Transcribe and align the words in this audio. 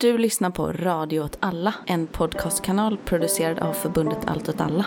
Du 0.00 0.18
lyssnar 0.18 0.50
på 0.50 0.72
Radio 0.72 1.20
åt 1.20 1.38
alla, 1.40 1.74
en 1.86 2.06
podcastkanal 2.06 2.98
producerad 2.98 3.58
av 3.58 3.72
förbundet 3.72 4.18
Allt 4.26 4.48
åt 4.48 4.60
alla. 4.60 4.86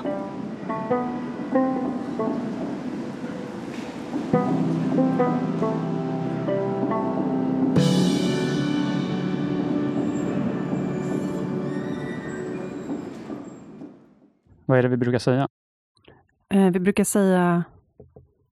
Vad 14.65 14.77
är 14.77 14.83
det 14.83 14.89
vi 14.89 14.97
brukar 14.97 15.19
säga? 15.19 15.47
Eh, 16.53 16.71
vi 16.71 16.79
brukar 16.79 17.03
säga 17.03 17.63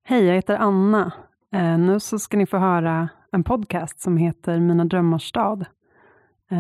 Hej, 0.04 0.26
jag 0.26 0.36
heter 0.36 0.56
Anna. 0.56 1.12
Eh, 1.54 1.78
nu 1.78 2.00
så 2.00 2.20
ska 2.20 2.38
ni 2.38 2.46
få 2.46 2.58
höra 2.58 3.10
en 3.32 3.44
podcast 3.44 4.02
som 4.02 4.18
heter 4.18 4.60
Mina 4.60 4.86
drömmars 4.86 5.30
stad, 5.30 5.66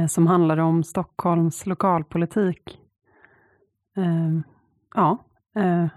som 0.07 0.27
handlar 0.27 0.57
om 0.57 0.83
Stockholms 0.83 1.65
lokalpolitik. 1.65 2.79
Eh, 3.97 4.39
ja, 4.95 5.17
eh, 5.55 5.87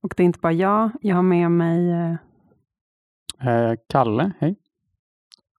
och 0.00 0.14
det 0.16 0.22
är 0.22 0.24
inte 0.24 0.38
bara 0.38 0.52
jag. 0.52 0.90
Jag 1.00 1.16
har 1.16 1.22
med 1.22 1.50
mig 1.50 1.90
eh, 1.90 2.14
Eh, 3.40 3.74
Kalle, 3.88 4.32
hej. 4.38 4.56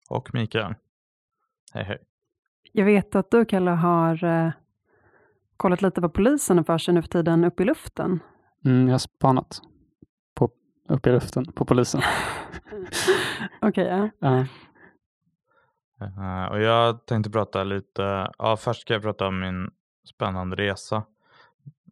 Och 0.09 0.33
Mikael. 0.33 0.75
Hej 1.73 1.83
hej. 1.83 1.97
Jag 2.71 2.85
vet 2.85 3.15
att 3.15 3.31
du, 3.31 3.45
Kalle, 3.45 3.71
har 3.71 4.23
eh, 4.23 4.51
kollat 5.57 5.81
lite 5.81 6.01
vad 6.01 6.13
polisen 6.13 6.57
har 6.57 6.63
för 6.63 6.77
sig 6.77 6.93
nu 6.93 7.01
för 7.01 7.09
tiden 7.09 7.43
uppe 7.43 7.63
i 7.63 7.65
luften. 7.65 8.19
Mm, 8.65 8.87
jag 8.87 8.93
har 8.93 8.99
spanat 8.99 9.61
på, 10.33 10.49
upp 10.89 11.07
i 11.07 11.09
luften 11.09 11.45
på 11.45 11.65
polisen. 11.65 12.01
Okej, 13.61 13.87
ja. 13.87 14.09
Ja. 14.19 14.45
Eh, 16.01 16.45
och 16.51 16.61
jag 16.61 17.05
tänkte 17.05 17.29
prata 17.31 17.63
lite, 17.63 18.31
ja 18.37 18.57
först 18.57 18.81
ska 18.81 18.93
jag 18.93 19.01
prata 19.03 19.27
om 19.27 19.39
min 19.39 19.69
spännande 20.15 20.55
resa. 20.55 21.03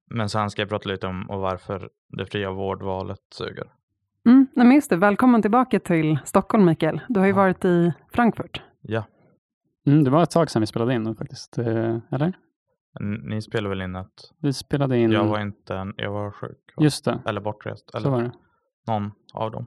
Men 0.09 0.29
sen 0.29 0.49
ska 0.49 0.61
jag 0.61 0.69
prata 0.69 0.89
lite 0.89 1.07
om 1.07 1.29
och 1.29 1.39
varför 1.39 1.89
det 2.09 2.25
fria 2.25 2.51
vårdvalet 2.51 3.19
suger. 3.31 3.71
Mm, 4.25 4.47
nej, 4.53 4.65
men 4.65 4.75
just 4.75 4.89
det. 4.89 4.95
Välkommen 4.95 5.41
tillbaka 5.41 5.79
till 5.79 6.19
Stockholm, 6.25 6.65
Mikael. 6.65 7.01
Du 7.09 7.19
har 7.19 7.27
ju 7.27 7.31
Ja. 7.33 7.37
varit 7.37 7.65
i 7.65 7.93
Frankfurt. 8.13 8.61
Ja, 8.81 9.03
Mm, 9.87 10.03
det 10.03 10.09
var 10.09 10.23
ett 10.23 10.31
tag 10.31 10.49
sedan 10.51 10.59
vi 10.59 10.65
spelade 10.65 10.93
in 10.93 11.03
nu 11.03 11.15
faktiskt. 11.15 11.57
Eh, 11.57 11.97
eller? 12.11 12.33
ni 13.23 13.41
spelar 13.41 13.69
väl 13.69 13.81
in 13.81 13.95
att 13.95 14.31
Vi 14.41 14.53
spelade 14.53 14.97
in... 14.97 15.11
jag 15.11 15.25
var 15.25 15.39
inte, 15.41 15.75
en- 15.75 15.93
jag 15.97 16.11
var 16.11 16.31
sjuk. 16.31 16.73
va? 16.77 16.83
Just 16.83 17.05
det, 17.05 17.19
Eller 17.25 17.41
bortrest. 17.41 17.91
så 17.91 17.97
Eller 17.97 18.09
var 18.09 18.21
det. 18.21 18.31
någon 18.87 19.11
av 19.33 19.51
dem. 19.51 19.65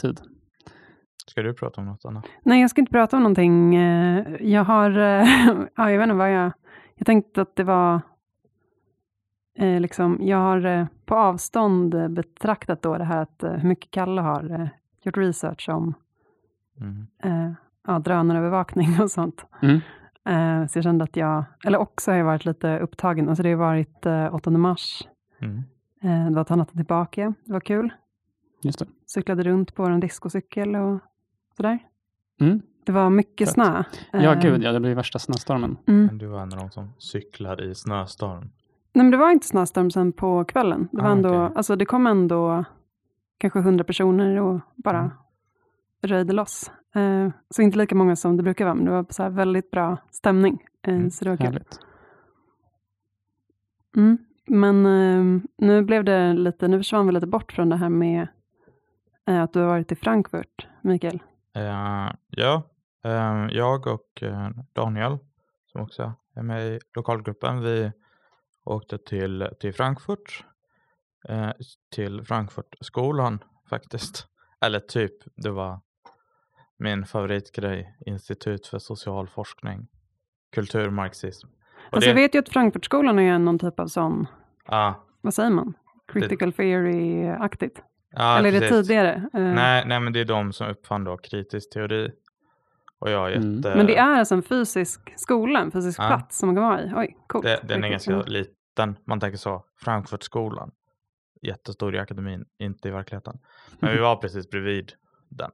Tid. 0.00 0.20
Ska 1.32 1.42
du 1.42 1.54
prata 1.54 1.80
om 1.80 1.86
något 1.86 2.04
annat? 2.04 2.24
Nej, 2.42 2.60
jag 2.60 2.70
ska 2.70 2.80
inte 2.80 2.92
prata 2.92 3.16
om 3.16 3.22
någonting. 3.22 3.74
Eh, 3.74 4.26
Jag 4.40 4.64
har, 4.64 4.90
eh, 4.90 5.26
ja, 5.76 5.90
jag 5.90 5.98
vet 5.98 6.02
inte 6.02 6.14
vad 6.14 6.32
jag, 6.32 6.52
jag 6.94 7.06
tänkte 7.06 7.42
att 7.42 7.56
det 7.56 7.64
var, 7.64 8.00
eh, 9.58 9.80
liksom, 9.80 10.18
jag 10.20 10.36
har 10.38 10.86
på 11.04 11.14
avstånd 11.16 12.12
betraktat 12.12 12.82
då 12.82 12.98
det 12.98 13.04
här 13.04 13.22
att 13.22 13.42
hur 13.58 13.68
mycket 13.68 13.90
Kalle 13.90 14.20
har 14.20 14.68
gjort 15.02 15.16
research 15.16 15.68
om 15.68 15.94
Mm. 16.80 17.54
ja, 17.86 17.98
drönarövervakning 17.98 19.00
och 19.00 19.10
sånt. 19.10 19.46
Mm. 19.62 19.80
Så 20.68 20.78
jag 20.78 20.82
kände 20.84 21.04
att 21.04 21.16
jag, 21.16 21.44
eller 21.64 21.78
också 21.78 22.10
har 22.10 22.18
jag 22.18 22.24
varit 22.24 22.44
lite 22.44 22.78
upptagen, 22.78 23.28
alltså 23.28 23.42
det 23.42 23.50
har 23.50 23.56
varit 23.56 24.06
eh, 24.06 24.34
8 24.34 24.50
mars, 24.50 25.02
Mm. 25.40 25.62
det 26.30 26.34
var 26.36 26.44
ta 26.44 26.56
natten 26.56 26.76
tillbaka, 26.76 27.34
det 27.44 27.52
var 27.52 27.60
kul. 27.60 27.92
Just 28.62 28.78
det. 28.78 28.86
Cyklade 29.06 29.42
runt 29.42 29.74
på 29.74 29.84
en 29.84 30.00
discocykel 30.00 30.76
och 30.76 31.00
sådär. 31.56 31.78
Mm. 32.40 32.62
Det 32.84 32.92
var 32.92 33.10
mycket 33.10 33.48
Fett. 33.48 33.54
snö. 33.54 33.82
Ja, 34.12 34.18
Eh, 34.34 34.40
gud 34.40 34.62
ja, 34.62 34.72
det 34.72 34.80
blir 34.80 34.94
värsta 34.94 35.18
snöstormen. 35.18 35.76
Mm. 35.86 36.06
Men 36.06 36.18
du 36.18 36.26
var 36.26 36.40
en 36.42 36.52
av 36.52 36.58
de 36.58 36.70
som 36.70 36.92
cyklar 36.98 37.62
i 37.70 37.74
snöstorm. 37.74 38.40
Nej, 38.94 39.04
men 39.04 39.10
det 39.10 39.16
var 39.16 39.30
inte 39.30 39.46
snöstorm 39.46 39.90
sen 39.90 40.12
på 40.12 40.44
kvällen. 40.44 40.88
Det, 40.92 41.02
var 41.02 41.08
Ah, 41.08 41.12
ändå, 41.12 41.28
okej. 41.44 41.56
alltså, 41.56 41.76
det 41.76 41.84
kom 41.84 42.06
ändå 42.06 42.64
kanske 43.38 43.60
hundra 43.60 43.84
personer 43.84 44.40
och 44.40 44.60
bara 44.76 44.98
Mm. 44.98 45.10
röjde 46.02 46.32
loss. 46.32 46.70
Eh, 46.94 47.28
så 47.50 47.62
inte 47.62 47.78
lika 47.78 47.94
många 47.94 48.16
som 48.16 48.36
det 48.36 48.42
brukar 48.42 48.64
vara, 48.64 48.74
men 48.74 48.84
det 48.84 48.90
var 48.90 49.06
så 49.10 49.22
här 49.22 49.30
väldigt 49.30 49.70
bra 49.70 49.96
stämning. 50.10 50.62
Eh, 50.82 50.94
Mm, 50.94 51.10
så 51.10 51.24
det 51.24 51.30
var 51.30 51.36
kul. 51.36 51.64
Mm. 53.96 54.18
Men 54.46 54.86
eh, 54.86 55.40
nu 55.58 55.82
blev 55.82 56.04
det 56.04 56.32
lite, 56.32 56.68
nu 56.68 56.78
försvann 56.78 57.06
vi 57.06 57.12
lite 57.12 57.26
bort 57.26 57.52
från 57.52 57.68
det 57.68 57.76
här 57.76 57.88
med 57.88 58.28
eh, 59.28 59.42
att 59.42 59.52
du 59.52 59.60
har 59.60 59.66
varit 59.66 59.92
i 59.92 59.96
Frankfurt, 59.96 60.66
Mikael. 60.80 61.22
Eh, 61.54 62.10
ja, 62.30 62.62
eh, 63.04 63.46
jag 63.50 63.86
och 63.86 64.22
eh, 64.22 64.50
Daniel, 64.72 65.18
som 65.66 65.80
också 65.80 66.14
är 66.34 66.42
med 66.42 66.66
i 66.66 66.80
lokalgruppen, 66.94 67.62
vi 67.62 67.92
åkte 68.64 68.98
till, 68.98 69.48
till 69.60 69.74
Frankfurt, 69.74 70.44
till 71.94 72.24
Frankfurtskolan 72.24 73.44
faktiskt. 73.70 74.26
Eller 74.60 74.80
typ, 74.80 75.12
det 75.36 75.50
var 75.50 75.80
min 76.78 77.06
favoritgrej, 77.06 77.96
Institut 78.06 78.66
för 78.66 78.78
social 78.78 79.28
forskning, 79.28 79.88
kulturmarxism. 80.52 81.48
Och 81.48 81.94
Alltså, 81.96 82.10
Jag 82.10 82.14
vet 82.14 82.34
ju 82.34 82.38
att 82.38 82.48
Frankfurtskolan 82.48 83.18
är 83.18 83.38
någon 83.38 83.58
typ 83.58 83.80
av 83.80 83.86
sån, 83.86 84.26
ja, 84.66 85.06
vad 85.20 85.34
säger 85.34 85.50
man, 85.50 85.74
critical 86.12 86.52
theory-aktigt. 86.52 87.82
Ja, 88.12 88.38
Eller 88.38 88.48
är 88.48 88.52
det 88.52 88.60
precis. 88.60 88.86
tidigare? 88.86 89.14
Eh, 89.34 89.40
Nej, 89.40 89.84
nej, 89.86 90.00
men 90.00 90.12
det 90.12 90.20
är 90.20 90.24
de 90.24 90.52
som 90.52 90.68
uppfann 90.68 91.04
då 91.04 91.16
kritisk 91.16 91.70
teori. 91.72 92.12
Och 92.98 93.10
jag 93.10 93.32
är 93.32 93.36
Mm. 93.36 93.56
jätte... 93.56 93.74
Men 93.76 93.86
det 93.86 93.96
är 93.96 94.18
alltså 94.18 94.34
en 94.34 94.42
fysisk 94.42 95.12
skola, 95.16 95.60
en 95.60 95.70
fysisk 95.70 96.00
Ja. 96.00 96.06
plats 96.06 96.38
som 96.38 96.46
man 96.48 96.56
kan 96.56 96.64
vara 96.64 96.82
i. 96.82 96.92
Oj, 96.96 97.16
coolt. 97.26 97.44
Det, 97.44 97.60
den 97.64 97.84
är 97.84 97.88
ganska 97.88 98.12
Mm. 98.12 98.24
liten. 98.26 98.96
Man 99.04 99.20
tänker 99.20 99.38
så, 99.38 99.64
Frankfurtskolan. 99.80 100.70
Jättestor 101.42 101.94
i 101.94 101.98
akademin, 101.98 102.44
inte 102.58 102.88
i 102.88 102.90
verkligheten. 102.90 103.38
Men 103.78 103.92
vi 103.92 103.98
var 104.00 104.16
precis 104.16 104.50
bredvid 104.50 104.92
den. 105.28 105.50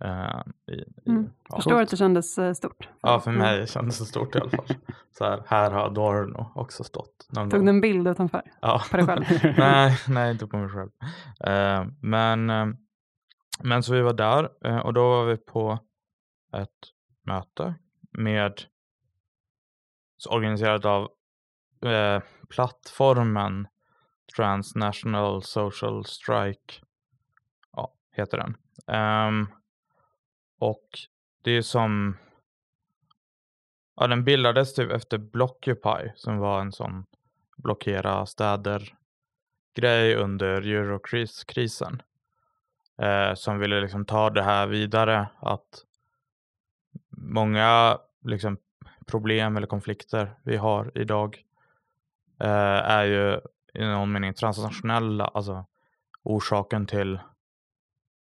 Eh, 0.00 0.40
i, 0.66 0.72
i, 0.74 1.10
Mm. 1.10 1.30
ja. 1.48 1.56
Förstår 1.56 1.82
att 1.82 1.90
det 1.90 1.96
kändes 1.96 2.38
eh, 2.38 2.52
stort. 2.52 2.88
ja, 3.02 3.20
för 3.20 3.30
Mm. 3.30 3.42
mig 3.42 3.66
kändes 3.66 3.98
det 3.98 4.04
stort 4.04 4.34
i 4.36 4.38
alla 4.38 4.50
fall. 4.50 4.66
Så 5.18 5.24
här, 5.24 5.42
här 5.46 5.70
har 5.70 5.80
Adorno 5.86 6.52
också 6.54 6.84
stått. 6.84 7.26
Någon 7.30 7.50
Tog 7.50 7.64
du 7.64 7.68
en 7.70 7.80
bild 7.80 8.08
utanför 8.08 8.42
Ja. 8.60 8.82
på 8.90 8.96
dig 8.96 9.06
själv? 9.06 9.24
nej, 9.58 9.98
nej, 10.08 10.32
inte 10.32 10.46
på 10.46 10.56
mig 10.56 10.68
själv. 10.68 10.90
Eh, 11.44 11.86
men, 12.02 12.50
eh, 12.50 12.66
men 13.62 13.82
så 13.82 13.94
vi 13.94 14.00
var 14.02 14.12
där 14.12 14.50
och 14.84 14.94
då 14.94 15.08
var 15.08 15.24
vi 15.24 15.36
på 15.36 15.78
ett 16.56 16.70
möte 17.26 17.74
med 18.12 18.52
organiserat 20.30 20.84
av 20.84 21.08
plattformen 22.48 23.66
Transnational 24.36 25.42
Social 25.42 26.04
Strike. 26.04 26.74
Ja, 27.72 27.94
heter 28.12 28.38
den. 28.38 28.56
Ehm, 28.96 29.46
och 30.64 30.88
det 31.42 31.50
är 31.50 31.62
som 31.62 32.16
Ja, 33.96 34.06
den 34.06 34.24
bildades 34.24 34.74
typ 34.74 34.90
efter 34.90 35.18
Blockupy 35.18 36.12
som 36.16 36.38
var 36.38 36.60
en 36.60 36.72
sån 36.72 37.06
blockera 37.56 38.26
städer 38.26 38.94
grej 39.74 40.14
under 40.14 40.62
eurokrisen. 40.62 42.02
Eh, 42.98 43.34
som 43.34 43.58
ville 43.58 43.80
liksom 43.80 44.04
ta 44.04 44.30
det 44.30 44.42
här 44.42 44.66
vidare 44.66 45.28
att 45.40 45.84
många 47.10 47.98
liksom 48.24 48.56
problem 49.06 49.56
eller 49.56 49.66
konflikter 49.66 50.34
vi 50.42 50.56
har 50.56 50.92
idag 50.94 51.44
eh, 52.40 52.90
är 52.90 53.04
ju 53.04 53.40
i 53.74 53.84
någon 53.84 54.12
mening 54.12 54.34
transnationella, 54.34 55.24
alltså 55.24 55.66
orsaken 56.22 56.86
till 56.86 57.18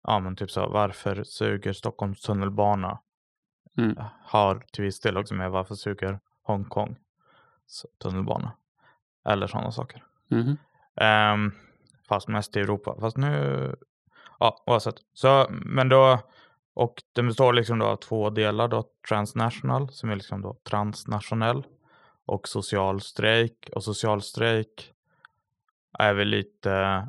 ja 0.04 0.20
men 0.20 0.36
typ 0.36 0.52
så 0.52 0.70
varför 0.70 1.24
suger 1.24 1.74
Stockholms 1.74 2.22
tunnelbana 2.22 3.00
Mm. 3.78 3.96
har 4.24 4.66
till 4.72 4.84
viss 4.84 5.00
del 5.00 5.18
också 5.18 5.34
med 5.34 5.52
varför 5.52 5.76
suger 5.76 6.20
Hongkong 6.44 6.96
tunnelbana 8.04 8.52
eller 9.26 9.48
sådana 9.48 9.72
saker. 9.72 10.04
Mhm. 10.28 10.58
Ehm, 10.96 11.52
fast 12.08 12.28
mest 12.28 12.58
i 12.58 12.60
Europa. 12.60 12.96
Fast 13.00 13.18
nu, 13.18 13.76
ja 14.40 14.64
oavsett. 14.66 14.96
Så, 15.14 15.48
men 15.50 15.90
då, 15.90 16.20
och 16.74 17.04
den 17.14 17.28
består 17.28 17.54
liksom 17.54 17.80
då 17.80 17.86
av 17.86 17.96
två 17.96 18.30
delar 18.30 18.68
då. 18.68 18.84
Transnational 19.10 19.90
som 19.90 20.10
är 20.10 20.16
liksom 20.16 20.42
då 20.42 20.58
transnationell 20.70 21.64
och 22.26 22.48
social 22.48 23.02
strejk. 23.02 23.70
Och 23.76 23.84
social 23.84 24.22
strejk 24.22 24.94
är 26.00 26.14
väl 26.14 26.28
lite 26.28 27.08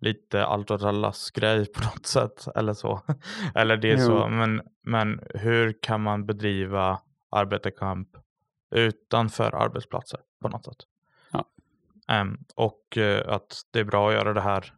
lite 0.00 0.44
allt 0.46 0.70
åt 0.70 0.82
allas 0.82 1.30
grej 1.30 1.66
på 1.72 1.80
något 1.84 2.06
sätt 2.06 2.48
eller 2.56 2.72
så. 2.74 3.00
eller 3.54 3.76
det 3.76 3.90
är 3.92 3.96
så, 3.96 4.28
men, 4.28 4.62
men 4.82 5.20
hur 5.34 5.78
kan 5.82 6.02
man 6.02 6.26
bedriva 6.26 7.00
arbetarkamp 7.30 8.08
utanför 8.70 9.54
arbetsplatser 9.54 10.20
på 10.42 10.48
något 10.48 10.64
sätt? 10.64 10.76
Ja. 11.32 11.44
Ehm, 12.08 12.38
och 12.54 12.98
eh, 12.98 13.28
att 13.34 13.62
det 13.70 13.80
är 13.80 13.84
bra 13.84 14.08
att 14.08 14.14
göra 14.14 14.32
det 14.32 14.40
här. 14.40 14.72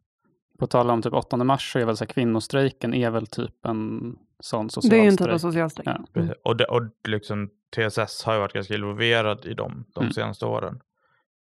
På 0.59 0.67
tal 0.67 0.91
om 0.91 1.03
typ 1.03 1.13
8 1.13 1.37
mars 1.37 1.73
så 1.73 1.79
är 1.79 1.85
väl 1.85 1.97
så 1.97 2.05
här, 2.05 2.09
kvinnostrejken 2.13 2.95
är 2.95 3.11
väl 3.11 3.27
typ 3.27 3.67
en 3.67 4.17
sån 4.41 4.71
social 4.71 4.91
Det 4.91 4.97
är 4.97 5.03
ju 5.03 5.09
en 5.09 5.17
typ 5.17 5.21
strejk. 5.21 5.35
av 5.35 5.39
social 5.39 5.71
strejk. 5.71 5.89
Ja. 5.89 6.21
Mm. 6.21 6.35
Och, 6.45 6.57
det, 6.57 6.65
och 6.65 6.83
liksom 7.09 7.51
TSS 7.77 8.25
har 8.25 8.35
ju 8.35 8.41
varit 8.41 8.53
ganska 8.53 8.75
involverad 8.75 9.45
i 9.45 9.55
dem 9.55 9.85
de 9.95 10.01
Mm. 10.01 10.13
senaste 10.13 10.47
åren. 10.47 10.81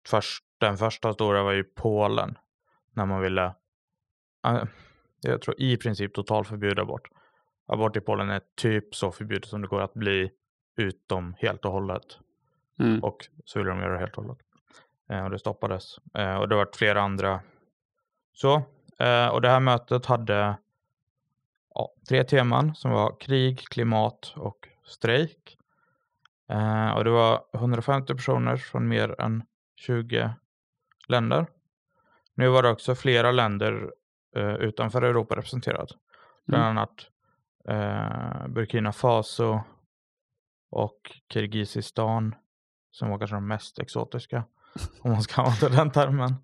Först, 0.07 0.45
den 0.59 0.77
första 0.77 1.13
stora 1.13 1.43
var 1.43 1.53
ju 1.53 1.65
Polen. 1.65 2.39
När 2.95 3.07
man 3.07 3.21
ville, 3.21 3.55
jag 5.21 5.43
tror 5.43 5.55
i 5.59 5.77
princip 5.77 6.15
totalförbjuda 6.15 6.83
abort. 6.83 7.09
Abort 7.67 7.97
i 7.97 8.01
Polen 8.01 8.31
är 8.31 8.41
typ 8.57 8.95
så 8.95 9.13
förbjudet 9.13 9.49
som 9.49 9.63
det 9.63 9.69
går 9.69 9.81
att 9.81 9.95
bli 9.95 10.31
utom 10.77 11.35
helt 11.39 11.65
och 11.65 11.73
hållet. 11.73 12.19
Mm. 12.79 13.05
Och 13.05 13.29
så 13.45 13.59
ville 13.59 13.71
de 13.71 13.81
göra 13.81 13.93
det 13.93 13.99
helt 13.99 14.19
och 14.19 14.25
hållet. 14.25 14.39
Eh, 15.11 15.25
och 15.25 15.31
det 15.31 15.39
stoppades. 15.39 15.99
Eh, 16.15 16.35
och 16.35 16.49
det 16.49 16.55
har 16.55 16.65
varit 16.65 16.77
flera 16.77 17.03
andra. 17.03 17.41
Så. 18.33 18.63
Eh, 18.99 19.29
och 19.29 19.41
det 19.41 19.49
här 19.49 19.61
mötet 19.61 20.07
hade 20.07 20.57
ja, 21.75 21.93
tre 22.09 22.25
teman 22.25 22.75
som 22.75 22.91
var 22.91 23.21
krig, 23.21 23.59
klimat 23.59 24.35
och 24.37 24.69
strejk. 24.85 25.59
Eh, 26.49 26.91
och 26.91 27.05
det 27.05 27.11
var 27.11 27.45
150 27.55 28.15
personer 28.15 28.57
från 28.57 28.89
mer 28.89 29.21
än 29.21 29.43
20 29.77 30.35
länder. 31.09 31.47
Nu 32.35 32.49
var 32.49 32.63
det 32.63 32.69
också 32.69 32.95
flera 32.95 33.33
länder 33.33 33.93
eh, 34.37 34.55
utanför 34.55 35.03
Europa 35.03 35.37
representerat. 35.37 35.89
Bland 36.47 36.65
Mm. 36.65 36.77
annat 36.79 37.07
eh, 37.69 38.49
Burkina 38.49 38.93
Faso 38.93 39.61
och 40.71 41.13
Kirgizistan 41.33 42.35
som 42.91 43.11
var 43.11 43.19
kanske 43.19 43.37
de 43.37 43.47
mest 43.49 43.79
exotiska. 43.79 44.45
Om 45.03 45.11
man 45.11 45.23
ska 45.23 45.43
använda 45.63 45.69
den 45.79 45.91
termen. 45.91 46.35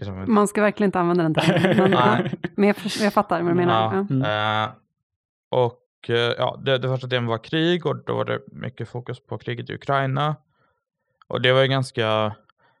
Ja. 0.00 0.26
Man 0.26 0.48
ska 0.48 0.62
verkligen 0.62 0.88
inte 0.88 1.00
använda 1.00 1.22
den 1.22 1.34
termen. 1.34 1.90
Men, 1.90 2.30
men 2.56 2.68
jag, 2.68 2.76
jag 3.00 3.12
fattar 3.12 3.42
vad 3.42 3.50
du 3.50 3.54
menar. 3.56 3.94
Ja. 3.94 4.06
Mm. 4.14 4.22
Eh, 4.68 4.70
och 5.48 5.86
eh, 6.08 6.14
ja, 6.16 6.60
det, 6.64 6.78
det 6.78 6.88
första 6.88 7.08
temat 7.08 7.28
var 7.28 7.44
krig 7.44 7.86
och 7.86 8.04
då 8.04 8.16
var 8.16 8.24
det 8.24 8.40
mycket 8.52 8.88
fokus 8.88 9.26
på 9.26 9.38
kriget 9.38 9.70
i 9.70 9.74
Ukraina. 9.74 10.36
Och 11.26 11.40
det 11.40 11.52
var 11.52 11.62
ju 11.62 11.68
ganska, 11.68 12.36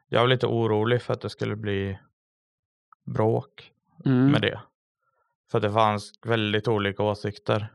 jag 0.08 0.20
var 0.20 0.26
lite 0.28 0.46
orolig 0.46 1.02
för 1.02 1.12
att 1.12 1.20
det 1.20 1.30
skulle 1.30 1.56
bli 1.56 1.98
bråk 3.04 3.72
Mm. 4.04 4.30
med 4.30 4.42
det. 4.42 4.60
För 5.50 5.58
att 5.58 5.62
det 5.62 5.72
fanns 5.72 6.12
väldigt 6.26 6.68
olika 6.68 7.02
åsikter 7.02 7.72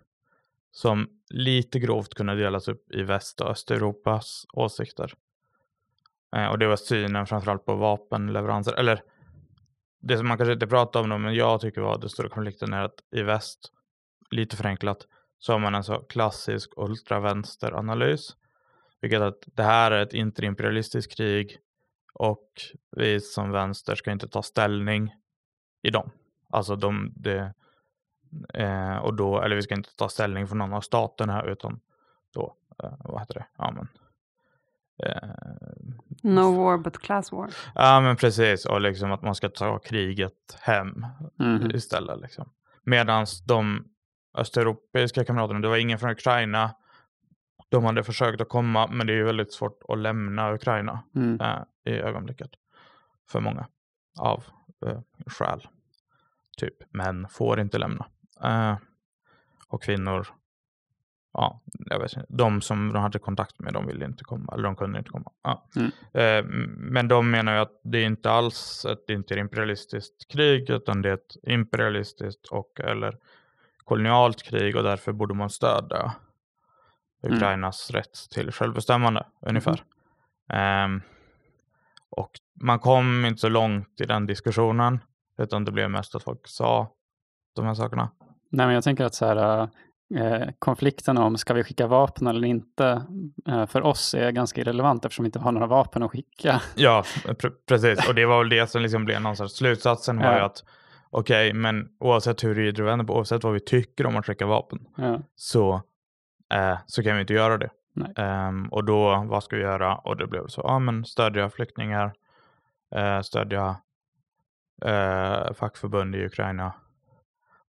som 0.71 1.09
lite 1.29 1.79
grovt 1.79 2.13
kunde 2.13 2.35
delas 2.35 2.67
upp 2.67 2.91
i 2.91 3.03
Väst 3.03 3.41
och 3.41 3.49
Östeuropas 3.49 4.45
åsikter. 4.53 5.13
Eh, 6.35 6.45
och 6.45 6.59
det 6.59 6.67
var 6.67 6.75
synen 6.75 7.25
framförallt 7.25 7.65
på 7.65 7.75
vapenleveranser. 7.75 8.73
Eller 8.73 9.01
det 10.01 10.17
som 10.17 10.27
man 10.27 10.37
kanske 10.37 10.53
inte 10.53 10.67
pratar 10.67 10.99
om, 10.99 11.09
då, 11.09 11.17
men 11.17 11.35
jag 11.35 11.61
tycker 11.61 11.81
var 11.81 11.97
den 11.97 12.09
stora 12.09 12.29
konflikten 12.29 12.73
är 12.73 12.83
att 12.83 12.99
i 13.15 13.21
väst, 13.21 13.71
lite 14.31 14.57
förenklat, 14.57 15.07
så 15.37 15.51
har 15.51 15.59
man 15.59 15.75
en 15.75 15.83
så 15.83 15.99
klassisk 15.99 16.71
ultravänsteranalys. 16.77 18.35
Vilket 19.01 19.21
att 19.21 19.43
det 19.45 19.63
här 19.63 19.91
är 19.91 20.01
ett 20.01 20.13
interimperialistiskt 20.13 21.15
krig 21.17 21.57
och 22.13 22.49
vi 22.97 23.19
som 23.21 23.51
vänster 23.51 23.95
ska 23.95 24.11
inte 24.11 24.27
ta 24.27 24.43
ställning 24.43 25.13
i 25.87 25.89
dem. 25.89 26.09
Alltså 26.49 26.75
de, 26.75 27.13
det, 27.15 27.53
eh, 28.53 28.95
och 28.97 29.13
då, 29.13 29.41
eller 29.41 29.55
vi 29.55 29.61
ska 29.61 29.75
inte 29.75 29.95
ta 29.95 30.09
ställning 30.09 30.47
för 30.47 30.55
någon 30.55 30.73
av 30.73 30.81
staterna 30.81 31.43
utan 31.43 31.79
då, 32.33 32.55
eh, 32.83 32.93
vad 32.99 33.19
heter 33.21 33.33
det? 33.33 33.45
Ja 33.57 33.71
men, 33.71 33.87
eh, 35.03 35.29
No 36.23 36.63
war 36.63 36.77
but 36.77 36.97
class 36.97 37.31
war. 37.31 37.49
ja 37.75 38.01
men 38.01 38.15
precis, 38.15 38.65
och 38.65 38.81
liksom 38.81 39.11
att 39.11 39.21
man 39.21 39.35
ska 39.35 39.49
ta 39.49 39.79
kriget 39.79 40.57
hem 40.61 41.05
Mhm. 41.39 41.71
istället. 41.75 42.21
Liksom. 42.21 42.49
Medan 42.83 43.25
de 43.47 43.87
östeuropeiska 44.37 45.25
kamraterna, 45.25 45.59
det 45.59 45.67
var 45.67 45.77
ingen 45.77 45.99
från 45.99 46.11
Ukraina. 46.11 46.75
De 47.69 47.83
hade 47.85 48.03
försökt 48.03 48.41
att 48.41 48.49
komma, 48.49 48.87
men 48.87 49.07
det 49.07 49.13
är 49.13 49.17
ju 49.17 49.23
väldigt 49.23 49.53
svårt 49.53 49.79
att 49.87 49.97
lämna 49.97 50.53
Ukraina 50.53 51.03
Mm. 51.15 51.41
eh, 51.41 51.93
i 51.93 51.99
ögonblicket. 51.99 52.49
För 53.29 53.39
många 53.39 53.67
av 54.19 54.43
eh, 54.85 54.99
skäl. 55.27 55.67
Typ 56.57 56.93
män 56.93 57.27
får 57.29 57.59
inte 57.59 57.77
lämna. 57.77 58.05
Eh, 58.43 58.77
och 59.67 59.83
kvinnor, 59.83 60.27
ja, 61.33 61.61
jag 61.85 61.99
vet 61.99 62.13
inte. 62.13 62.25
De 62.29 62.61
som 62.61 62.93
de 62.93 62.99
hade 63.01 63.19
kontakt 63.19 63.59
med, 63.59 63.73
de 63.73 63.87
ville 63.87 64.05
inte 64.05 64.23
komma. 64.23 64.53
Eller 64.53 64.63
de 64.63 64.75
kunde 64.75 64.97
inte 64.97 65.09
komma. 65.09 65.31
Ja. 65.43 65.67
Mm. 65.75 65.91
Eh, 66.13 66.51
men 66.77 67.07
de 67.07 67.31
menar 67.31 67.53
ju 67.53 67.59
att 67.59 67.81
det 67.83 67.97
är 67.97 68.05
inte 68.05 68.31
alls 68.31 68.85
ett 68.85 69.09
interimperialistiskt 69.09 70.31
krig, 70.31 70.69
utan 70.69 71.01
det 71.01 71.09
är 71.09 71.13
ett 71.13 71.35
imperialistiskt 71.43 72.45
och 72.45 72.79
eller 72.79 73.17
kolonialt 73.83 74.43
krig 74.43 74.75
och 74.75 74.83
därför 74.83 75.11
borde 75.11 75.33
man 75.33 75.49
stödja 75.49 76.13
Mm. 77.25 77.37
Ukrainas 77.37 77.91
rätt 77.91 78.29
till 78.31 78.51
självbestämmande 78.51 79.25
ungefär. 79.41 79.83
Ehm, 80.49 81.01
och 82.09 82.31
man 82.61 82.79
kom 82.79 83.25
inte 83.25 83.41
så 83.41 83.49
långt 83.49 84.01
i 84.01 84.05
den 84.05 84.25
diskussionen, 84.25 84.99
utan 85.37 85.65
det 85.65 85.71
blev 85.71 85.89
mest 85.91 86.15
att 86.15 86.23
folk 86.23 86.47
sa 86.47 86.91
de 87.55 87.65
här 87.65 87.73
sakerna. 87.73 88.09
Nej, 88.51 88.65
men 88.65 88.75
jag 88.75 88.83
tänker 88.83 89.05
att 89.05 89.15
så 89.15 89.25
här, 89.25 89.61
eh, 90.15 90.47
konflikten 90.59 91.17
om 91.17 91.37
ska 91.37 91.53
vi 91.53 91.63
skicka 91.63 91.87
vapen 91.87 92.27
eller 92.27 92.47
inte 92.47 93.05
eh, 93.47 93.65
för 93.65 93.81
oss 93.81 94.13
är 94.13 94.31
ganska 94.31 94.61
irrelevant 94.61 95.05
eftersom 95.05 95.23
vi 95.23 95.27
inte 95.27 95.39
har 95.39 95.51
några 95.51 95.67
vapen 95.67 96.03
att 96.03 96.11
skicka. 96.11 96.61
Ja, 96.75 97.03
pre- 97.25 97.53
precis. 97.67 98.07
Och 98.09 98.15
det 98.15 98.25
var 98.25 98.39
väl 98.39 98.49
det 98.49 98.67
som 98.69 98.81
liksom 98.81 99.05
blev 99.05 99.21
någon 99.21 99.35
sorts 99.35 99.53
slutsatsen 99.55 100.17
var 100.17 100.25
Ja. 100.25 100.37
ju 100.37 100.43
att 100.43 100.63
okej, 101.09 101.53
men 101.53 101.87
oavsett 101.99 102.43
hur 102.43 102.55
vi 102.55 102.71
vänder 102.71 103.05
på, 103.05 103.13
oavsett 103.15 103.43
vad 103.43 103.53
vi 103.53 103.59
tycker 103.59 104.05
om 104.05 104.15
att 104.17 104.25
skicka 104.25 104.45
vapen, 104.45 104.79
Ja. 104.97 105.19
så, 105.35 105.73
eh, 106.53 106.77
så 106.85 107.03
kan 107.03 107.15
vi 107.15 107.21
inte 107.21 107.33
göra 107.33 107.57
det. 107.57 107.69
Ehm, 108.17 108.67
och 108.67 108.83
då, 108.83 109.25
vad 109.29 109.43
ska 109.43 109.55
vi 109.55 109.61
göra? 109.61 109.95
Och 109.95 110.17
det 110.17 110.27
blev 110.27 110.47
så, 110.47 110.61
ja 110.63 110.79
men 110.79 111.05
stödja 111.05 111.49
flyktingar, 111.49 112.13
eh, 112.95 113.21
stödja 113.21 113.75
eh, 114.81 115.53
fackförbund 115.53 116.15
i 116.15 116.25
Ukraina. 116.25 116.73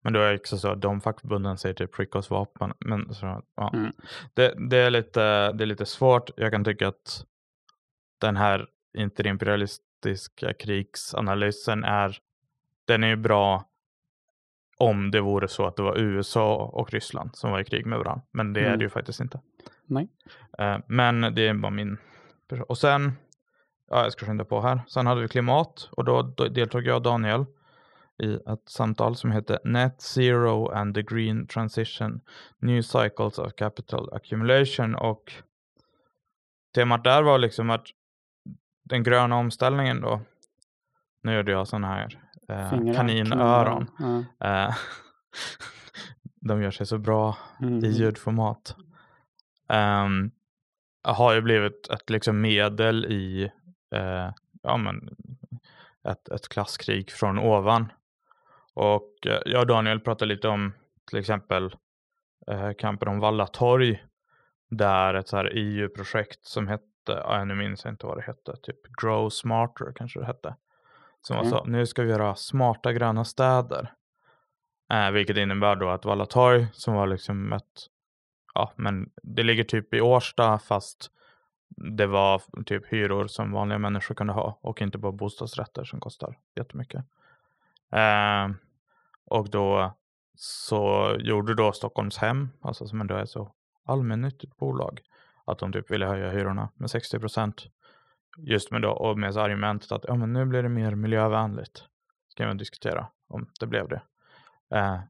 Men 0.03 0.13
då 0.13 0.21
är 0.21 0.31
det 0.33 0.39
också 0.39 0.59
så 0.59 0.69
att 0.69 0.81
de 0.81 1.01
fackförbunden 1.01 1.59
säger 1.59 1.75
typ 1.75 1.95
skicka 1.95 2.19
oss 2.19 2.31
vapen. 2.31 2.73
Men 2.79 3.15
så, 3.15 3.43
ja. 3.57 3.71
Mm. 3.75 3.93
det, 4.35 4.55
det, 4.71 4.77
är 4.79 4.91
lite, 4.91 5.53
det 5.53 5.65
är 5.65 5.67
lite 5.67 5.87
svårt. 5.87 6.31
Jag 6.37 6.53
kan 6.53 6.65
tycka 6.65 6.89
att 6.89 7.25
den 8.21 8.37
här 8.37 8.67
interimperialistiska 8.99 10.53
krigsanalysen 10.53 11.85
är, 11.85 12.19
den 12.87 13.05
är 13.05 13.09
ju 13.09 13.17
bra 13.17 13.65
om 14.79 15.11
det 15.11 15.21
vore 15.21 15.49
så 15.49 15.67
att 15.67 15.77
det 15.77 15.83
var 15.83 15.99
USA 15.99 16.57
och 16.57 16.93
Ryssland 16.93 17.37
som 17.37 17.51
var 17.51 17.61
i 17.61 17.65
krig 17.65 17.87
med 17.87 17.99
varandra. 17.99 18.23
Men 18.33 18.53
det 18.53 18.61
är 18.61 18.67
Mm. 18.67 18.79
det 18.79 18.85
ju 18.85 18.89
faktiskt 18.91 19.21
inte. 19.21 19.41
Nej. 19.87 20.09
Eh, 20.59 20.79
men 20.87 21.21
det 21.35 21.49
är 21.49 21.55
bara 21.55 21.71
min. 21.71 21.99
Och 22.69 22.79
sen, 22.79 23.13
ja, 23.91 24.03
jag 24.03 24.13
ska 24.13 24.27
skynda 24.27 24.45
på 24.45 24.61
här. 24.61 24.81
Sen 24.89 25.07
hade 25.07 25.21
vi 25.21 25.29
klimat 25.29 25.89
och 25.93 26.05
då, 26.05 26.23
deltog 26.23 26.87
jag 26.87 26.97
och 26.97 27.03
Daniel 27.03 27.47
i 28.23 28.35
ett 28.35 28.69
samtal 28.69 29.17
som 29.17 29.33
heter 29.33 29.59
Net 29.65 30.01
Zero 30.03 30.69
and 30.69 30.95
the 30.95 31.03
Green 31.03 31.47
Transition 31.47 32.21
New 32.59 32.83
Cycles 32.83 33.39
of 33.39 33.53
Capital 33.57 34.13
Accumulation 34.13 34.95
och 34.95 35.33
temat 36.75 37.05
där 37.05 37.23
var 37.23 37.39
liksom 37.39 37.71
att 37.71 37.87
den 38.85 39.03
gröna 39.03 39.37
omställningen 39.37 40.01
då, 40.01 40.21
nu 41.23 41.37
gjorde 41.37 41.53
jag 41.53 41.69
sådana 41.69 41.87
här 41.89 42.21
eh, 42.49 42.95
kaninöron. 42.95 43.91
Ja. 44.39 44.67
Eh, 44.69 44.75
de 46.41 46.63
gör 46.63 46.71
sig 46.71 46.87
så 46.87 46.99
bra 46.99 47.37
Mm. 47.61 47.85
i 47.85 47.89
ljudformat. 47.89 48.77
Ehm, 49.69 50.31
har 51.03 51.35
ju 51.35 51.41
blivit 51.41 51.89
ett 51.91 52.11
liksom 52.11 52.41
medel 52.41 53.05
i 53.05 53.53
eh, 53.97 54.31
ja, 54.63 54.77
men 54.77 55.17
ett, 56.09 56.29
ett 56.29 56.49
klasskrig 56.49 57.11
från 57.11 57.39
ovan. 57.39 57.93
Och 58.75 59.27
eh, 59.27 59.41
jag 59.47 59.61
och 59.61 59.67
Daniel 59.67 60.01
pratade 60.01 60.35
lite 60.35 60.49
om 60.49 60.73
till 61.11 61.19
exempel 61.19 61.77
eh, 62.47 62.73
kampen 62.79 63.09
om 63.09 63.21
Valla 63.21 63.47
torg. 63.47 64.05
Där 64.71 65.15
ett 65.15 65.29
så 65.29 65.37
här 65.37 65.51
EU-projekt 65.55 66.45
som 66.45 66.69
hette, 66.69 66.85
ja, 67.07 67.45
nu 67.45 67.55
minns 67.55 67.85
jag 67.85 67.93
inte 67.93 68.07
vad 68.07 68.19
det 68.19 68.23
hette, 68.23 68.57
typ 68.63 68.77
Grow 69.03 69.31
Smarter 69.31 69.93
kanske 69.97 70.21
det 70.21 70.27
hette. 70.27 70.55
Som 71.21 71.37
Mm. 71.37 71.51
var 71.51 71.59
så, 71.59 71.65
nu 71.65 71.87
ska 71.87 72.03
vi 72.03 72.11
göra 72.11 72.35
smarta 72.35 72.93
gröna 72.93 73.25
städer. 73.25 73.93
Eh, 74.93 75.11
vilket 75.11 75.37
innebär 75.37 75.77
då 75.77 75.89
att 75.89 76.05
Valla 76.05 76.27
torg 76.27 76.67
som 76.73 76.95
var 76.95 77.07
liksom 77.07 77.53
ett, 77.53 77.87
ja 78.55 78.73
men 78.77 79.11
det 79.23 79.43
ligger 79.43 79.65
typ 79.65 79.95
i 79.95 80.01
Årsta 80.01 80.59
fast 80.59 81.11
det 81.69 82.07
var 82.07 82.43
typ 82.65 82.87
hyror 82.87 83.27
som 83.27 83.53
vanliga 83.53 83.79
människor 83.79 84.15
kunde 84.15 84.33
ha 84.33 84.59
och 84.61 84.83
inte 84.83 84.99
bara 84.99 85.13
bostadsrätter 85.13 85.85
som 85.85 86.01
kostar 86.01 86.39
jättemycket. 86.55 87.05
Eh, 87.93 88.51
och 89.25 89.51
då 89.51 89.95
så 90.35 91.17
gjorde 91.21 91.55
då 91.55 91.73
Stockholmshem, 91.73 92.49
alltså 92.61 92.87
som 92.87 93.01
ändå 93.01 93.15
är 93.15 93.25
så 93.25 93.53
allmännyttigt 93.85 94.57
bolag, 94.57 95.01
att 95.45 95.59
de 95.59 95.73
typ 95.73 95.91
ville 95.91 96.07
höja 96.07 96.31
hyrorna 96.31 96.69
med 96.75 96.91
60 96.91 97.19
procent. 97.19 97.67
Just 98.39 98.71
med 98.71 98.83
då, 98.83 98.91
och 98.91 99.19
med 99.19 99.37
argumentet 99.37 99.93
att 99.93 100.05
ja, 100.09 100.15
men 100.15 100.33
nu 100.33 100.45
blir 100.45 100.63
det 100.63 100.69
mer 100.69 100.95
miljövänligt. 100.95 101.85
Ska 102.29 102.47
man 102.47 102.57
diskutera 102.57 103.07
om 103.29 103.47
det 103.61 103.67
blev 103.67 103.89
det. 103.89 104.03
Eh, 104.71 105.01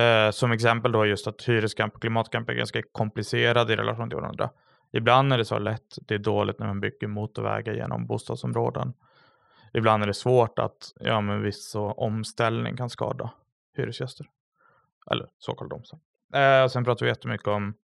eh, 0.00 0.30
som 0.30 0.52
exempel 0.52 0.92
då 0.92 1.06
just 1.06 1.26
att 1.26 1.42
hyreskamp 1.42 1.94
och 1.94 2.00
klimatkamp 2.00 2.48
är 2.48 2.54
ganska 2.54 2.82
komplicerade 2.92 3.72
i 3.72 3.76
relation 3.76 4.08
till 4.08 4.16
varandra. 4.16 4.50
Ibland 4.96 5.32
är 5.32 5.38
det 5.38 5.44
så 5.44 5.58
lätt, 5.58 5.98
det 6.02 6.14
är 6.14 6.18
dåligt 6.18 6.58
när 6.58 6.66
man 6.66 6.80
bygger 6.80 7.06
motorvägar 7.06 7.74
genom 7.74 8.06
bostadsområden. 8.06 8.94
Ibland 9.72 10.02
är 10.02 10.06
det 10.06 10.14
svårt 10.14 10.58
att, 10.58 10.92
ja 11.00 11.20
men 11.20 11.42
viss 11.42 11.70
så 11.70 11.92
omställning 11.92 12.76
kan 12.76 12.90
skada 12.90 13.30
hyresgäster. 13.76 14.26
Eller 15.10 15.28
så 15.38 15.54
kallad 15.54 15.72
omställning. 15.72 16.06
Eh, 16.34 16.68
sen 16.68 16.84
pratar 16.84 17.06
vi 17.06 17.10
jättemycket 17.10 17.48
om 17.48 17.74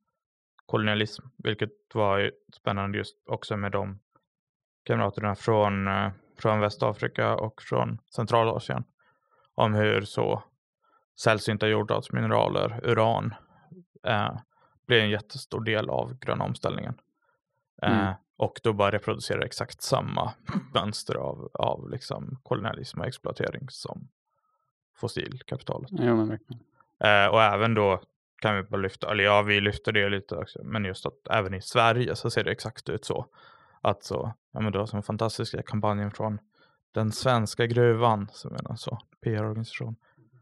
kolonialism, 0.67 1.27
vilket 1.37 1.71
var 1.95 2.19
ju 2.19 2.31
spännande 2.57 2.99
just 2.99 3.17
också 3.27 3.57
med 3.57 3.73
de 3.73 3.99
kamraterna 4.85 5.35
från, 5.35 5.89
eh, 5.89 6.11
från 6.39 6.61
Västafrika 6.61 7.37
och 7.37 7.63
från 7.63 7.99
Centralasien. 8.15 8.85
Om 9.55 9.75
hur 9.75 10.03
så 10.03 10.43
sällsynta 11.21 11.69
jordartsmineraler, 11.69 12.81
uran, 12.83 13.35
eh, 14.07 14.37
blir 14.91 15.01
en 15.03 15.11
jättestor 15.11 15.61
del 15.65 15.91
av 15.91 16.19
gröna 16.19 16.45
omställningen. 16.45 16.95
Eh, 17.83 17.99
Mm. 18.01 18.15
och 18.37 18.61
då 18.63 18.73
bara 18.73 18.91
reproducerar 18.91 19.41
exakt 19.45 19.83
samma 19.83 20.33
mönster 20.75 21.15
av, 21.15 21.51
av 21.55 21.91
liksom 21.91 22.39
kolonialism 22.43 23.01
och 23.01 23.07
exploatering 23.07 23.67
som 23.71 24.09
fossilkapitalet. 24.97 25.89
Jo, 25.93 26.17
men 26.17 26.29
verkligen. 26.29 26.63
Eh, 27.05 27.27
och 27.27 27.43
även 27.43 27.75
då 27.75 28.01
kan 28.43 28.57
vi 28.57 28.63
bara 28.63 28.81
lyfta, 28.81 29.11
eller 29.11 29.25
ja, 29.25 29.43
vi 29.43 29.61
lyfter 29.61 29.93
det 29.93 30.09
lite 30.09 30.37
också, 30.37 30.59
men 30.65 30.85
just 30.85 31.07
att 31.07 31.29
även 31.31 31.55
i 31.55 31.61
Sverige 31.63 32.17
så 32.17 32.31
ser 32.31 32.45
det 32.45 32.51
exakt 32.51 32.89
ut 32.89 33.05
så. 33.05 33.27
Att 33.81 34.03
så, 34.05 34.33
ja 34.53 34.61
men 34.61 34.73
du 34.73 34.79
har 34.79 34.87
som 34.87 35.03
fantastiska 35.03 35.63
kampanjen 35.63 36.11
från 36.11 36.39
den 36.93 37.13
svenska 37.13 37.67
gruvan, 37.67 38.29
som 38.33 38.55
är 38.55 38.71
en 38.71 38.77
så 38.77 38.99
PR-organisation, 39.25 39.97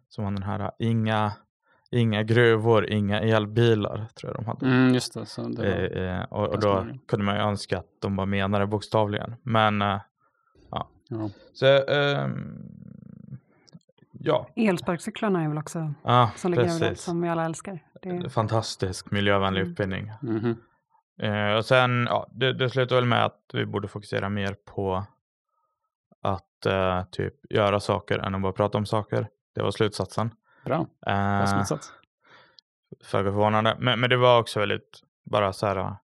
som 0.08 0.24
har 0.24 0.30
den 0.32 0.42
här 0.42 0.72
inga, 0.78 1.32
inga 1.90 2.22
gruvor, 2.22 2.86
inga 2.90 3.20
elbilar, 3.20 4.06
tror 4.14 4.32
jag 4.32 4.44
de 4.44 4.46
hade. 4.46 4.66
Mm, 4.66 4.94
just 4.94 5.14
det. 5.14 5.26
Så 5.26 5.42
det 5.48 5.86
Eh, 5.86 6.18
eh, 6.18 6.24
och, 6.24 6.48
och 6.48 6.60
då 6.60 6.74
många. 6.74 6.98
kunde 7.08 7.24
man 7.24 7.34
ju 7.34 7.40
önska 7.42 7.78
att 7.78 7.86
de 8.00 8.16
bara 8.16 8.26
menade 8.26 8.66
bokstavligen. 8.66 9.34
Men 9.42 9.82
eh, 9.82 10.00
ja. 10.70 10.88
så, 11.52 11.66
ehm, 11.66 12.58
ja, 14.12 14.48
Elsparkcyklarna 14.56 15.42
är 15.44 15.48
väl 15.48 15.58
också 15.58 15.94
ah, 16.02 16.28
som 16.36 16.50
ligger 16.50 16.64
överallt, 16.74 16.98
som 16.98 17.22
vi 17.22 17.28
alla 17.28 17.44
älskar. 17.44 17.84
Det 18.02 18.08
är, 18.08 18.28
Fantastisk 18.28 19.10
miljövänlig 19.10 19.60
Mm. 19.60 19.72
uppfinning. 19.72 20.12
Mhm. 20.22 20.56
Eh, 21.22 21.56
och 21.56 21.64
sen, 21.64 22.06
ja, 22.10 22.26
det, 22.30 22.52
det 22.52 22.70
slutar 22.70 22.96
väl 22.96 23.04
med 23.04 23.24
att 23.24 23.40
vi 23.52 23.66
borde 23.66 23.88
fokusera 23.88 24.28
mer 24.28 24.56
på 24.74 25.04
att 26.22 26.66
eh, 26.66 27.04
typ 27.10 27.34
göra 27.50 27.80
saker 27.80 28.18
än 28.18 28.34
att 28.34 28.42
bara 28.42 28.52
prata 28.52 28.78
om 28.78 28.86
saker. 28.86 29.28
Det 29.54 29.62
var 29.62 29.70
slutsatsen. 29.70 30.30
Bra. 30.64 30.86
Bra 31.00 31.12
Eh, 31.14 31.46
slutsats. 31.46 31.92
Föga 33.04 33.30
förvånande. 33.30 33.76
Men, 33.80 34.00
men 34.00 34.10
det 34.10 34.16
var 34.16 34.40
också 34.40 34.60
väldigt, 34.60 35.00
bara 35.24 35.52
så 35.52 35.66
här, 35.66 35.76
eh, 35.76 35.96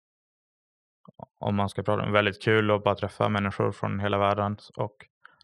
om 1.38 1.54
man 1.54 1.68
ska 1.68 1.82
prata 1.82 2.02
om, 2.02 2.12
väldigt 2.12 2.42
kul 2.42 2.70
att 2.70 2.84
bara 2.84 2.94
träffa 2.94 3.28
människor 3.28 3.72
från 3.72 4.00
hela 4.00 4.18
världen 4.18 4.56
och 4.76 4.96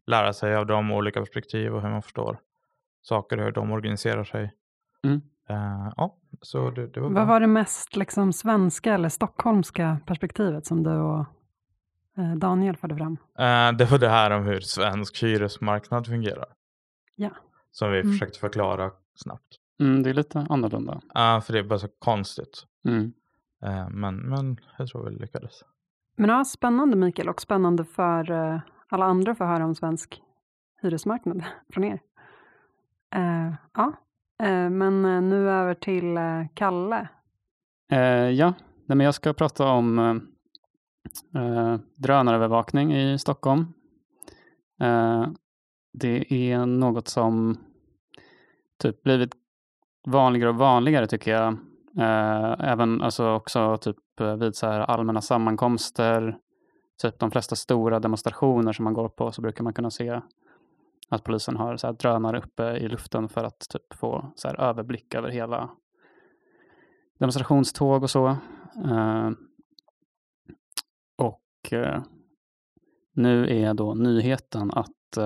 lära 0.07 0.33
sig 0.33 0.57
av 0.57 0.67
dem 0.67 0.91
olika 0.91 1.21
perspektiv 1.21 1.75
och 1.75 1.83
hur 1.83 1.91
man 1.91 2.03
förstår 2.03 2.39
saker 3.03 3.39
och 3.39 3.45
hur 3.45 3.53
de 3.53 3.71
organiserar 3.73 4.25
sig. 4.25 4.55
Mm. 5.05 5.21
Eh, 5.49 5.93
ja, 5.97 6.17
så 6.43 6.71
det, 6.71 6.87
det 6.87 7.01
var 7.01 7.11
bra. 7.11 7.19
vad 7.21 7.29
var 7.29 7.41
det 7.41 7.47
mest 7.47 7.97
liksom, 7.97 8.33
svenska 8.33 8.95
eller 8.95 9.09
stockholmska 9.09 9.99
perspektivet 10.07 10.67
som 10.67 10.83
du 10.83 10.91
och 10.91 11.25
eh, 12.19 12.35
Daniel 12.37 12.77
förde 12.77 12.97
fram? 12.97 13.17
Eh, 13.39 13.73
det 13.73 13.91
var 13.91 13.99
det 13.99 14.09
här 14.09 14.31
om 14.31 14.45
hur 14.45 14.61
svensk 14.61 15.23
hyresmarknad 15.23 16.07
fungerar. 16.07 16.47
Ja. 17.17 17.31
Som 17.71 17.91
vi 17.93 18.01
Mm. 18.01 18.13
försökte 18.13 18.39
förklara 18.39 18.91
snabbt. 19.15 19.57
Mm, 19.81 20.03
det 20.03 20.11
är 20.11 20.15
lite 20.15 20.47
annorlunda. 20.51 21.01
Ja, 21.15 21.43
för 21.47 21.53
det 21.53 21.59
är 21.59 21.63
bara 21.63 21.79
så 21.79 21.89
konstigt. 21.99 22.65
Mm. 22.85 23.13
Eh, 23.63 23.89
men, 23.91 24.17
men 24.17 24.57
jag 24.79 24.89
tror 24.89 25.11
vi 25.11 25.17
lyckades. 25.17 25.63
Men 26.17 26.31
ja, 26.31 26.45
spännande 26.45 26.97
Mikael 26.97 27.29
och 27.29 27.41
spännande 27.41 27.85
för 27.85 28.31
eh, 28.31 28.61
alla 28.89 29.05
andra 29.05 29.33
att 29.33 29.39
få 29.39 29.45
höra 29.45 29.65
om 29.65 29.75
svensk 29.75 30.23
hyresmarknad 30.83 31.45
från 31.73 31.85
er. 31.85 32.01
Eh, 33.15 33.55
ja, 33.75 33.93
men 34.71 35.03
nu 35.29 35.51
över 35.51 35.75
till 35.75 36.19
Kalle. 36.55 37.09
Ja, 38.33 38.55
Nej, 38.87 38.97
men 38.97 39.01
jag 39.01 39.15
ska 39.15 39.33
prata 39.33 39.67
om 39.69 39.99
eh, 41.35 41.77
drönarövervakning 41.97 42.95
i 42.97 43.19
Stockholm. 43.19 43.73
Eh, 44.81 45.27
det 45.93 46.33
är 46.33 46.67
något 46.67 47.09
som 47.09 47.59
typ 48.79 49.03
blivit 49.03 49.33
vanligare 50.07 50.51
och 50.51 50.57
vanligare 50.57 51.07
tycker 51.07 51.31
jag. 51.31 51.53
Eh, 51.99 52.71
även 52.71 53.03
alltså 53.03 53.31
också 53.31 53.77
typ 53.77 54.21
eh, 54.21 54.37
vid 54.37 54.57
så 54.57 54.67
här 54.67 54.81
allmänna 54.81 55.21
sammankomster, 55.21 56.39
typ 57.03 57.19
de 57.19 57.31
flesta 57.31 57.57
stora 57.57 58.01
demonstrationer 58.01 58.73
som 58.73 58.85
man 58.85 58.95
går 58.95 59.09
på 59.09 59.33
så 59.33 59.43
brukar 59.43 59.65
man 59.65 59.73
kunna 59.73 59.91
se 59.91 60.21
att 61.09 61.25
polisen 61.25 61.57
har 61.57 61.77
så 61.77 61.87
här 61.87 61.95
drönare 61.95 62.39
uppe 62.39 62.63
i 62.63 62.89
luften 62.89 63.29
för 63.29 63.45
att 63.45 63.69
typ 63.69 63.95
få 63.95 64.33
så 64.37 64.49
här 64.49 64.61
överblick 64.61 65.15
över 65.15 65.29
hela 65.29 65.71
demonstrationståg 67.19 68.03
och 68.03 68.11
så. 68.11 68.29
Eh, 68.85 69.31
och 71.17 71.73
nu 73.13 73.63
är 73.63 73.75
då 73.75 73.95
nyheten 73.95 74.71
att 74.71 75.19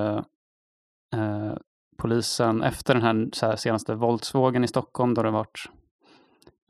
eh, 1.18 1.56
polisen 1.96 2.62
efter 2.62 2.94
den 2.94 3.02
här, 3.02 3.28
så 3.32 3.46
här 3.46 3.56
senaste 3.56 3.94
våldsvågen 3.94 4.64
i 4.64 4.68
Stockholm 4.68 5.14
då 5.14 5.22
det 5.22 5.30
varit 5.30 5.68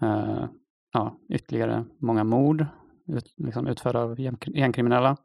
eh, 0.03 0.45
ja, 0.93 1.19
ytterligare 1.29 1.85
många 1.99 2.25
mord 2.25 2.67
ut, 3.07 3.35
liksom 3.37 3.67
utförda 3.67 4.01
av 4.01 4.21
gängkriminella 4.21 5.17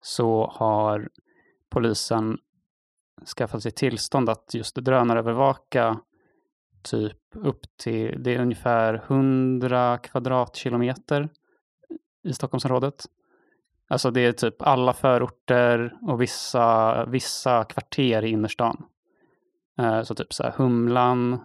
så 0.00 0.46
har 0.54 1.08
polisen 1.70 2.38
skaffat 3.36 3.62
sig 3.62 3.72
tillstånd 3.72 4.28
att 4.28 4.54
just 4.54 4.76
drönarövervaka 4.76 6.00
typ 6.82 7.18
upp 7.34 7.60
till, 7.76 8.22
det 8.22 8.34
är 8.34 8.42
ungefär 8.42 8.94
100 8.94 9.98
kvadratkilometer 9.98 11.28
i 12.24 12.32
Stockholmsområdet. 12.32 13.04
Alltså 13.94 14.10
det 14.10 14.20
är 14.20 14.32
typ 14.32 14.62
alla 14.62 14.92
förorter 14.92 15.94
och 16.02 16.20
vissa, 16.20 17.04
vissa 17.06 17.64
kvarter 17.64 18.24
i 18.24 18.28
innerstan. 18.28 18.84
Eh, 19.78 20.02
Så 20.02 20.14
typ 20.14 20.32
så 20.32 20.42
här 20.42 20.50
Humlan 20.50 21.40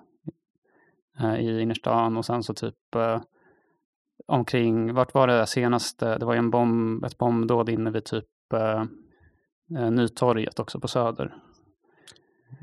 eh, 1.19 1.35
i 1.39 1.61
innerstan 1.61 2.17
och 2.17 2.25
sen 2.25 2.43
så 2.43 2.53
typ 2.53 2.95
eh, 2.95 3.21
omkring, 4.27 4.93
vart 4.93 5.13
var 5.13 5.27
det 5.27 5.37
där 5.37 5.45
senaste? 5.45 6.17
Det 6.17 6.25
var 6.25 6.33
ju 6.33 6.39
en 6.39 6.51
bomb, 6.51 7.05
ett 7.05 7.17
bombdåd 7.17 7.69
inne 7.69 7.91
vid 7.91 8.05
typ 8.05 8.25
Nytorget 9.91 10.59
också 10.59 10.79
på 10.79 10.87
Söder. 10.87 11.35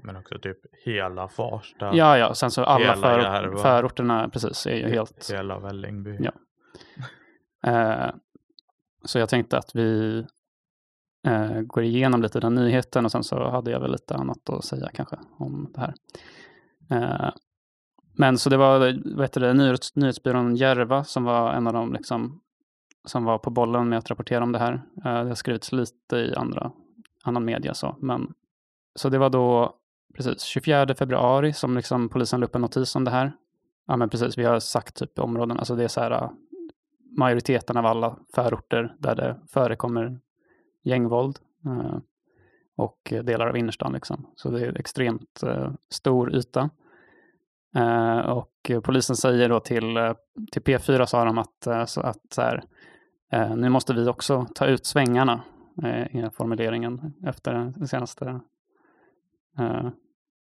Men 0.02 0.16
också 0.16 0.38
typ 0.38 0.58
hela 0.84 1.28
Farsta. 1.28 1.96
Ja, 1.96 2.18
ja, 2.18 2.34
sen 2.34 2.50
så 2.50 2.64
alla 2.64 2.96
förort, 2.96 3.60
förorterna 3.60 4.28
precis 4.28 4.66
är 4.66 4.76
ju 4.76 4.88
helt... 4.88 5.30
Hela 5.32 5.58
Vällingby. 5.58 6.18
Ja. 6.20 6.32
Så 9.06 9.18
jag 9.18 9.28
tänkte 9.28 9.58
att 9.58 9.74
vi 9.74 10.18
eh, 11.26 11.60
går 11.60 11.82
igenom 11.82 12.22
lite 12.22 12.40
den 12.40 12.54
nyheten 12.54 13.04
och 13.04 13.12
sen 13.12 13.24
så 13.24 13.50
hade 13.50 13.70
jag 13.70 13.80
väl 13.80 13.92
lite 13.92 14.14
annat 14.14 14.50
att 14.50 14.64
säga 14.64 14.90
kanske 14.94 15.16
om 15.38 15.72
det 15.74 15.80
här. 15.80 15.94
Eh, 16.90 17.30
men 18.18 18.38
så 18.38 18.50
det 18.50 18.56
var 18.56 18.78
vad 19.14 19.24
heter 19.24 19.40
det, 19.40 19.54
nyhets, 19.54 19.96
nyhetsbyrån 19.96 20.56
Järva 20.56 21.04
som 21.04 21.24
var 21.24 21.52
en 21.52 21.66
av 21.66 21.72
de 21.72 21.92
liksom, 21.92 22.40
som 23.04 23.24
var 23.24 23.38
på 23.38 23.50
bollen 23.50 23.88
med 23.88 23.98
att 23.98 24.10
rapportera 24.10 24.44
om 24.44 24.52
det 24.52 24.58
här. 24.58 24.72
Eh, 24.72 25.22
det 25.22 25.28
har 25.28 25.34
skrivits 25.34 25.72
lite 25.72 26.16
i 26.16 26.34
andra, 26.34 26.72
annan 27.22 27.44
media 27.44 27.74
så, 27.74 27.96
men 28.00 28.34
så 28.94 29.08
det 29.08 29.18
var 29.18 29.30
då 29.30 29.76
precis 30.14 30.42
24 30.42 30.94
februari 30.94 31.52
som 31.52 31.76
liksom 31.76 32.08
polisen 32.08 32.40
la 32.40 32.46
upp 32.46 32.54
en 32.54 32.60
notis 32.60 32.94
om 32.94 33.04
det 33.04 33.10
här. 33.10 33.32
Ja 33.86 33.96
men 33.96 34.08
precis, 34.08 34.38
vi 34.38 34.44
har 34.44 34.60
sagt 34.60 34.96
typ 34.96 35.18
områden, 35.18 35.58
alltså 35.58 35.76
det 35.76 35.84
är 35.84 35.88
så 35.88 36.00
här 36.00 36.30
majoriteten 37.16 37.76
av 37.76 37.86
alla 37.86 38.16
förorter 38.34 38.94
där 38.98 39.14
det 39.14 39.36
förekommer 39.48 40.20
gängvåld 40.82 41.38
eh, 41.64 41.98
och 42.76 43.12
delar 43.22 43.46
av 43.46 43.56
innerstan 43.56 43.92
liksom. 43.92 44.26
Så 44.36 44.50
det 44.50 44.66
är 44.66 44.78
extremt 44.78 45.42
eh, 45.42 45.72
stor 45.90 46.34
yta. 46.34 46.70
Eh, 47.76 48.18
och 48.18 48.70
polisen 48.82 49.16
säger 49.16 49.48
då 49.48 49.60
till, 49.60 50.14
till 50.52 50.62
P4 50.62 51.06
sa 51.06 51.24
de 51.24 51.38
att, 51.38 51.66
att 51.96 52.22
så 52.30 52.42
här, 52.42 52.64
nu 53.56 53.68
måste 53.68 53.94
vi 53.94 54.08
också 54.08 54.46
ta 54.54 54.66
ut 54.66 54.86
svängarna, 54.86 55.42
är 55.82 56.30
formuleringen 56.30 57.12
efter 57.26 57.54
den 57.54 57.88
senaste 57.88 58.40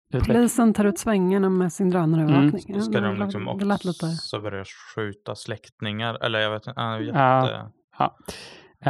utvecklingen. 0.09 0.41
Polisen 0.41 0.73
tar 0.73 0.85
ut 0.85 0.99
svängarna 0.99 1.49
med 1.49 1.73
sin 1.73 1.89
drönarövervakning. 1.89 2.75
Mm, 2.75 2.81
Ska 2.81 2.99
de 2.99 3.19
liksom 3.19 3.47
också 3.47 4.39
börja 4.39 4.65
skjuta 4.95 5.35
släktingar? 5.35 6.23
Eller 6.25 6.39
jag 6.39 6.51
vet 6.51 6.67
inte. 6.67 6.81
Ah, 6.81 6.99
jätte... 6.99 7.17
Ja. 7.19 7.71
Ja. 7.99 8.17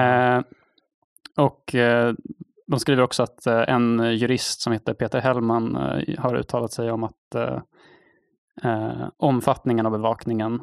Eh, 0.02 0.42
och 1.38 1.76
eh, 1.76 2.14
de 2.68 2.80
skriver 2.80 3.04
också 3.04 3.24
att 3.24 3.48
eh, 3.48 3.64
en 3.68 4.18
jurist 4.18 4.62
som 4.62 4.74
heter 4.74 4.94
Peter 4.94 5.20
Hellman 5.20 5.76
eh, 5.76 6.20
har 6.20 6.36
uttalat 6.36 6.72
sig 6.72 6.92
om 6.92 7.04
att 7.04 7.36
eh, 7.36 7.62
eh, 8.64 9.10
omfattningen 9.18 9.86
av 9.86 9.92
bevakningen 9.92 10.62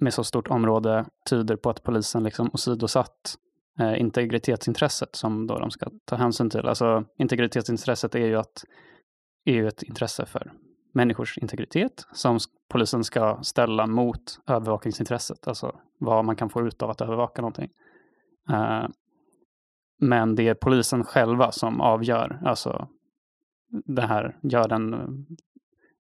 med 0.00 0.14
så 0.14 0.24
stort 0.24 0.48
område 0.48 1.04
tyder 1.30 1.56
på 1.56 1.70
att 1.70 1.82
polisen 1.82 2.22
liksom 2.22 2.50
åsidosatt 2.52 3.36
integritetsintresset 3.96 5.16
som 5.16 5.46
då 5.46 5.58
de 5.58 5.70
ska 5.70 5.90
ta 6.04 6.16
hänsyn 6.16 6.50
till. 6.50 6.66
Alltså 6.66 7.04
integritetsintresset 7.18 8.14
är 8.14 8.26
ju, 8.26 8.36
att, 8.36 8.64
är 9.44 9.54
ju 9.54 9.68
ett 9.68 9.82
intresse 9.82 10.26
för 10.26 10.52
människors 10.92 11.38
integritet 11.38 12.06
som 12.12 12.38
polisen 12.68 13.04
ska 13.04 13.38
ställa 13.42 13.86
mot 13.86 14.40
övervakningsintresset, 14.46 15.48
alltså 15.48 15.80
vad 15.98 16.24
man 16.24 16.36
kan 16.36 16.50
få 16.50 16.66
ut 16.66 16.82
av 16.82 16.90
att 16.90 17.00
övervaka 17.00 17.42
någonting. 17.42 17.70
Uh, 18.50 18.86
men 20.00 20.34
det 20.34 20.48
är 20.48 20.54
polisen 20.54 21.04
själva 21.04 21.52
som 21.52 21.80
avgör, 21.80 22.40
alltså 22.44 22.88
det 23.84 24.02
här, 24.02 24.38
gör 24.42 24.68
den, 24.68 24.94
eh, 24.94 25.08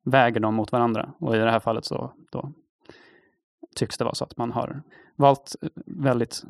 väger 0.04 0.40
dem 0.40 0.56
mot 0.56 0.72
varandra. 0.72 1.14
Och 1.20 1.36
i 1.36 1.40
det 1.40 1.52
här 1.52 1.60
fallet 1.60 1.86
så 1.86 2.14
då 2.32 2.54
tycks 3.76 3.98
det 3.98 4.04
vara 4.04 4.16
så 4.16 4.24
att 4.24 4.38
man 4.38 4.52
har 4.52 4.84
valt 5.16 5.56
eh, 5.62 5.70
väldigt 5.86 6.44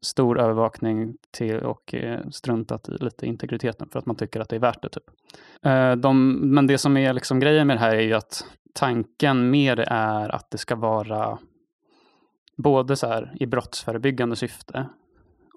stor 0.00 0.40
övervakning 0.40 1.16
till 1.30 1.56
och 1.56 1.94
eh, 1.94 2.28
struntat 2.30 2.88
i 2.88 2.92
lite 2.92 3.26
integriteten 3.26 3.88
för 3.88 3.98
att 3.98 4.06
man 4.06 4.16
tycker 4.16 4.40
att 4.40 4.48
det 4.48 4.56
är 4.56 4.60
värt 4.60 4.82
det. 4.82 4.88
Typ. 4.88 5.10
Eh, 5.62 5.92
de, 5.92 6.32
men 6.54 6.66
det 6.66 6.78
som 6.78 6.96
är 6.96 7.12
liksom 7.12 7.40
grejen 7.40 7.66
med 7.66 7.76
det 7.76 7.80
här 7.80 7.94
är 7.94 8.00
ju 8.00 8.14
att 8.14 8.44
tanken 8.72 9.50
med 9.50 9.76
det 9.78 9.86
är 9.90 10.34
att 10.34 10.50
det 10.50 10.58
ska 10.58 10.76
vara 10.76 11.38
både 12.56 12.96
så 12.96 13.06
här 13.06 13.32
i 13.40 13.46
brottsförebyggande 13.46 14.36
syfte 14.36 14.88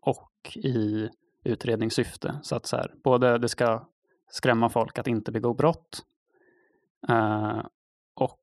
och 0.01 0.57
i 0.57 1.09
utredningssyfte. 1.43 2.35
Så 2.43 2.55
att 2.55 2.65
så 2.65 2.77
här, 2.77 2.93
både 3.03 3.37
det 3.37 3.49
ska 3.49 3.87
skrämma 4.29 4.69
folk 4.69 4.99
att 4.99 5.07
inte 5.07 5.31
begå 5.31 5.53
brott 5.53 6.01
eh, 7.09 7.59
och 8.13 8.39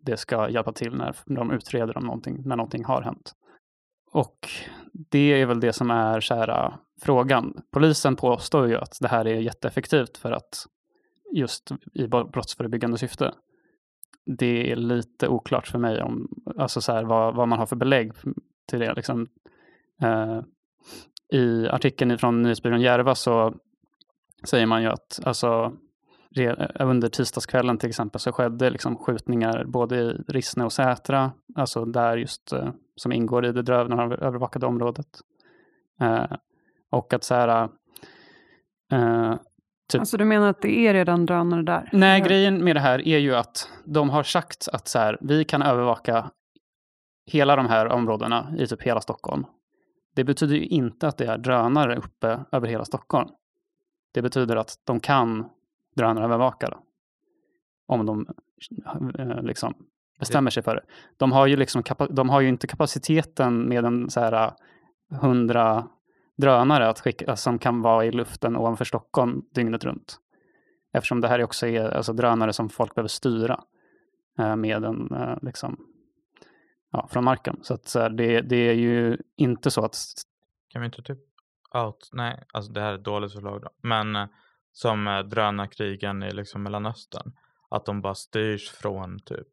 det 0.00 0.16
ska 0.16 0.48
hjälpa 0.48 0.72
till 0.72 0.94
när 0.94 1.14
de 1.26 1.50
utreder 1.50 1.96
om 1.96 2.04
någonting, 2.04 2.42
när 2.44 2.56
någonting 2.56 2.84
har 2.84 3.02
hänt. 3.02 3.34
Och 4.10 4.48
det 4.92 5.40
är 5.40 5.46
väl 5.46 5.60
det 5.60 5.72
som 5.72 5.90
är 5.90 6.20
kära 6.20 6.66
äh, 6.66 6.74
frågan. 7.00 7.62
Polisen 7.70 8.16
påstår 8.16 8.68
ju 8.68 8.76
att 8.76 8.98
det 9.00 9.08
här 9.08 9.26
är 9.26 9.40
jätteeffektivt 9.40 10.16
för 10.16 10.32
att 10.32 10.66
just 11.32 11.70
i 11.94 12.06
brottsförebyggande 12.06 12.98
syfte. 12.98 13.34
Det 14.26 14.72
är 14.72 14.76
lite 14.76 15.28
oklart 15.28 15.68
för 15.68 15.78
mig 15.78 16.02
om 16.02 16.28
alltså 16.56 16.80
så 16.80 16.92
här, 16.92 17.04
vad, 17.04 17.34
vad 17.34 17.48
man 17.48 17.58
har 17.58 17.66
för 17.66 17.76
belägg 17.76 18.12
till 18.68 18.78
det. 18.78 18.94
Liksom. 18.94 19.28
Eh, 20.02 20.40
I 21.32 21.68
artikeln 21.68 22.18
från 22.18 22.42
nyhetsbyrån 22.42 22.80
Järva 22.80 23.14
så 23.14 23.54
säger 24.44 24.66
man 24.66 24.82
ju 24.82 24.88
att 24.88 25.20
alltså, 25.24 25.72
under 26.80 27.08
tisdagskvällen 27.08 27.78
till 27.78 27.88
exempel 27.88 28.20
så 28.20 28.32
skedde 28.32 28.70
liksom 28.70 28.96
skjutningar 28.96 29.64
både 29.64 29.96
i 29.96 30.08
Rissne 30.28 30.64
och 30.64 30.72
Sätra, 30.72 31.32
alltså 31.54 31.84
där 31.84 32.16
just 32.16 32.52
eh, 32.52 32.70
som 32.96 33.12
ingår 33.12 33.46
i 33.46 33.52
det 33.52 33.62
drövna 33.62 34.02
övervakade 34.02 34.66
området. 34.66 35.06
Eh, 36.00 36.24
och 36.90 37.12
att 37.12 37.24
så 37.24 37.34
här... 37.34 37.68
Eh, 38.92 39.34
typ, 39.92 40.00
alltså 40.00 40.16
du 40.16 40.24
menar 40.24 40.48
att 40.48 40.62
det 40.62 40.86
är 40.86 40.94
redan 40.94 41.26
drönare 41.26 41.62
där? 41.62 41.88
Nej, 41.92 42.20
grejen 42.20 42.64
med 42.64 42.76
det 42.76 42.80
här 42.80 43.08
är 43.08 43.18
ju 43.18 43.34
att 43.34 43.68
de 43.84 44.10
har 44.10 44.22
sagt 44.22 44.68
att 44.72 44.88
så 44.88 44.98
här, 44.98 45.18
vi 45.20 45.44
kan 45.44 45.62
övervaka 45.62 46.30
hela 47.26 47.56
de 47.56 47.66
här 47.66 47.86
områdena 47.86 48.54
i 48.58 48.66
typ 48.66 48.82
hela 48.82 49.00
Stockholm. 49.00 49.46
Det 50.14 50.24
betyder 50.24 50.56
ju 50.56 50.64
inte 50.64 51.08
att 51.08 51.18
det 51.18 51.26
är 51.26 51.38
drönare 51.38 51.96
uppe 51.96 52.40
över 52.52 52.68
hela 52.68 52.84
Stockholm. 52.84 53.28
Det 54.14 54.22
betyder 54.22 54.56
att 54.56 54.74
de 54.84 55.00
kan 55.00 55.48
drönarövervakare. 56.00 56.78
Om 57.86 58.06
de 58.06 58.26
eh, 59.18 59.42
liksom 59.42 59.74
bestämmer 60.18 60.50
sig 60.50 60.62
för 60.62 60.74
det. 60.74 60.82
De 61.16 61.32
har 61.32 61.46
ju, 61.46 61.56
liksom, 61.56 61.82
de 62.10 62.28
har 62.28 62.40
ju 62.40 62.48
inte 62.48 62.66
kapaciteten 62.66 63.68
med 63.68 63.84
en 63.84 64.10
så 64.10 64.20
här 64.20 64.32
eh, 64.32 64.52
hundra 65.20 65.88
drönare 66.36 66.88
att 66.88 67.00
skicka, 67.00 67.24
eh, 67.24 67.34
som 67.34 67.58
kan 67.58 67.82
vara 67.82 68.04
i 68.04 68.10
luften 68.10 68.56
ovanför 68.56 68.84
Stockholm 68.84 69.42
dygnet 69.54 69.84
runt. 69.84 70.18
Eftersom 70.92 71.20
det 71.20 71.28
här 71.28 71.42
också 71.42 71.66
är 71.66 71.90
alltså, 71.90 72.12
drönare 72.12 72.52
som 72.52 72.68
folk 72.68 72.94
behöver 72.94 73.08
styra 73.08 73.60
med 74.56 74.84
en, 74.84 75.08
liksom, 75.42 75.86
ja, 76.92 77.08
från 77.10 77.24
marken. 77.24 77.58
Så 77.62 77.74
att, 77.74 77.88
så 77.88 78.00
här, 78.00 78.10
det, 78.10 78.40
det 78.40 78.56
är 78.56 78.74
ju 78.74 79.18
inte 79.36 79.70
så 79.70 79.84
att... 79.84 79.96
Kan 80.68 80.82
vi 80.82 80.86
inte 80.86 81.02
typ 81.02 81.18
out, 81.74 82.10
nej, 82.12 82.44
alltså 82.52 82.72
det 82.72 82.80
här 82.80 82.92
är 82.92 82.94
ett 82.94 83.04
dåligt 83.04 83.32
förslag 83.32 83.62
då, 83.62 83.70
men 83.82 84.28
som 84.72 85.08
eh, 85.08 85.18
drönarkrigen 85.18 86.22
i 86.22 86.32
liksom 86.32 86.62
Mellanöstern, 86.62 87.32
att 87.70 87.86
de 87.86 88.00
bara 88.00 88.14
styrs 88.14 88.70
från 88.70 89.18
typ 89.18 89.48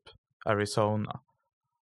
Arizona. 0.46 1.20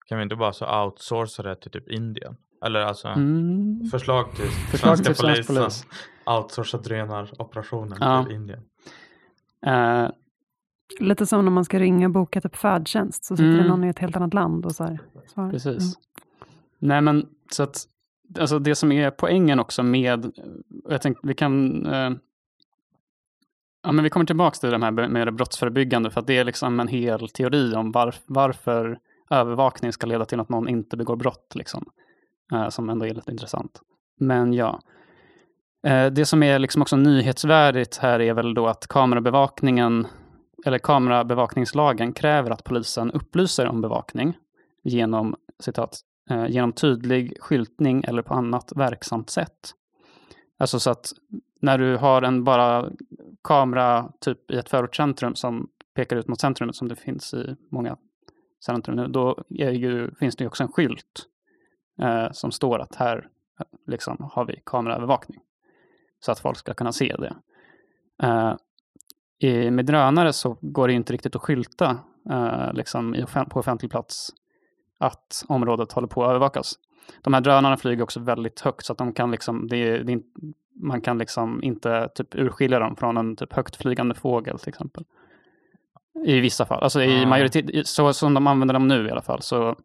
Kan 0.07 0.19
vi 0.19 0.23
inte 0.23 0.37
bara 0.37 0.53
så 0.53 0.85
outsourca 0.85 1.43
det 1.43 1.57
till 1.57 1.71
typ 1.71 1.88
Indien? 1.88 2.37
Eller 2.64 2.81
alltså 2.81 3.09
mm. 3.09 3.85
förslag 3.90 4.37
till 4.37 4.51
förslag 4.71 4.97
svenska 4.99 5.14
till 5.14 5.25
polisen. 5.25 5.57
Polis. 5.57 5.87
Outsourca 6.27 6.79
drönaroperationen 6.79 7.99
ja. 8.01 8.25
till 8.25 8.35
Indien. 8.35 8.61
Uh, 9.66 10.11
Lite 11.01 11.27
som 11.27 11.45
när 11.45 11.53
man 11.53 11.64
ska 11.64 11.79
ringa 11.79 12.07
och 12.07 12.12
boka 12.12 12.40
typ 12.40 12.57
färdtjänst. 12.57 13.25
Så 13.25 13.37
sitter 13.37 13.49
mm. 13.49 13.62
det 13.62 13.69
någon 13.69 13.85
i 13.85 13.88
ett 13.88 13.99
helt 13.99 14.16
annat 14.16 14.35
land 14.35 14.66
och 14.66 14.73
så 14.73 14.85
här, 14.85 14.99
svarar. 15.27 15.51
Precis. 15.51 15.83
Mm. 15.83 15.93
Nej 16.79 17.01
men 17.01 17.27
så 17.51 17.62
att 17.62 17.87
alltså 18.38 18.59
det 18.59 18.75
som 18.75 18.93
är 18.93 19.11
poängen 19.11 19.61
också 19.61 19.83
med, 19.83 20.33
jag 20.88 21.03
tänkte 21.03 21.27
vi 21.27 21.35
kan 21.35 21.87
uh, 21.87 22.11
Ja, 23.83 23.93
men 23.93 24.05
vi 24.05 24.11
kommer 24.11 24.27
tillbaka 24.27 24.55
till 24.55 24.71
det 24.71 24.79
här 24.79 25.09
med 25.09 25.27
det 25.27 25.33
brottsförebyggande, 25.33 26.11
för 26.11 26.21
att 26.21 26.27
det 26.27 26.38
är 26.38 26.45
liksom 26.45 26.81
en 26.81 26.88
hel 26.88 27.29
teori 27.29 27.75
om 27.75 27.93
var, 27.93 28.14
varför 28.27 28.99
övervakning 29.31 29.93
ska 29.93 30.07
leda 30.07 30.25
till 30.25 30.40
att 30.40 30.49
någon 30.49 30.69
inte 30.69 30.97
begår 30.97 31.16
brott, 31.16 31.53
liksom, 31.55 31.90
eh, 32.53 32.69
som 32.69 32.90
ändå 32.90 33.07
är 33.07 33.14
lite 33.14 33.31
intressant. 33.31 33.81
Men 34.19 34.53
ja, 34.53 34.81
eh, 35.87 36.07
det 36.07 36.27
som 36.27 36.43
är 36.43 36.59
liksom 36.59 36.83
också 36.83 36.97
nyhetsvärdigt 36.97 37.97
här 37.97 38.21
är 38.21 38.35
väl 38.35 38.55
då 38.55 38.66
att 38.66 38.87
kamerabevakningen, 38.87 40.07
eller 40.66 40.79
kamerabevakningslagen 40.79 42.12
kräver 42.12 42.51
att 42.51 42.64
polisen 42.64 43.11
upplyser 43.11 43.66
om 43.66 43.81
bevakning 43.81 44.37
genom, 44.83 45.37
citat, 45.61 46.01
eh, 46.31 46.47
genom 46.47 46.73
tydlig 46.73 47.37
skyltning 47.40 48.05
eller 48.05 48.23
på 48.23 48.35
annat 48.35 48.73
verksamt 48.77 49.31
sätt. 49.31 49.75
Alltså 50.59 50.81
så 50.81 50.90
att 50.90 51.12
när 51.61 51.79
du 51.79 51.96
har 51.96 52.23
en 52.23 52.44
bara 52.44 52.90
kamera 53.42 54.12
typ 54.20 54.51
i 54.51 54.57
ett 54.57 54.68
förortscentrum 54.68 55.35
som 55.35 55.68
pekar 55.94 56.16
ut 56.16 56.29
mot 56.29 56.40
centrumet 56.40 56.77
som 56.77 56.88
det 56.88 56.96
finns 56.96 57.35
i 57.35 57.57
många 57.70 57.96
centrum 58.64 58.96
nu, 58.96 59.07
då 59.07 59.44
ju, 59.49 60.14
finns 60.14 60.37
det 60.37 60.44
ju 60.44 60.49
också 60.49 60.62
en 60.62 60.73
skylt 60.73 61.27
eh, 62.03 62.33
som 62.33 62.53
står 62.53 62.79
att 62.79 62.94
här 62.94 63.29
liksom, 63.87 64.31
har 64.33 64.44
vi 64.44 64.62
kameraövervakning. 64.64 65.40
Så 66.20 66.33
att 66.33 66.38
folk 66.38 66.57
ska 66.57 66.75
kunna 66.75 66.92
se 66.92 67.16
det. 67.16 67.37
Eh, 68.23 68.55
i, 69.38 69.70
med 69.70 69.87
drönare 69.87 70.33
så 70.33 70.57
går 70.61 70.88
det 70.88 70.94
inte 70.94 71.12
riktigt 71.12 71.37
att 71.37 71.42
skylta 71.42 71.99
eh, 72.31 72.73
liksom 72.73 73.14
i, 73.14 73.25
på 73.51 73.61
offentlig 73.61 73.90
plats 73.90 74.31
att 74.99 75.44
området 75.49 75.92
håller 75.92 76.09
på 76.09 76.25
att 76.25 76.31
övervakas. 76.31 76.75
De 77.23 77.35
här 77.35 77.40
drönarna 77.40 77.77
flyger 77.77 78.03
också 78.03 78.20
väldigt 78.20 78.61
högt 78.61 78.87
så 78.87 78.92
att 78.92 78.99
de 78.99 79.12
kan 79.12 79.31
liksom, 79.31 79.68
det, 79.68 80.03
det, 80.03 80.23
man 80.74 81.00
kan 81.00 81.18
liksom 81.18 81.62
inte 81.62 82.09
typ 82.14 82.35
urskilja 82.35 82.78
dem 82.78 82.96
från 82.96 83.16
en 83.16 83.37
typ 83.37 83.52
högt 83.52 83.76
flygande 83.76 84.14
fågel 84.14 84.59
till 84.59 84.68
exempel. 84.68 85.04
I 86.24 86.40
vissa 86.40 86.66
fall, 86.66 86.83
alltså 86.83 87.02
i 87.02 87.26
majoritet, 87.26 87.87
så 87.87 88.12
som 88.12 88.35
de 88.35 88.46
använder 88.46 88.72
dem 88.72 88.88
nu 88.88 89.09
i 89.09 89.11
alla 89.11 89.22
fall, 89.22 89.42
så 89.42 89.76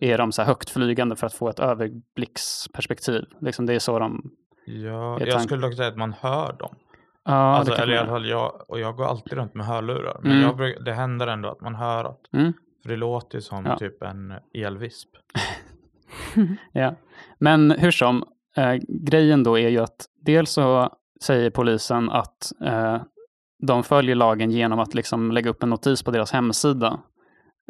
är 0.00 0.18
de 0.18 0.32
så 0.32 0.42
här 0.42 0.46
högt 0.46 0.70
flygande 0.70 1.16
för 1.16 1.26
att 1.26 1.34
få 1.34 1.48
ett 1.48 1.58
överblicksperspektiv. 1.58 3.24
Liksom 3.40 3.66
det 3.66 3.74
är 3.74 3.78
så 3.78 3.98
de... 3.98 4.30
Ja, 4.66 5.20
jag 5.20 5.42
skulle 5.42 5.62
dock 5.66 5.74
säga 5.74 5.88
att 5.88 5.96
man 5.96 6.12
hör 6.12 6.52
dem. 6.52 6.76
Ja, 7.24 7.32
alltså, 7.32 7.74
eller 7.74 7.94
i 7.94 7.98
alla 7.98 8.08
fall 8.08 8.28
jag, 8.28 8.64
och 8.68 8.80
jag 8.80 8.96
går 8.96 9.04
alltid 9.04 9.32
runt 9.32 9.54
med 9.54 9.66
hörlurar. 9.66 10.20
Men 10.22 10.32
mm. 10.32 10.42
jag, 10.42 10.84
det 10.84 10.92
händer 10.92 11.26
ändå 11.26 11.48
att 11.48 11.60
man 11.60 11.74
hör 11.74 12.04
att, 12.04 12.32
mm. 12.32 12.52
för 12.82 12.88
det 12.88 12.96
låter 12.96 13.40
som 13.40 13.66
ja. 13.66 13.78
typ 13.78 14.02
en 14.02 14.34
elvisp. 14.54 15.08
ja, 16.72 16.94
men 17.38 17.70
hur 17.70 17.90
som, 17.90 18.24
eh, 18.56 18.74
grejen 18.88 19.42
då 19.42 19.58
är 19.58 19.68
ju 19.68 19.78
att 19.78 20.06
dels 20.20 20.50
så 20.50 20.96
säger 21.20 21.50
polisen 21.50 22.10
att 22.10 22.52
eh, 22.64 23.00
de 23.58 23.82
följer 23.82 24.14
lagen 24.14 24.50
genom 24.50 24.78
att 24.78 24.94
liksom 24.94 25.32
lägga 25.32 25.50
upp 25.50 25.62
en 25.62 25.70
notis 25.70 26.02
på 26.02 26.10
deras 26.10 26.32
hemsida. 26.32 27.00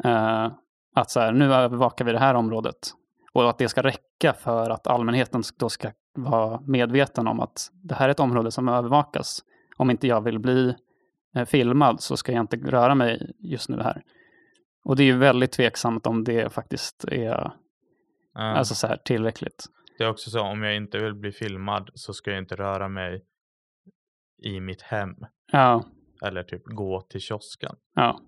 Eh, 0.03 0.51
att 0.95 1.11
så 1.11 1.19
här, 1.19 1.31
nu 1.31 1.53
övervakar 1.53 2.05
vi 2.05 2.11
det 2.11 2.19
här 2.19 2.33
området. 2.33 2.77
Och 3.33 3.49
att 3.49 3.57
det 3.57 3.69
ska 3.69 3.83
räcka 3.83 4.33
för 4.33 4.69
att 4.69 4.87
allmänheten 4.87 5.43
då 5.57 5.69
ska 5.69 5.91
vara 6.15 6.61
medveten 6.65 7.27
om 7.27 7.39
att 7.39 7.71
det 7.73 7.95
här 7.95 8.07
är 8.07 8.11
ett 8.11 8.19
område 8.19 8.51
som 8.51 8.69
övervakas. 8.69 9.43
Om 9.77 9.89
inte 9.91 10.07
jag 10.07 10.21
vill 10.21 10.39
bli 10.39 10.75
eh, 11.35 11.45
filmad 11.45 12.01
så 12.01 12.17
ska 12.17 12.31
jag 12.31 12.43
inte 12.43 12.57
röra 12.57 12.95
mig 12.95 13.31
just 13.39 13.69
nu 13.69 13.81
här. 13.81 14.03
Och 14.83 14.95
det 14.95 15.03
är 15.03 15.05
ju 15.05 15.17
väldigt 15.17 15.51
tveksamt 15.51 16.07
om 16.07 16.23
det 16.23 16.53
faktiskt 16.53 17.03
är 17.03 17.51
mm. 18.37 18.55
alltså 18.55 18.75
så 18.75 18.87
här, 18.87 18.97
tillräckligt. 18.97 19.65
Det 19.97 20.03
är 20.03 20.09
också 20.09 20.29
så 20.29 20.41
om 20.41 20.63
jag 20.63 20.75
inte 20.75 20.97
vill 20.97 21.13
bli 21.13 21.31
filmad 21.31 21.89
så 21.93 22.13
ska 22.13 22.31
jag 22.31 22.39
inte 22.39 22.55
röra 22.55 22.87
mig 22.87 23.23
i 24.43 24.59
mitt 24.59 24.81
hem. 24.81 25.15
Ja. 25.51 25.83
Eller 26.21 26.43
typ 26.43 26.65
gå 26.65 27.01
till 27.01 27.21
kiosken. 27.21 27.75
Ja. 27.95 28.19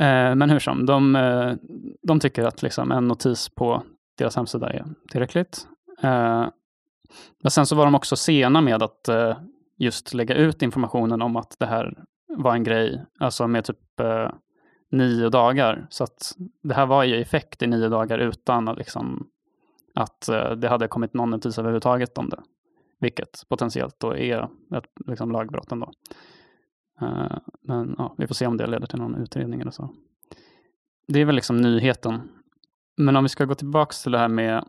Eh, 0.00 0.34
men 0.34 0.50
hur 0.50 0.58
som, 0.58 0.86
de, 0.86 1.16
eh, 1.16 1.54
de 2.02 2.20
tycker 2.20 2.44
att 2.44 2.62
liksom 2.62 2.92
en 2.92 3.08
notis 3.08 3.48
på 3.48 3.82
deras 4.18 4.36
hemsida 4.36 4.70
är 4.70 4.84
tillräckligt. 5.10 5.66
Eh, 6.02 6.48
men 7.42 7.50
sen 7.50 7.66
så 7.66 7.76
var 7.76 7.84
de 7.84 7.94
också 7.94 8.16
sena 8.16 8.60
med 8.60 8.82
att 8.82 9.08
eh, 9.08 9.38
just 9.78 10.14
lägga 10.14 10.34
ut 10.34 10.62
informationen 10.62 11.22
om 11.22 11.36
att 11.36 11.56
det 11.58 11.66
här 11.66 12.04
var 12.28 12.54
en 12.54 12.64
grej, 12.64 13.04
alltså 13.18 13.46
med 13.48 13.64
typ 13.64 14.00
eh, 14.00 14.30
nio 14.90 15.28
dagar. 15.28 15.86
Så 15.90 16.04
att 16.04 16.32
det 16.62 16.74
här 16.74 16.86
var 16.86 17.04
i 17.04 17.22
effekt 17.22 17.62
i 17.62 17.66
nio 17.66 17.88
dagar 17.88 18.18
utan 18.18 18.68
att, 18.68 18.78
liksom, 18.78 19.28
att 19.94 20.28
eh, 20.28 20.50
det 20.50 20.68
hade 20.68 20.88
kommit 20.88 21.14
någon 21.14 21.30
notis 21.30 21.58
överhuvudtaget 21.58 22.18
om 22.18 22.28
det. 22.28 22.42
Vilket 23.00 23.48
potentiellt 23.48 24.00
då 24.00 24.16
är 24.16 24.42
ett 24.76 24.84
liksom, 25.06 25.32
lagbrott 25.32 25.72
ändå. 25.72 25.92
Eh, 27.00 27.38
men 27.62 27.94
ja, 27.98 28.14
vi 28.18 28.26
får 28.26 28.34
se 28.34 28.46
om 28.46 28.56
det 28.56 28.66
leder 28.66 28.86
till 28.86 28.98
någon 28.98 29.14
utredning 29.14 29.60
eller 29.60 29.70
så. 29.70 29.94
Det 31.08 31.20
är 31.20 31.24
väl 31.24 31.34
liksom 31.34 31.56
nyheten. 31.56 32.20
Men 32.96 33.16
om 33.16 33.24
vi 33.24 33.28
ska 33.28 33.44
gå 33.44 33.54
tillbaka 33.54 33.92
till 34.02 34.12
det 34.12 34.18
här 34.18 34.28
med 34.28 34.64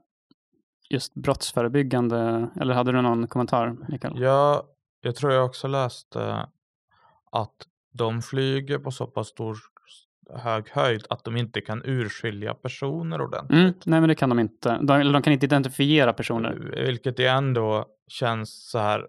just 0.90 1.14
brottsförebyggande, 1.14 2.50
eller 2.62 2.74
hade 2.74 2.92
du 2.92 3.02
någon 3.02 3.28
kommentar, 3.28 3.78
Mikael? 3.90 4.20
Ja, 4.20 4.64
jag 5.02 5.16
tror 5.16 5.34
jag 5.34 5.46
också 5.46 5.68
läste 5.68 6.48
att 7.32 7.56
de 7.94 8.22
flyger 8.22 8.80
på 8.80 8.92
så 8.92 9.08
pass 9.08 9.28
stor 9.28 9.58
hög 10.34 10.70
höjd 10.70 11.06
att 11.10 11.24
de 11.24 11.38
inte 11.38 11.62
kan 11.62 11.82
urskilja 11.86 12.54
personer 12.54 13.22
ordentligt. 13.22 13.60
Mm, 13.60 13.74
nej, 13.86 14.00
men 14.00 14.10
det 14.10 14.16
kan 14.16 14.30
de 14.30 14.40
inte. 14.40 14.78
De, 14.82 15.00
eller 15.00 15.14
de 15.14 15.22
kan 15.22 15.34
inte 15.34 15.46
identifiera 15.46 16.14
personer. 16.14 16.72
Vilket 16.86 17.18
det 17.18 17.28
ändå 17.28 17.86
känns 18.08 18.70
så 18.70 18.80
här. 18.80 19.06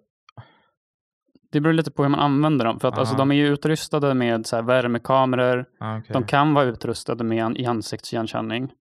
Det 1.52 1.60
beror 1.60 1.72
lite 1.72 1.90
på 1.90 2.02
hur 2.02 2.10
man 2.10 2.20
använder 2.20 2.64
dem. 2.64 2.80
För 2.80 2.88
att 2.88 2.98
alltså, 2.98 3.16
de 3.16 3.30
är 3.30 3.34
ju 3.34 3.46
utrustade 3.46 4.14
med 4.14 4.46
så 4.46 4.56
här, 4.56 4.62
värmekameror. 4.62 5.64
ah, 5.80 5.98
okej. 5.98 6.12
De 6.12 6.24
kan 6.24 6.54
vara 6.54 6.64
utrustade 6.64 7.24
med 7.24 7.44
en, 7.44 7.56
i 7.56 7.66
ansiktsigenkänning. 7.66 8.72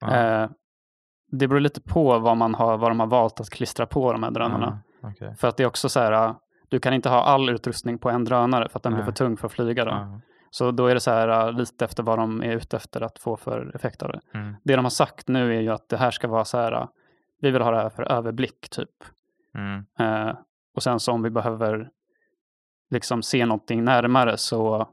Ja, 0.00 0.16
Eh, 0.16 0.50
det 1.30 1.48
beror 1.48 1.60
lite 1.60 1.80
på 1.80 2.18
vad, 2.18 2.36
man 2.36 2.54
har, 2.54 2.78
vad 2.78 2.90
de 2.90 3.00
har 3.00 3.06
valt 3.06 3.40
att 3.40 3.50
klistra 3.50 3.86
på 3.86 4.12
de 4.12 4.22
här 4.22 4.30
drönarna. 4.30 4.78
ah, 5.02 5.08
okej. 5.08 5.34
För 5.38 5.48
att 5.48 5.56
det 5.56 5.62
är 5.62 5.66
också 5.66 5.88
så 5.88 6.00
här, 6.00 6.34
du 6.68 6.80
kan 6.80 6.94
inte 6.94 7.08
ha 7.08 7.22
all 7.22 7.48
utrustning 7.50 7.98
på 7.98 8.10
en 8.10 8.24
drönare 8.24 8.68
för 8.68 8.78
att 8.78 8.82
den 8.82 8.92
blir 8.92 9.02
Nej. 9.04 9.12
för 9.12 9.24
tung 9.24 9.36
för 9.36 9.46
att 9.46 9.52
flyga. 9.52 9.84
Då. 9.84 10.20
Så 10.54 10.70
då 10.70 10.86
är 10.86 10.94
det 10.94 11.00
så 11.00 11.10
här 11.10 11.48
äh, 11.48 11.52
lite 11.52 11.84
efter 11.84 12.02
vad 12.02 12.18
de 12.18 12.42
är 12.42 12.56
ute 12.56 12.76
efter 12.76 13.00
att 13.00 13.18
få 13.18 13.36
för 13.36 13.72
effekt 13.74 14.02
av 14.02 14.12
det. 14.12 14.20
mm, 14.34 14.54
Det 14.64 14.76
de 14.76 14.84
har 14.84 14.90
sagt 14.90 15.28
nu 15.28 15.56
är 15.56 15.60
ju 15.60 15.68
att 15.68 15.88
det 15.88 15.96
här 15.96 16.10
ska 16.10 16.28
vara 16.28 16.44
så 16.44 16.58
här, 16.58 16.72
äh, 16.72 16.88
vi 17.40 17.50
vill 17.50 17.62
ha 17.62 17.70
det 17.70 17.76
här 17.76 17.90
för 17.90 18.02
överblick 18.12 18.68
typ. 18.70 18.90
mm, 19.54 19.84
Eh, 19.98 20.36
och 20.74 20.82
sen 20.82 21.00
så 21.00 21.12
om 21.12 21.22
vi 21.22 21.30
behöver 21.30 21.90
liksom 22.90 23.22
se 23.22 23.46
någonting 23.46 23.84
närmare 23.84 24.36
så 24.36 24.88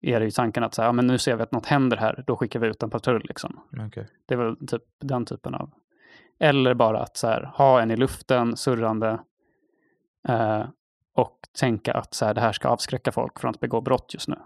är 0.00 0.20
det 0.20 0.24
ju 0.24 0.30
tanken 0.30 0.64
att 0.64 0.74
så 0.74 0.82
här, 0.82 0.88
ja, 0.88 0.92
men 0.92 1.06
nu 1.06 1.18
ser 1.18 1.36
vi 1.36 1.42
att 1.42 1.52
något 1.52 1.66
händer 1.66 1.96
här, 1.96 2.24
då 2.26 2.36
skickar 2.36 2.60
vi 2.60 2.66
ut 2.66 2.82
en 2.82 2.90
patrull. 2.90 3.22
Liksom. 3.28 3.60
okej. 3.86 4.08
Det 4.26 4.34
är 4.34 4.38
väl 4.38 4.66
typ 4.66 4.82
den 5.00 5.24
typen 5.24 5.54
av... 5.54 5.70
Eller 6.40 6.74
bara 6.74 7.00
att 7.02 7.16
så 7.16 7.26
här, 7.26 7.52
ha 7.54 7.80
en 7.80 7.90
i 7.90 7.96
luften 7.96 8.56
surrande 8.56 9.20
eh, 10.28 10.64
och 11.14 11.38
tänka 11.58 11.92
att 11.94 12.14
så 12.14 12.24
här, 12.24 12.34
det 12.34 12.40
här 12.40 12.52
ska 12.52 12.68
avskräcka 12.68 13.12
folk 13.12 13.40
från 13.40 13.50
att 13.50 13.60
begå 13.60 13.80
brott 13.80 14.10
just 14.14 14.28
nu. 14.28 14.36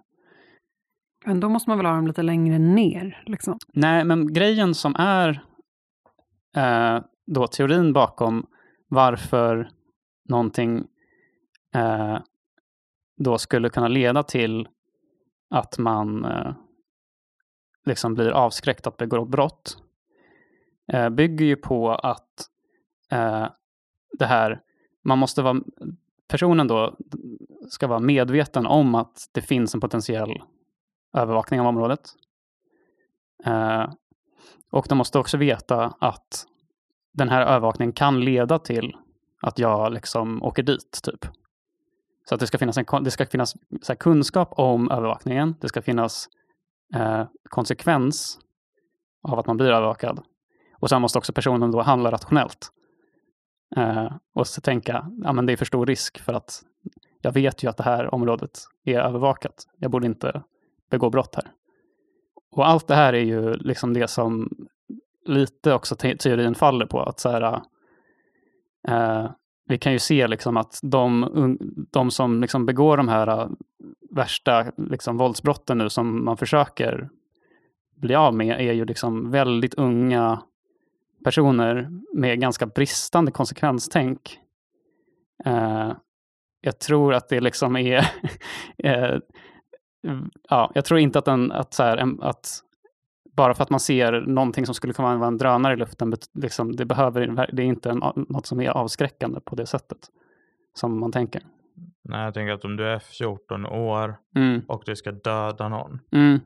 Men 1.27 1.41
då 1.41 1.49
måste 1.49 1.71
man 1.71 1.79
väl 1.79 1.87
ha 1.87 1.95
dem 1.95 2.07
lite 2.07 2.23
längre 2.23 2.59
ner? 2.59 3.23
Liksom. 3.27 3.59
Nej, 3.73 4.05
men 4.05 4.33
grejen 4.33 4.75
som 4.75 4.97
är 4.99 5.43
eh, 6.57 7.01
då 7.27 7.47
teorin 7.47 7.93
bakom 7.93 8.47
varför 8.89 9.71
någonting 10.29 10.85
eh, 11.75 12.19
då 13.17 13.39
skulle 13.39 13.69
kunna 13.69 13.89
leda 13.89 14.23
till 14.23 14.69
att 15.51 15.79
man 15.79 16.25
eh, 16.25 16.55
liksom 17.85 18.15
blir 18.15 18.31
avskräckt 18.31 18.87
att 18.87 18.97
begå 18.97 19.25
brott 19.25 19.79
eh, 20.93 21.09
bygger 21.09 21.47
ju 21.47 21.57
på 21.57 21.91
att 21.91 22.47
eh, 23.11 23.47
det 24.19 24.27
här, 24.27 24.61
man 25.05 25.19
måste 25.19 25.43
vara, 25.43 25.61
personen 26.29 26.67
då 26.67 26.97
ska 27.71 27.87
vara 27.87 28.01
medveten 28.01 28.67
om 28.67 28.95
att 28.95 29.31
det 29.33 29.41
finns 29.41 29.75
en 29.75 29.81
potentiell 29.81 30.43
övervakning 31.13 31.61
av 31.61 31.67
området. 31.67 32.01
Eh, 33.45 33.87
och 34.71 34.87
de 34.89 34.99
måste 34.99 35.19
också 35.19 35.37
veta 35.37 35.95
att 36.01 36.47
den 37.15 37.29
här 37.29 37.41
övervakningen 37.41 37.93
kan 37.93 38.21
leda 38.21 38.59
till 38.59 38.97
att 39.43 39.59
jag 39.59 39.93
liksom 39.93 40.43
åker 40.43 40.63
dit, 40.63 41.01
typ. 41.03 41.27
Så 42.29 42.35
att 42.35 42.41
det 42.41 42.47
ska 42.47 42.59
finnas, 42.59 42.79
en, 42.79 43.05
det 43.05 43.11
ska 43.11 43.27
finnas 43.27 43.53
så 43.83 43.93
här, 43.93 43.97
kunskap 43.97 44.53
om 44.53 44.91
övervakningen. 44.91 45.55
Det 45.61 45.69
ska 45.69 45.83
finnas 45.83 46.29
eh, 46.95 47.25
konsekvens 47.51 48.39
av 49.23 49.39
att 49.39 49.47
man 49.47 49.57
blir 49.57 49.71
övervakad. 49.71 50.23
Och 50.81 50.89
sen 50.89 51.03
måste 51.03 51.19
också 51.19 51.33
personen 51.33 51.71
då 51.71 51.83
handla 51.83 52.11
rationellt. 52.11 52.71
Eh, 53.77 54.13
och 54.35 54.47
så 54.47 54.61
tänka, 54.61 55.11
ja 55.23 55.33
men 55.33 55.47
det 55.47 55.53
är 55.53 55.57
för 55.57 55.65
stor 55.65 55.87
risk 55.87 56.19
för 56.19 56.33
att 56.33 56.63
jag 57.21 57.33
vet 57.33 57.63
ju 57.63 57.69
att 57.69 57.77
det 57.77 57.83
här 57.83 58.15
området 58.15 58.59
är 58.85 58.99
övervakat. 58.99 59.67
Jag 59.79 59.91
borde 59.91 60.07
inte 60.07 60.43
begå 60.91 61.11
brott 61.11 61.35
här. 61.35 61.53
Och 62.51 62.69
allt 62.69 62.87
det 62.87 62.95
här 62.95 63.13
är 63.13 63.25
ju 63.25 63.55
liksom 63.55 63.93
det 63.93 64.09
som 64.09 64.51
lite 65.25 65.73
också 65.73 65.97
te- 65.97 66.17
teorin 66.17 66.55
faller 66.55 66.87
på. 66.87 67.03
Att 67.03 67.21
så 67.21 67.29
här, 67.29 67.61
eh, 68.89 69.31
vi 69.69 69.79
kan 69.79 69.93
ju 69.93 69.99
se 69.99 70.29
liksom 70.29 70.57
att 70.57 70.81
de, 70.83 71.59
de 71.91 72.11
som 72.11 72.41
liksom 72.41 72.67
begår 72.67 72.97
de 72.97 73.09
här 73.09 73.29
eh, 73.29 73.49
värsta 74.11 74.67
liksom 74.77 75.17
våldsbrotten 75.17 75.79
nu 75.79 75.89
som 75.89 76.25
man 76.25 76.37
försöker 76.37 77.09
bli 77.97 78.15
av 78.15 78.35
med 78.35 78.61
är 78.61 78.73
ju 78.73 78.85
liksom 78.85 79.31
väldigt 79.31 79.75
unga 79.75 80.43
personer 81.25 81.91
med 82.13 82.41
ganska 82.41 82.67
bristande 82.67 83.33
konsekvenstänk. 83.33 84.39
Eh, 85.45 85.93
jag 86.61 86.79
tror 86.79 87.15
att 87.15 87.29
det 87.29 87.41
liksom 87.41 87.77
är 87.77 87.99
eh, 88.79 89.19
ja, 90.49 90.73
jag 90.75 90.85
tror 90.85 91.01
inte 91.01 91.19
att, 91.19 91.29
en, 91.29 91.53
att, 91.53 91.75
så 91.75 91.83
här, 91.83 92.25
att 92.25 92.49
bara 93.37 93.55
för 93.55 93.63
att 93.63 93.71
man 93.71 93.81
ser 93.81 94.13
någonting 94.21 94.67
som 94.67 94.75
skulle 94.75 94.93
kunna 94.93 95.17
vara 95.17 95.29
en 95.29 95.39
drönare 95.39 95.73
i 95.73 95.77
luften, 95.77 96.15
liksom, 96.35 96.77
det, 96.77 96.85
behöver, 96.85 97.47
det 97.53 97.63
är 97.63 97.67
inte 97.67 97.91
en, 97.91 97.99
något 98.29 98.47
som 98.47 98.61
är 98.61 98.69
avskräckande 98.71 99.41
på 99.41 99.57
det 99.57 99.67
sättet 99.67 99.99
som 100.79 101.01
man 101.01 101.13
tänker. 101.13 101.43
Nej, 102.05 102.25
jag 102.25 102.35
tänker 102.35 102.53
att 102.53 102.65
om 102.65 102.77
du 102.77 102.87
är 102.89 102.99
14 102.99 103.67
år 103.67 104.17
Mm, 104.37 104.61
och 104.69 104.83
du 104.87 104.97
ska 104.97 105.13
döda 105.13 105.69
någon. 105.69 106.01
mm, 106.13 106.41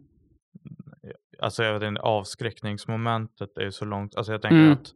Alltså 1.42 1.62
jag 1.64 1.72
vet 1.78 1.82
inte, 1.82 2.00
avskräckningsmomentet 2.00 3.58
är 3.58 3.62
ju 3.62 3.72
så 3.72 3.84
långt. 3.84 4.16
Alltså 4.16 4.32
jag 4.32 4.42
tänker 4.42 4.56
Mm. 4.58 4.72
att 4.72 4.94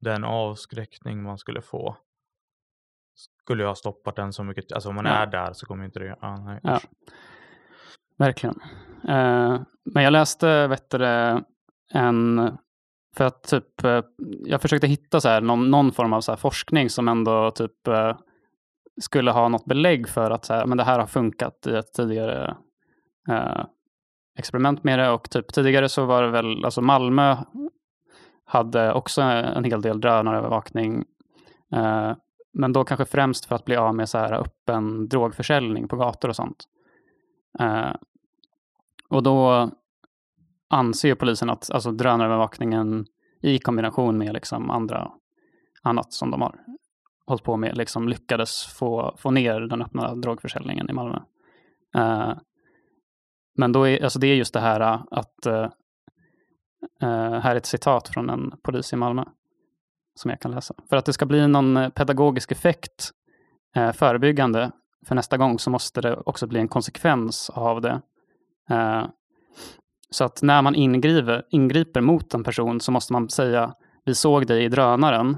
den 0.00 0.24
avskräckning 0.24 1.22
man 1.22 1.38
skulle 1.38 1.60
få 1.62 1.96
skulle 3.42 3.62
jag 3.62 3.68
ha 3.70 3.74
stoppat 3.74 4.16
den 4.16 4.32
så 4.32 4.44
mycket. 4.44 4.72
Alltså 4.72 4.88
om 4.88 4.94
man 4.94 5.04
Ja. 5.04 5.10
är 5.12 5.26
där 5.26 5.52
så 5.52 5.66
kommer 5.66 5.84
inte 5.84 5.98
det. 5.98 6.16
Ah, 6.20 6.36
nej, 6.36 6.60
Ja 6.62 6.80
verkligen. 8.20 8.60
Eh, 9.08 9.60
men 9.84 10.04
jag 10.04 10.12
läste, 10.12 10.66
vet 10.66 10.90
du, 10.90 10.98
det, 10.98 11.42
en... 11.92 12.50
För 13.16 13.24
att 13.24 13.42
typ, 13.42 13.84
eh, 13.84 14.02
jag 14.44 14.62
försökte 14.62 14.86
hitta 14.86 15.20
så 15.20 15.28
här, 15.28 15.40
någon, 15.40 15.70
någon 15.70 15.92
form 15.92 16.12
av 16.12 16.20
så 16.20 16.32
här 16.32 16.36
forskning 16.36 16.90
som 16.90 17.08
ändå 17.08 17.50
typ 17.50 17.88
eh, 17.88 18.16
skulle 19.00 19.30
ha 19.30 19.48
något 19.48 19.64
belägg 19.64 20.08
för 20.08 20.30
att 20.30 20.44
så 20.44 20.54
här, 20.54 20.66
men 20.66 20.78
det 20.78 20.84
här 20.84 20.98
har 20.98 21.06
funkat 21.06 21.66
i 21.66 21.76
ett 21.76 21.92
tidigare 21.92 22.56
eh, 23.28 23.64
experiment 24.38 24.84
med 24.84 24.98
det. 24.98 25.10
Och 25.10 25.30
typ 25.30 25.52
tidigare 25.52 25.88
så 25.88 26.04
var 26.04 26.22
det 26.22 26.30
väl, 26.30 26.64
alltså 26.64 26.80
Malmö 26.80 27.36
hade 28.44 28.92
också 28.92 29.22
en 29.22 29.64
hel 29.64 29.82
del 29.82 30.00
drönarövervakning. 30.00 31.04
Eh, 31.72 32.12
men 32.52 32.72
då 32.72 32.84
kanske 32.84 33.04
främst 33.04 33.44
för 33.44 33.54
att 33.54 33.64
bli 33.64 33.76
av 33.76 33.94
med 33.94 34.08
så 34.08 34.18
här 34.18 34.32
öppen 34.32 35.08
drogförsäljning 35.08 35.88
på 35.88 35.96
gator 35.96 36.28
och 36.28 36.36
sånt. 36.36 36.64
Eh, 37.58 37.92
och 39.10 39.22
då 39.22 39.70
anser 40.68 41.08
ju 41.08 41.14
polisen 41.14 41.50
att 41.50 41.70
alltså, 41.70 41.92
drönarövervakningen 41.92 43.06
i 43.42 43.58
kombination 43.58 44.18
med 44.18 44.34
liksom 44.34 44.70
andra, 44.70 45.10
annat 45.82 46.12
som 46.12 46.30
de 46.30 46.42
har 46.42 46.54
hållit 47.26 47.44
på 47.44 47.56
med 47.56 47.76
liksom 47.76 48.08
lyckades 48.08 48.66
få, 48.66 49.14
få 49.18 49.30
ner 49.30 49.60
den 49.60 49.82
öppna 49.82 50.14
drogförsäljningen 50.14 50.90
i 50.90 50.92
Malmö. 50.92 51.18
Uh, 51.96 52.34
men 53.56 53.72
då 53.72 53.88
är, 53.88 54.04
alltså 54.04 54.18
det 54.18 54.26
är 54.26 54.34
just 54.34 54.54
det 54.54 54.60
här 54.60 54.80
eh, 54.80 55.02
att, 55.10 55.46
uh, 55.46 55.68
uh, 57.02 57.40
här 57.40 57.50
är 57.50 57.56
ett 57.56 57.66
citat 57.66 58.08
från 58.08 58.30
en 58.30 58.52
polis 58.62 58.92
i 58.92 58.96
Malmö 58.96 59.24
som 60.14 60.30
jag 60.30 60.40
kan 60.40 60.50
läsa. 60.50 60.74
För 60.88 60.96
att 60.96 61.04
det 61.04 61.12
ska 61.12 61.26
bli 61.26 61.48
någon 61.48 61.90
pedagogisk 61.90 62.52
effekt 62.52 63.10
uh, 63.76 63.92
förebyggande 63.92 64.70
för 65.06 65.14
nästa 65.14 65.36
gång 65.36 65.58
så 65.58 65.70
måste 65.70 66.00
det 66.00 66.16
också 66.16 66.46
bli 66.46 66.60
en 66.60 66.68
konsekvens 66.68 67.50
av 67.50 67.80
det. 67.80 68.02
Eh, 68.70 69.06
så 70.10 70.24
att 70.24 70.42
när 70.42 70.62
man 70.62 70.74
ingriper, 70.74 71.46
ingriper 71.50 72.00
mot 72.00 72.34
en 72.34 72.44
person 72.44 72.80
så 72.80 72.92
måste 72.92 73.12
man 73.12 73.28
säga 73.28 73.74
vi 74.04 74.14
såg 74.14 74.46
dig 74.46 74.64
i 74.64 74.68
drönaren 74.68 75.36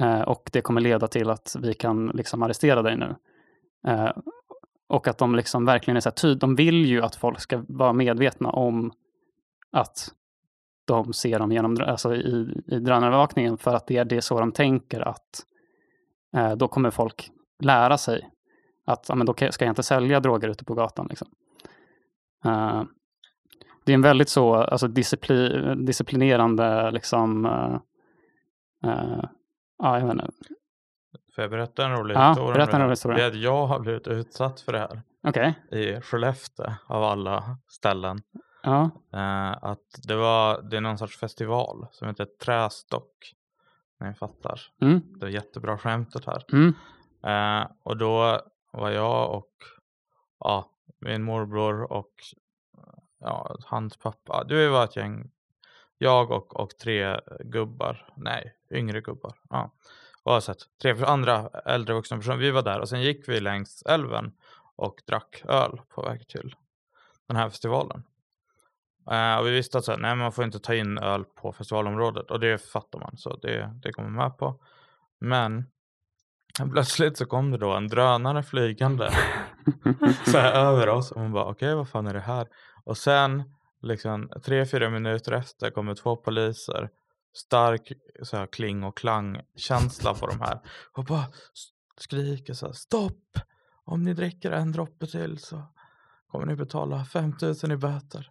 eh, 0.00 0.20
och 0.20 0.50
det 0.52 0.60
kommer 0.60 0.80
leda 0.80 1.08
till 1.08 1.30
att 1.30 1.56
vi 1.60 1.74
kan 1.74 2.06
liksom 2.06 2.42
arrestera 2.42 2.82
dig 2.82 2.96
nu. 2.96 3.14
Eh, 3.86 4.10
och 4.88 5.08
att 5.08 5.18
de 5.18 5.34
liksom 5.34 5.64
verkligen 5.64 5.96
är 5.96 6.00
så 6.00 6.08
här 6.08 6.14
tyd, 6.14 6.38
de 6.38 6.54
vill 6.54 6.86
ju 6.86 7.02
att 7.02 7.16
folk 7.16 7.40
ska 7.40 7.64
vara 7.68 7.92
medvetna 7.92 8.50
om 8.50 8.92
att 9.70 10.08
de 10.84 11.12
ser 11.12 11.38
dem 11.38 11.52
genom, 11.52 11.76
alltså 11.86 12.14
i, 12.14 12.62
i 12.66 12.78
drönarövervakningen 12.78 13.58
för 13.58 13.74
att 13.74 13.86
det 13.86 13.96
är 13.96 14.04
det 14.04 14.22
så 14.22 14.40
de 14.40 14.52
tänker 14.52 15.00
att 15.00 15.44
eh, 16.36 16.52
då 16.52 16.68
kommer 16.68 16.90
folk 16.90 17.30
lära 17.62 17.98
sig 17.98 18.30
att 18.84 19.08
ja, 19.08 19.14
men 19.14 19.26
då 19.26 19.34
ska 19.50 19.64
jag 19.64 19.72
inte 19.72 19.82
sälja 19.82 20.20
droger 20.20 20.48
ute 20.48 20.64
på 20.64 20.74
gatan. 20.74 21.06
Liksom. 21.10 21.28
Uh, 22.46 22.84
det 23.84 23.92
är 23.92 23.94
en 23.94 24.02
väldigt 24.02 24.28
så 24.28 24.54
alltså 24.54 24.88
discipli, 24.88 25.74
disciplinerande 25.76 26.90
liksom, 26.90 27.46
uh, 27.46 27.78
uh, 28.90 29.24
ja, 29.78 29.98
jag 29.98 30.06
vet 30.06 30.12
inte. 30.12 30.30
Får 31.34 31.42
jag 31.42 31.50
berätta 31.50 31.84
en 31.84 31.92
rolig 31.92 32.14
ja, 32.14 32.28
historia? 32.28 32.54
Berätta 32.54 32.76
en 32.76 32.82
rolig 32.82 32.92
historia. 32.92 33.18
Det 33.18 33.24
är 33.24 33.28
att 33.28 33.36
jag 33.36 33.66
har 33.66 33.80
blivit 33.80 34.06
utsatt 34.06 34.60
för 34.60 34.72
det 34.72 34.78
här. 34.78 35.02
Okay. 35.22 35.52
I 35.70 36.00
Skellefteå 36.00 36.72
av 36.86 37.04
alla 37.04 37.58
ställen. 37.68 38.22
Ja. 38.62 38.90
att 39.62 40.00
det 40.08 40.16
var, 40.16 40.62
det 40.62 40.76
är 40.76 40.80
någon 40.80 40.98
sorts 40.98 41.18
festival 41.18 41.86
som 41.92 42.08
heter 42.08 42.24
Trästock. 42.24 43.34
Ni 44.00 44.14
fattar. 44.14 44.60
Mm. 44.80 45.00
Det 45.20 45.26
är 45.26 45.30
jättebra 45.30 45.78
skämtet 45.78 46.24
här. 46.26 46.44
Mm. 46.52 46.74
och 47.82 47.96
då 47.96 48.40
var 48.72 48.90
jag 48.90 49.34
och 49.34 49.52
ja, 50.38 50.71
min 50.98 51.22
morbror 51.22 51.92
och 51.92 52.12
ja, 53.20 53.56
hans 53.64 53.96
pappa. 53.96 54.44
Det 54.44 54.68
var 54.68 54.84
ett 54.84 54.96
gäng. 54.96 55.30
Jag 55.98 56.30
och, 56.30 56.60
och 56.60 56.70
tre 56.78 57.20
gubbar. 57.40 58.12
Nej, 58.16 58.54
yngre 58.70 59.00
gubbar. 59.00 59.38
Ja. 59.50 59.70
Oavsett, 60.24 60.58
tre 60.82 61.04
andra 61.04 61.48
äldre 61.48 61.94
vuxna 61.94 62.16
personer. 62.16 62.36
Vi 62.36 62.50
var 62.50 62.62
där 62.62 62.80
och 62.80 62.88
sen 62.88 63.02
gick 63.02 63.28
vi 63.28 63.40
längs 63.40 63.82
älven 63.82 64.32
och 64.76 65.02
drack 65.06 65.42
öl 65.44 65.80
på 65.88 66.02
väg 66.02 66.28
till 66.28 66.54
den 67.26 67.36
här 67.36 67.48
festivalen. 67.48 68.04
Uh, 69.10 69.36
och 69.36 69.46
vi 69.46 69.50
visste 69.50 69.78
att 69.78 69.84
så 69.84 69.92
här, 69.92 69.98
nej, 69.98 70.16
man 70.16 70.32
får 70.32 70.44
inte 70.44 70.58
ta 70.58 70.74
in 70.74 70.98
öl 70.98 71.24
på 71.24 71.52
festivalområdet 71.52 72.30
och 72.30 72.40
det 72.40 72.58
fattar 72.58 72.98
man 72.98 73.16
så 73.16 73.36
det, 73.36 73.70
det 73.82 73.92
kommer 73.92 74.10
med 74.10 74.38
på. 74.38 74.64
Men 75.18 75.66
Plötsligt 76.72 77.18
så 77.18 77.26
kom 77.26 77.50
det 77.50 77.58
då 77.58 77.72
en 77.72 77.88
drönare 77.88 78.42
flygande 78.42 79.10
så 80.26 80.38
här 80.38 80.52
över 80.52 80.88
oss 80.88 81.12
och 81.12 81.20
man 81.20 81.32
bara 81.32 81.44
okej 81.44 81.68
okay, 81.68 81.74
vad 81.74 81.88
fan 81.88 82.06
är 82.06 82.14
det 82.14 82.20
här? 82.20 82.46
Och 82.84 82.98
sen 82.98 83.42
liksom 83.82 84.30
tre, 84.44 84.66
fyra 84.66 84.90
minuter 84.90 85.32
efter 85.32 85.70
kommer 85.70 85.94
två 85.94 86.16
poliser 86.16 86.90
stark 87.34 87.92
så 88.22 88.36
här, 88.36 88.46
kling 88.46 88.84
och 88.84 88.96
klang 88.96 89.40
känsla 89.56 90.14
på 90.14 90.26
de 90.26 90.40
här 90.40 90.60
och 90.96 91.04
bara 91.04 91.24
skriker 91.96 92.54
så 92.54 92.66
här 92.66 92.72
stopp! 92.72 93.38
Om 93.84 94.02
ni 94.02 94.14
dricker 94.14 94.50
en 94.50 94.72
droppe 94.72 95.06
till 95.06 95.38
så 95.38 95.62
kommer 96.26 96.46
ni 96.46 96.56
betala 96.56 97.04
5000 97.04 97.70
i 97.70 97.76
böter. 97.76 98.30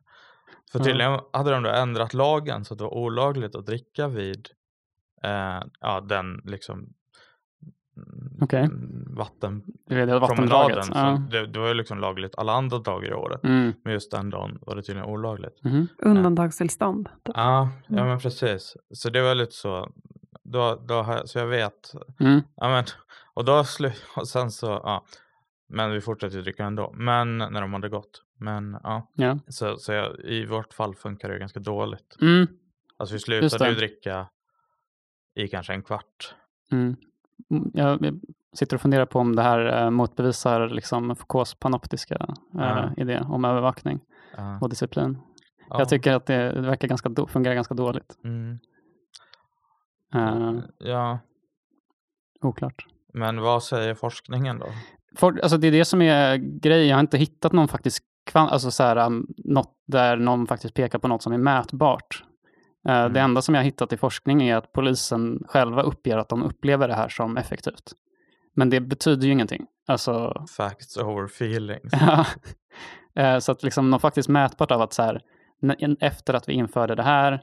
För 0.72 0.80
tydligen 0.80 1.20
hade 1.34 1.52
de 1.52 1.64
då 1.64 1.70
ändrat 1.70 2.14
lagen 2.14 2.66
så 2.66 2.74
att 2.74 2.78
det 2.78 2.84
var 2.84 2.94
olagligt 2.94 3.56
att 3.56 3.66
dricka 3.66 4.08
vid 4.08 4.50
eh, 5.24 5.62
ja, 5.80 6.02
den 6.02 6.42
liksom 6.46 6.94
okay. 8.42 8.68
vattenpromenaden. 9.08 10.84
Ja. 10.94 11.22
Det, 11.32 11.48
det, 11.48 11.60
var 11.60 11.68
ju 11.68 11.74
liksom 11.74 12.00
lagligt 12.00 12.36
alla 12.38 12.54
andra 12.54 12.80
dagar 12.80 13.10
i 13.10 13.14
året. 13.14 13.44
Mm. 13.44 13.74
Men 13.84 13.94
just 13.94 14.12
den 14.12 14.30
dagen 14.30 14.60
var 14.62 14.76
det 14.76 14.82
tydligen 14.82 15.10
olagligt. 15.10 15.66
Mm. 15.66 15.88
Undantagstillstånd. 15.98 17.10
Typ. 17.24 17.36
Ja, 17.36 17.70
ja 17.88 17.96
mm. 17.96 18.08
men 18.08 18.20
precis. 18.20 18.78
Så 18.94 19.10
det 19.10 19.22
var 19.22 19.36
lite 19.36 19.56
så. 19.56 19.92
Då, 20.44 20.84
då, 20.88 21.22
så 21.26 21.40
jag 21.40 21.48
vet. 21.48 21.94
Mm. 22.20 22.42
Ja, 22.56 22.70
men, 22.70 22.84
och 23.34 23.46
då 23.46 23.64
slu, 23.64 23.92
och 24.16 24.28
sen 24.28 24.52
så, 24.52 24.66
ja. 24.66 25.06
Men 25.70 25.92
vi 25.92 26.02
fortsatte 26.02 26.36
ju 26.36 26.42
dricka 26.42 26.64
ändå. 26.64 26.94
Men 26.94 27.38
när 27.38 27.62
de 27.62 27.74
hade 27.74 27.90
gått. 27.90 28.22
Men 28.40 28.78
ja. 28.84 29.12
ja. 29.14 29.40
Så, 29.48 29.78
så 29.78 29.92
jag, 29.92 30.20
i 30.20 30.46
vårt 30.46 30.74
fall 30.74 30.96
funkar 30.96 31.30
det 31.30 31.40
ganska 31.40 31.60
dåligt. 31.60 32.18
Mm. 32.22 32.48
Alltså 32.98 33.16
vi 33.16 33.20
slutade 33.20 33.70
ju 33.70 33.76
dricka 33.76 34.28
i 35.36 35.48
kanske 35.48 35.74
en 35.74 35.84
kvart. 35.84 36.36
Mm. 36.72 36.96
Mm, 37.50 37.72
jag 37.74 38.20
sitter 38.54 38.76
och 38.76 38.82
funderar 38.82 39.06
på 39.06 39.20
om 39.20 39.36
det 39.36 39.42
här 39.42 39.84
eh, 39.84 39.90
motbevisar 39.90 40.70
liksom 40.70 41.16
Foucaults 41.16 41.56
panoptiska 41.56 42.36
eh, 42.60 42.90
idé 42.98 43.20
om 43.30 43.46
övervakning 43.46 44.00
ja. 44.38 44.58
och 44.62 44.70
disciplin. 44.70 45.18
Ja. 45.70 45.80
Jag 45.80 45.90
tycker 45.90 46.14
att 46.14 46.26
det, 46.26 46.52
det 46.52 46.62
verkar 46.62 46.88
ganska 46.88 47.10
do, 47.10 47.28
fungerar 47.28 47.56
ganska 47.56 47.74
dåligt. 47.74 48.18
Mm. 48.24 48.60
Uh, 50.16 50.60
ja. 50.78 51.20
Oklart. 52.42 52.86
Men 53.14 53.42
vad 53.42 53.64
säger 53.64 53.96
forskningen 53.96 54.60
då? 54.60 54.66
For, 55.16 55.40
alltså 55.40 55.58
det 55.58 55.68
är 55.68 55.72
det 55.72 55.86
som 55.86 56.02
är 56.02 56.36
grejen. 56.38 56.88
Jag 56.88 56.96
har 56.96 57.02
inte 57.02 57.18
hittat 57.18 57.52
någon 57.52 57.68
faktisk 57.68 58.04
alltså 58.34 58.72
så 58.72 58.84
här, 58.84 59.06
um, 59.06 59.28
något 59.38 59.74
där 59.88 60.18
någon 60.18 60.48
faktiskt 60.48 60.74
pekar 60.74 61.00
på 61.00 61.08
något 61.08 61.24
som 61.24 61.34
är 61.34 61.38
mätbart. 61.38 62.24
Eh, 62.88 63.00
mm. 63.00 63.14
Det 63.14 63.20
enda 63.20 63.42
som 63.42 63.56
jag 63.56 63.64
hittat 63.64 63.94
i 63.94 63.98
forskning 63.98 64.42
är 64.42 64.56
att 64.56 64.74
polisen 64.74 65.44
själva 65.48 65.82
uppger 65.82 66.18
att 66.18 66.30
de 66.30 66.44
upplever 66.44 66.88
det 66.88 66.96
här 66.96 67.10
som 67.10 67.38
effektivt. 67.38 67.92
Men 68.56 68.70
det 68.70 68.82
betyder 68.82 69.28
ju 69.28 69.34
ingenting. 69.34 69.66
Alltså, 69.88 70.46
Facts 70.58 70.98
over 70.98 71.26
feelings. 71.26 71.94
Eh, 73.16 73.40
så 73.40 73.52
att 73.52 73.64
liksom 73.64 73.90
något 73.90 74.02
faktiskt 74.02 74.30
mätbart 74.30 74.72
av 74.72 74.82
att 74.82 74.94
så 74.94 75.04
här, 75.04 75.22
efter 76.00 76.34
att 76.34 76.50
vi 76.50 76.54
införde 76.54 76.96
det 76.96 77.04
här 77.04 77.42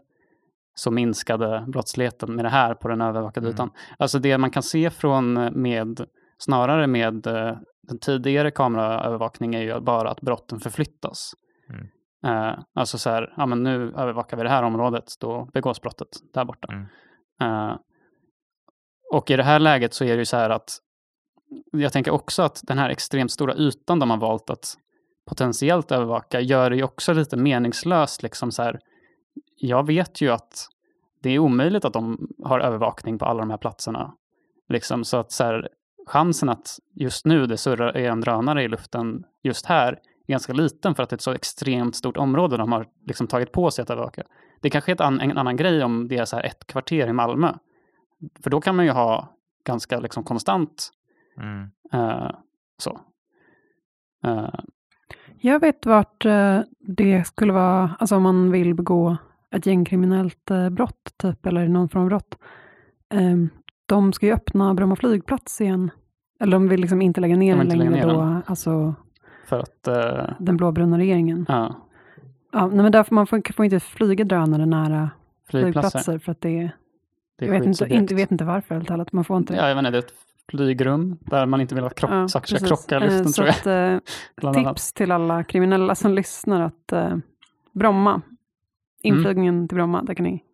så 0.75 0.91
minskade 0.91 1.65
brottsligheten 1.69 2.35
med 2.35 2.45
det 2.45 2.49
här 2.49 2.75
på 2.75 2.89
den 2.89 3.01
övervakade 3.01 3.47
mm. 3.47 3.55
ytan. 3.55 3.71
Alltså 3.99 4.19
det 4.19 4.39
man 4.39 4.51
kan 4.51 4.63
se 4.63 4.91
från 4.91 5.33
med, 5.63 6.07
snarare 6.39 6.87
med 6.87 7.27
eh, 7.27 7.57
den 7.83 7.99
tidigare 7.99 8.51
kameraövervakning 8.51 9.55
är 9.55 9.63
ju 9.63 9.81
bara 9.81 10.11
att 10.11 10.21
brotten 10.21 10.61
förflyttas. 10.61 11.33
Mm. 11.71 11.87
Uh, 12.27 12.59
alltså 12.75 12.99
så 12.99 13.11
här, 13.11 13.35
ja 13.37 13.47
men 13.47 13.63
nu 13.63 13.93
övervakar 13.97 14.37
vi 14.37 14.43
det 14.43 14.49
här 14.49 14.63
området, 14.63 15.13
då 15.21 15.49
begås 15.53 15.81
brottet 15.81 16.09
där 16.35 16.45
borta. 16.45 16.69
Mm. 16.73 16.87
Uh, 17.43 17.77
och 19.13 19.31
i 19.31 19.37
det 19.37 19.43
här 19.43 19.59
läget 19.59 19.95
så 19.95 20.05
är 20.05 20.09
det 20.09 20.19
ju 20.19 20.25
så 20.25 20.37
här 20.37 20.51
att 20.51 20.79
jag 21.73 21.93
tänker 21.93 22.11
också 22.11 22.43
att 22.43 22.61
den 22.65 22.79
här 22.79 22.91
extremt 22.91 23.31
stora 23.31 23.55
ytan 23.55 23.99
de 23.99 24.11
har 24.11 24.17
valt 24.17 24.51
att 24.51 24.75
potentiellt 25.29 25.93
övervaka 25.93 26.41
gör 26.41 26.71
det 26.71 26.77
ju 26.77 26.83
också 26.83 27.13
lite 27.13 27.37
meningslöst. 27.37 28.23
Liksom 28.23 28.53
så 28.53 28.63
här, 28.63 28.81
jag 29.57 29.87
vet 29.87 30.21
ju 30.21 30.31
att 30.31 30.69
det 31.23 31.31
är 31.31 31.39
omöjligt 31.39 31.85
att 31.85 31.93
de 31.93 32.29
har 32.45 32.61
övervakning 32.61 33.19
på 33.19 33.25
alla 33.25 33.41
de 33.41 33.51
här 33.51 33.59
platserna. 33.59 34.15
Liksom, 34.69 35.05
så 35.05 35.17
att 35.17 35.33
så 35.33 35.45
här, 35.45 35.69
chansen 36.07 36.49
att 36.49 36.79
just 36.95 37.27
nu 37.27 37.47
det 37.47 37.57
surrar 37.57 37.97
är 37.97 38.11
en 38.11 38.21
drönare 38.21 38.63
i 38.63 38.69
luften 38.69 39.25
just 39.43 39.67
här 39.67 39.99
ganska 40.29 40.53
liten 40.53 40.95
för 40.95 41.03
att 41.03 41.09
det 41.09 41.15
är 41.15 41.17
ett 41.17 41.23
så 41.23 41.33
extremt 41.33 41.97
stort 41.97 42.17
område 42.17 42.57
de 42.57 42.73
har 42.73 42.87
liksom 43.07 43.27
tagit 43.27 43.53
på 43.53 43.71
sig 43.71 43.83
att 43.83 43.91
övervaka. 43.91 44.23
Det 44.61 44.71
kanske 44.71 44.93
är 44.93 45.03
an, 45.03 45.21
en 45.21 45.39
annan 45.39 45.57
grej 45.57 45.85
om 45.85 46.09
det 46.09 46.17
är 46.17 46.25
så 46.25 46.37
här 46.37 46.45
ett 46.45 46.67
kvarter 46.67 47.09
i 47.09 47.13
Malmö. 47.13 47.53
För 48.43 48.51
då 48.51 48.61
kan 48.61 48.77
man 48.77 48.85
ju 48.85 48.91
ha 48.91 49.37
ganska 49.65 50.01
liksom 50.01 50.25
konstant 50.25 50.91
mm. 51.41 51.71
uh, 51.95 52.31
så. 52.79 53.01
Uh. 54.27 54.55
Jag 55.41 55.61
vet 55.61 55.87
vart 55.87 56.27
uh, 56.27 56.61
det 56.79 57.27
skulle 57.27 57.53
vara, 57.53 57.97
alltså 57.99 58.17
om 58.17 58.23
man 58.23 58.51
vill 58.51 58.75
begå 58.75 59.17
ett 59.51 59.67
gängkriminellt 59.67 60.51
brott, 60.71 61.15
typ, 61.17 61.47
eller 61.47 61.69
någon 61.69 61.89
form 61.89 62.03
av 62.03 62.09
brott. 62.09 62.39
Um, 63.15 63.51
de 63.87 64.13
ska 64.13 64.27
ju 64.27 64.33
öppna 64.33 64.75
Bromma 64.75 64.97
flygplats 64.97 65.61
igen. 65.61 65.91
Eller 66.41 66.53
de 66.53 66.69
vill 66.69 66.81
liksom 66.81 67.03
inte 67.03 67.21
lägga 67.21 67.37
ner 67.37 67.57
den 67.57 67.69
längre 67.69 67.91
ner 67.91 68.07
då, 68.07 68.21
den. 68.21 68.43
alltså 68.47 68.95
för 69.49 69.59
att... 69.59 69.89
Uh, 69.89 70.35
den 70.39 70.57
blåbruna 70.57 70.99
regeringen? 70.99 71.47
Ja. 71.49 71.75
ja 72.53 72.67
nej, 72.67 72.83
men 72.83 72.93
därför 72.93 73.15
man 73.15 73.27
får, 73.27 73.53
får 73.53 73.65
inte 73.65 73.81
flyga 73.81 74.25
drönare 74.25 74.67
nära 74.67 75.11
flygplatser 75.51 76.19
för 76.19 76.33
att 76.33 76.41
det, 76.41 76.71
det 77.39 77.47
jag 77.47 77.53
vet 77.53 77.67
inte, 77.67 77.87
inte, 77.95 78.15
vet 78.15 78.31
inte 78.31 78.45
varför 78.45 78.75
helt 78.75 78.89
talat. 78.89 79.13
Man 79.13 79.25
får 79.25 79.37
inte 79.37 79.55
Ja, 79.55 79.69
jag 79.69 79.79
inte, 79.79 79.91
det 79.91 79.99
är 79.99 80.03
ett 80.03 80.15
flygrum 80.51 81.19
där 81.21 81.47
man 81.47 81.61
inte 81.61 81.75
vill 81.75 81.85
att 81.85 81.95
krock, 81.95 82.11
ja, 82.11 82.29
saker 82.29 82.57
ska 82.57 82.67
krocka 82.67 82.97
i 82.97 83.01
luften, 83.01 83.27
eh, 83.27 83.33
tror 83.33 83.47
jag. 83.47 83.57
Att, 83.57 83.67
eh, 83.67 84.53
tips 84.53 84.59
annat. 84.59 84.77
till 84.77 85.13
alla 85.13 85.45
kriminella 85.45 85.95
som 85.95 86.15
lyssnar 86.15 86.61
att 86.61 86.93
eh, 86.93 87.17
Bromma, 87.73 88.23
inflygningen 89.03 89.55
mm. 89.55 89.69
till 89.69 89.77
Bromma, 89.77 90.03
där 90.03 90.15
kan 90.15 90.25
ni... 90.25 90.45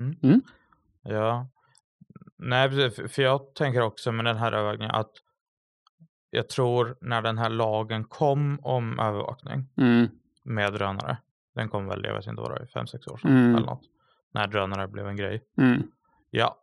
Mm. 0.00 0.16
Mm. 0.22 0.42
Ja, 1.02 1.46
nej 2.36 2.90
för 2.90 3.22
jag 3.22 3.54
tänker 3.54 3.80
också 3.80 4.12
med 4.12 4.24
den 4.24 4.36
här 4.36 4.52
övervägningen 4.52 4.94
att 4.94 5.10
jag 6.34 6.48
tror 6.48 6.96
när 7.00 7.22
den 7.22 7.38
här 7.38 7.50
lagen 7.50 8.04
kom 8.04 8.58
om 8.62 8.98
övervakning 8.98 9.66
mm. 9.76 10.08
med 10.42 10.72
drönare. 10.72 11.16
Den 11.54 11.68
kom 11.68 11.86
väl, 11.86 12.04
jag 12.04 12.14
vet 12.14 12.26
inte 12.26 12.42
vad 12.42 12.50
det 12.50 12.58
var, 12.58 12.66
fem, 12.66 12.86
sex 12.86 13.06
år 13.06 13.16
sedan 13.16 13.30
mm. 13.30 13.54
eller 13.54 13.66
något. 13.66 13.82
När 14.32 14.46
drönare 14.46 14.88
blev 14.88 15.08
en 15.08 15.16
grej. 15.16 15.42
Mm. 15.58 15.82
Ja. 16.30 16.56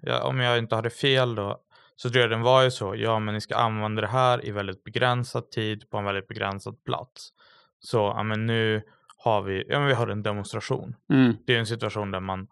ja, 0.00 0.22
om 0.22 0.40
jag 0.40 0.58
inte 0.58 0.74
hade 0.74 0.90
fel 0.90 1.34
då 1.34 1.60
så 1.96 2.10
tror 2.10 2.20
jag 2.20 2.30
den 2.30 2.42
var 2.42 2.62
ju 2.62 2.70
så. 2.70 2.94
Ja, 2.96 3.18
men 3.18 3.34
ni 3.34 3.40
ska 3.40 3.56
använda 3.56 4.02
det 4.02 4.08
här 4.08 4.46
i 4.46 4.50
väldigt 4.50 4.84
begränsad 4.84 5.50
tid 5.50 5.90
på 5.90 5.98
en 5.98 6.04
väldigt 6.04 6.28
begränsad 6.28 6.84
plats. 6.84 7.32
Så 7.80 7.98
ja, 7.98 8.22
men 8.22 8.46
nu 8.46 8.82
har 9.16 9.42
vi, 9.42 9.64
ja, 9.68 9.78
men 9.78 9.88
vi 9.88 9.94
har 9.94 10.08
en 10.08 10.22
demonstration. 10.22 10.96
Mm. 11.12 11.36
Det 11.46 11.54
är 11.54 11.58
en 11.58 11.66
situation 11.66 12.10
där 12.10 12.20
man, 12.20 12.48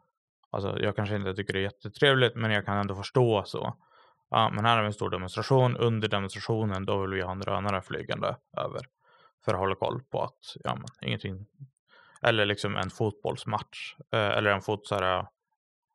alltså 0.50 0.78
jag 0.78 0.96
kanske 0.96 1.16
inte 1.16 1.34
tycker 1.34 1.52
det 1.52 1.58
är 1.58 1.62
jättetrevligt, 1.62 2.36
men 2.36 2.50
jag 2.50 2.64
kan 2.66 2.76
ändå 2.76 2.94
förstå 2.94 3.42
så 3.46 3.76
ja, 4.30 4.50
men 4.50 4.64
här 4.64 4.76
har 4.76 4.82
vi 4.82 4.86
en 4.86 4.92
stor 4.92 5.10
demonstration. 5.10 5.76
Under 5.76 6.08
demonstrationen 6.08 6.86
då 6.86 7.00
vill 7.00 7.10
vi 7.10 7.22
ha 7.22 7.32
en 7.32 7.40
drönare 7.40 7.82
flygande 7.82 8.36
över 8.56 8.80
för 9.44 9.52
att 9.52 9.58
hålla 9.58 9.74
koll 9.74 10.02
på 10.02 10.22
att 10.22 10.56
ja, 10.64 10.74
men, 10.74 11.08
ingenting 11.08 11.46
eller 12.22 12.46
liksom 12.46 12.76
en 12.76 12.90
fotbollsmatch 12.90 13.96
eh, 14.12 14.28
eller 14.28 14.50
en 14.50 14.62
fot, 14.62 14.90
här, 14.90 15.26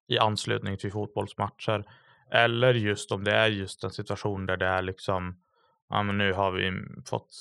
i 0.07 0.19
anslutning 0.19 0.77
till 0.77 0.91
fotbollsmatcher 0.91 1.85
eller 2.31 2.73
just 2.73 3.11
om 3.11 3.23
det 3.23 3.31
är 3.31 3.47
just 3.47 3.83
en 3.83 3.91
situation 3.91 4.45
där 4.45 4.57
det 4.57 4.65
är 4.65 4.81
liksom 4.81 5.43
ja, 5.89 6.03
men 6.03 6.17
nu 6.17 6.33
har 6.33 6.51
vi 6.51 6.71
fått 7.05 7.35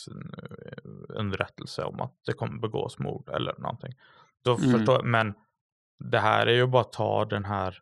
underrättelse 1.09 1.85
om 1.85 2.01
att 2.01 2.15
det 2.27 2.33
kommer 2.33 2.61
begås 2.61 2.99
mord 2.99 3.29
eller 3.29 3.55
någonting. 3.59 3.93
Då 4.45 4.57
mm. 4.57 4.73
förstår, 4.73 5.03
men 5.03 5.35
det 5.99 6.19
här 6.19 6.47
är 6.47 6.55
ju 6.55 6.67
bara 6.67 6.83
att 6.83 6.93
ta 6.93 7.25
den 7.25 7.45
här 7.45 7.79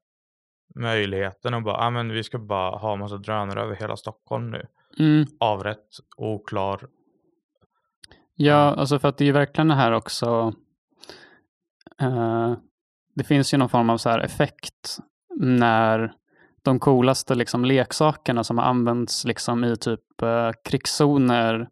möjligheten 0.74 1.54
och 1.54 1.62
bara, 1.62 1.84
ja 1.84 1.90
men 1.90 2.12
vi 2.12 2.22
ska 2.22 2.38
bara 2.38 2.76
ha 2.76 2.96
massa 2.96 3.16
drönare 3.16 3.62
över 3.62 3.76
hela 3.76 3.96
Stockholm 3.96 4.50
nu. 4.50 4.66
Mm. 4.98 5.26
Avrätt, 5.40 5.86
oklar. 6.16 6.86
Ja, 8.34 8.74
alltså 8.74 8.98
för 8.98 9.08
att 9.08 9.18
det 9.18 9.24
är 9.24 9.26
ju 9.26 9.32
verkligen 9.32 9.68
det 9.68 9.74
här 9.74 9.92
också. 9.92 10.54
Uh, 12.02 12.54
det 13.14 13.24
finns 13.24 13.54
ju 13.54 13.58
någon 13.58 13.68
form 13.68 13.90
av 13.90 13.98
så 13.98 14.10
här 14.10 14.18
effekt 14.18 14.98
när 15.36 16.12
de 16.62 16.78
coolaste 16.78 17.34
liksom 17.34 17.64
leksakerna 17.64 18.44
som 18.44 18.58
har 18.58 18.64
använts 18.64 19.24
liksom 19.24 19.64
i 19.64 19.76
typ 19.76 20.22
uh, 20.22 20.50
krigszoner 20.64 21.68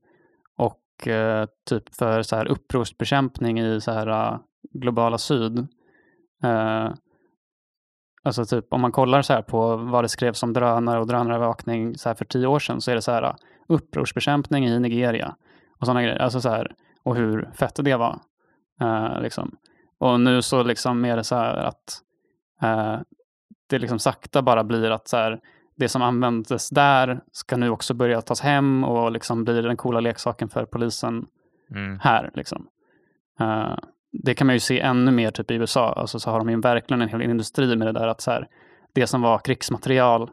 och 0.57 1.07
uh, 1.07 1.45
typ 1.69 1.95
för 1.95 2.23
så 2.23 2.37
här 2.37 2.47
upprorsbekämpning 2.47 3.61
i 3.61 3.81
så 3.81 3.93
här 3.93 4.39
globala 4.73 5.19
syd. 5.19 5.69
Alltså 8.29 8.45
typ 8.45 8.73
om 8.73 8.81
man 8.81 8.93
kollar 8.93 9.23
så 9.23 9.33
här 9.33 9.43
på 9.43 9.77
vad 9.77 10.05
det 10.05 10.09
skrevs 10.09 10.43
om 10.43 10.53
drönare 10.53 11.01
och 11.01 11.07
drönarövervakning 11.07 11.99
så 11.99 12.09
här 12.09 12.15
för 12.15 12.25
tio 12.25 12.47
år 12.47 12.59
sedan 12.59 12.81
så 12.81 12.91
är 12.91 12.95
det 12.95 13.03
så 13.03 13.13
här 13.13 13.35
upprorsbekämpning 13.69 14.67
i 14.67 14.81
Nigeria 14.81 15.37
och 15.81 15.87
sådana 15.87 16.03
grejer. 16.03 16.19
Alltså 16.19 16.41
så 16.41 16.49
här, 16.49 16.75
och 17.03 17.17
hur 17.17 17.51
fett 17.55 17.75
det 17.85 17.97
var. 17.97 18.19
Uh, 18.83 19.21
liksom. 19.21 19.57
Och 20.01 20.21
nu 20.21 20.43
så 20.43 20.63
liksom 20.63 21.05
är 21.05 21.17
det 21.17 21.25
så 21.25 21.35
här 21.35 21.57
att 21.57 22.01
uh, 22.63 23.01
det 23.69 23.79
liksom 23.79 23.99
sakta 23.99 24.43
bara 24.43 24.65
blir 24.65 24.91
att 24.91 25.09
så 25.09 25.17
här, 25.17 25.41
det 25.77 25.89
som 25.89 26.03
användes 26.03 26.69
där 26.69 27.21
ska 27.33 27.57
nu 27.57 27.71
också 27.71 27.95
börja 27.95 28.21
tas 28.21 28.41
hem 28.41 28.85
och 28.85 29.13
liksom 29.13 29.45
blir 29.45 29.63
den 29.63 29.77
coola 29.77 30.01
leksaken 30.01 30.49
för 30.49 30.65
polisen 30.65 31.27
mm. 31.71 31.99
här. 31.99 32.31
Liksom. 32.35 32.67
Uh, 33.41 33.77
det 34.13 34.35
kan 34.35 34.47
man 34.47 34.57
ju 34.57 34.61
se 34.61 34.81
ännu 34.81 35.11
mer 35.11 35.31
typ 35.31 35.51
i 35.51 35.55
USA. 35.55 35.93
Alltså 35.93 36.19
så 36.21 36.31
har 36.31 36.39
de 36.39 36.51
ju 36.51 36.61
verkligen 36.61 37.03
en 37.03 37.09
hel 37.09 37.23
industri 37.23 37.77
med 37.77 37.89
det 37.89 37.93
där 37.93 38.09
att 38.09 38.21
så 38.21 38.31
här, 38.31 38.49
det 38.93 39.07
som 39.07 39.23
var 39.23 39.39
krigsmaterial 39.39 40.31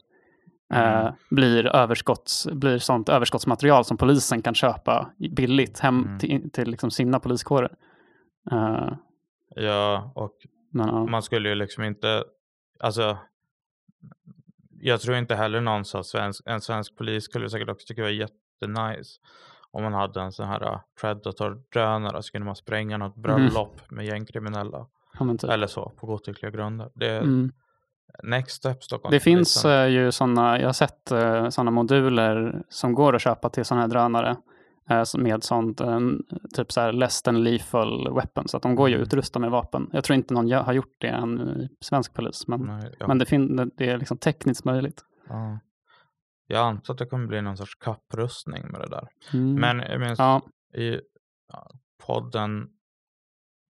mm. 0.74 1.06
eh, 1.06 1.14
blir, 1.30 1.66
överskotts, 1.66 2.48
blir 2.52 2.78
sånt 2.78 3.10
överskottsmaterial 3.10 3.86
som 3.86 3.98
polisen 3.98 4.42
kan 4.42 4.56
köpa 4.56 5.12
billigt 5.36 5.80
hem 5.80 6.04
mm. 6.04 6.20
till, 6.20 6.52
till 6.52 6.70
liksom 6.70 6.92
sina 6.92 7.20
poliskårer. 7.20 7.72
Uh, 8.52 8.94
ja, 9.56 10.12
och 10.16 10.34
men, 10.72 10.90
uh. 10.90 11.06
man 11.06 11.24
skulle 11.24 11.50
ju 11.50 11.56
liksom 11.56 11.84
inte, 11.84 12.24
alltså 12.80 13.18
jag 14.80 15.02
tror 15.02 15.18
inte 15.18 15.36
heller 15.36 15.62
någon 15.62 15.86
sa 15.86 16.04
svensk, 16.04 16.44
en 16.46 16.62
svensk 16.62 16.98
polis 16.98 17.24
skulle 17.24 17.50
säkert 17.50 17.70
också 17.70 17.88
tycka 17.88 18.02
det 18.02 18.08
var 18.08 18.12
jättenice 18.12 19.20
om 19.76 19.84
man 19.84 19.94
hade 19.94 20.22
en 20.22 20.32
sån 20.32 20.48
här 20.48 20.64
uh, 20.64 20.80
Predator-drönare 21.02 22.24
så 22.24 22.32
kunde 22.32 22.46
man 22.46 22.56
spränga 22.56 22.98
något 22.98 23.18
mm. 23.18 23.22
bröllop 23.22 23.82
mm. 23.82 23.96
med 23.96 24.06
gängkriminella. 24.06 24.86
Ja, 25.20 25.38
typ. 25.38 25.44
Eller 25.50 25.68
så, 25.68 25.92
på 26.00 26.08
godtyckliga 26.08 26.52
grunder. 26.52 26.90
Det 26.94 27.10
är 27.10 27.22
mm. 27.22 27.52
next 28.24 28.56
step 28.56 28.84
Stockholm. 28.84 29.12
Det 29.12 29.20
finns 29.20 29.66
uh, 29.66 29.88
ju 29.88 30.12
sådana, 30.12 30.60
jag 30.60 30.68
har 30.68 30.74
sett 30.74 31.12
uh, 31.12 31.50
sådana 31.50 31.72
moduler 31.72 32.64
som 32.70 32.94
går 32.94 33.16
att 33.16 33.22
köpa 33.22 33.50
till 33.50 33.66
sådana 33.66 33.82
här 33.82 33.90
drönare 33.90 34.36
med 35.18 35.44
sånt, 35.44 35.82
typ 36.56 36.72
så 36.72 36.82
här 36.82 36.92
less 36.94 37.22
than 37.22 37.44
lethal 37.44 38.14
weapon. 38.16 38.48
Så 38.48 38.58
att 38.58 38.64
de 38.64 38.76
går 38.76 38.90
ju 38.90 38.96
att 38.96 38.98
mm. 38.98 39.08
utrusta 39.08 39.40
med 39.40 39.52
vapen. 39.52 39.90
Jag 39.94 40.04
tror 40.04 40.16
inte 40.16 40.34
någon 40.34 40.52
har 40.52 40.74
gjort 40.74 40.96
det 40.98 41.08
än 41.08 41.40
i 41.40 41.70
svensk 41.82 42.14
polis, 42.14 42.48
men, 42.48 42.62
Nej, 42.62 42.96
ja. 43.00 43.08
men 43.08 43.18
det, 43.18 43.26
det 43.78 43.90
är 43.90 43.98
liksom 43.98 44.18
tekniskt 44.18 44.66
möjligt. 44.66 45.02
Ja. 46.48 46.56
Jag 46.56 46.68
antar 46.68 46.94
att 46.94 46.98
det 46.98 47.06
kommer 47.06 47.28
bli 47.28 47.42
någon 47.42 47.58
sorts 47.58 47.76
kapprustning 47.76 48.68
med 48.72 48.82
det 48.82 48.90
där. 48.90 49.08
Mm. 49.34 49.56
Men 49.56 49.92
jag 49.92 50.00
minns 50.00 50.20
ja. 50.20 50.42
i 50.74 51.00
podden 52.06 52.70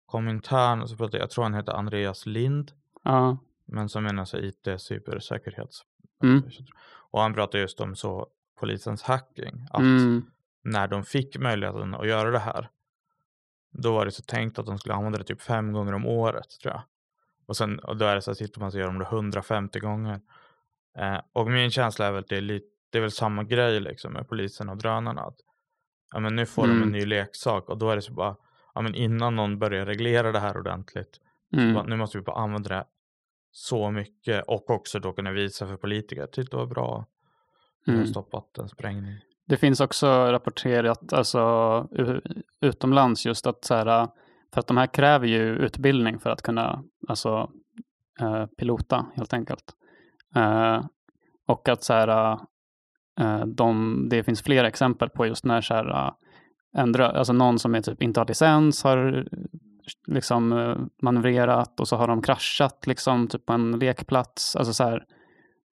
Komintern, 0.06 0.88
så 0.88 0.96
pratade, 0.96 1.18
jag 1.18 1.30
tror 1.30 1.44
han 1.44 1.54
heter 1.54 1.72
Andreas 1.72 2.26
Lind. 2.26 2.72
Ja. 3.02 3.38
Men 3.66 3.88
som 3.88 4.04
menar 4.04 4.24
sig 4.24 4.48
IT 4.48 4.80
cybersäkerhets. 4.80 5.82
Mm. 6.22 6.42
Och 7.10 7.20
han 7.20 7.34
pratade 7.34 7.60
just 7.60 7.80
om 7.80 7.96
så 7.96 8.28
polisens 8.60 9.02
hacking. 9.02 9.66
Att 9.70 9.80
mm. 9.80 10.26
när 10.62 10.88
de 10.88 11.04
fick 11.04 11.38
möjligheten 11.38 11.94
att 11.94 12.08
göra 12.08 12.30
det 12.30 12.38
här. 12.38 12.68
Då 13.72 13.92
var 13.92 14.04
det 14.04 14.12
så 14.12 14.22
tänkt 14.22 14.58
att 14.58 14.66
de 14.66 14.78
skulle 14.78 14.94
använda 14.94 15.18
det 15.18 15.24
typ 15.24 15.42
fem 15.42 15.72
gånger 15.72 15.92
om 15.92 16.06
året 16.06 16.60
tror 16.62 16.74
jag. 16.74 16.82
Och 17.46 17.56
sen 17.56 17.78
och 17.78 17.96
då 17.96 18.04
är 18.04 18.14
det 18.14 18.22
så 18.22 18.30
att 18.30 18.37
sitter 18.37 18.60
man 18.60 18.72
så 18.72 18.78
gör 18.78 18.87
de 18.87 18.98
det 18.98 19.04
150 19.04 19.80
gånger. 19.80 20.20
Eh, 20.98 21.20
och 21.33 21.50
min 21.50 21.70
känsla 21.70 22.07
är 22.07 22.12
väl 22.12 22.20
att 22.20 22.28
det 22.28 22.37
är, 22.37 22.40
lite, 22.40 22.66
det 22.92 22.98
är 22.98 23.02
väl 23.02 23.11
samma 23.11 23.44
grej 23.44 23.80
liksom 23.80 24.12
med 24.12 24.28
polisen 24.28 24.68
och 24.68 24.76
drönarna. 24.76 25.20
Att, 25.20 25.37
ja, 26.12 26.20
men 26.20 26.37
nu 26.37 26.46
får 26.46 26.64
mm. 26.64 26.76
de 26.76 26.83
en 26.83 26.88
mm. 26.88 27.00
ny 27.00 27.07
leksak 27.07 27.68
och 27.68 27.78
då 27.78 27.90
är 27.90 27.96
det 27.96 28.02
så 28.02 28.12
bara, 28.12 28.37
ja, 28.74 28.80
men 28.80 28.94
innan 28.94 29.37
någon 29.37 29.59
börjar 29.59 29.87
reglera 29.87 30.33
det 30.33 30.40
här 30.40 30.57
ordentligt, 30.57 31.20
mm. 31.52 31.74
bara, 31.74 31.85
nu 31.85 31.96
måste 31.96 32.18
vi 32.18 32.24
bara 32.24 32.37
använda 32.37 32.68
det 32.68 32.85
så 33.50 33.90
mycket 33.90 34.44
och 34.46 34.70
också 34.70 34.98
då 34.98 35.12
kunna 35.12 35.33
visa 35.33 35.66
för 35.66 35.76
politiker, 35.76 36.26
tyckte 36.26 36.57
det 36.57 36.61
var 36.61 36.66
bra. 36.66 37.07
Mm. 37.88 38.00
har 38.00 38.07
stoppat 38.07 38.59
en 38.59 38.68
sprängning. 38.68 39.18
Det 39.46 39.57
finns 39.57 39.80
också 39.80 40.07
rapporterat 40.07 41.12
alltså, 41.12 41.88
utomlands 42.61 43.26
just 43.26 43.46
att 43.46 43.64
så 43.64 43.74
här, 43.74 44.09
för 44.54 44.61
att 44.61 44.66
de 44.66 44.76
här 44.76 44.87
kräver 44.87 45.26
ju 45.26 45.57
utbildning 45.57 46.18
för 46.18 46.30
att 46.30 46.42
kunna 46.42 46.85
alltså, 47.09 47.50
eh, 48.20 48.46
pilota 48.46 49.07
helt 49.14 49.33
enkelt. 49.33 49.64
Uh, 50.37 50.87
och 51.47 51.68
att 51.68 51.85
så 51.85 51.92
här, 51.92 52.38
uh, 53.20 53.47
de, 53.47 54.07
det 54.11 54.23
finns 54.23 54.42
flera 54.42 54.68
exempel 54.68 55.09
på 55.09 55.27
just 55.27 55.44
när 55.44 55.61
så 55.61 55.75
här, 55.75 56.12
ändra, 56.77 57.11
alltså 57.11 57.33
någon 57.33 57.59
som 57.59 57.75
är 57.75 57.81
typ 57.81 58.03
inte 58.03 58.20
har 58.20 58.27
licens 58.27 58.85
har 58.85 59.29
liksom 60.07 60.51
manövrerat 61.03 61.81
och 61.81 61.88
så 61.88 61.97
har 61.97 62.09
de 62.09 62.23
kraschat 62.23 62.87
liksom 62.87 63.29
typ 63.29 63.47
på 63.47 63.53
en 63.53 63.79
lekplats. 63.79 64.57
Alltså 64.57 64.73
så 64.73 64.85
här, 64.85 65.05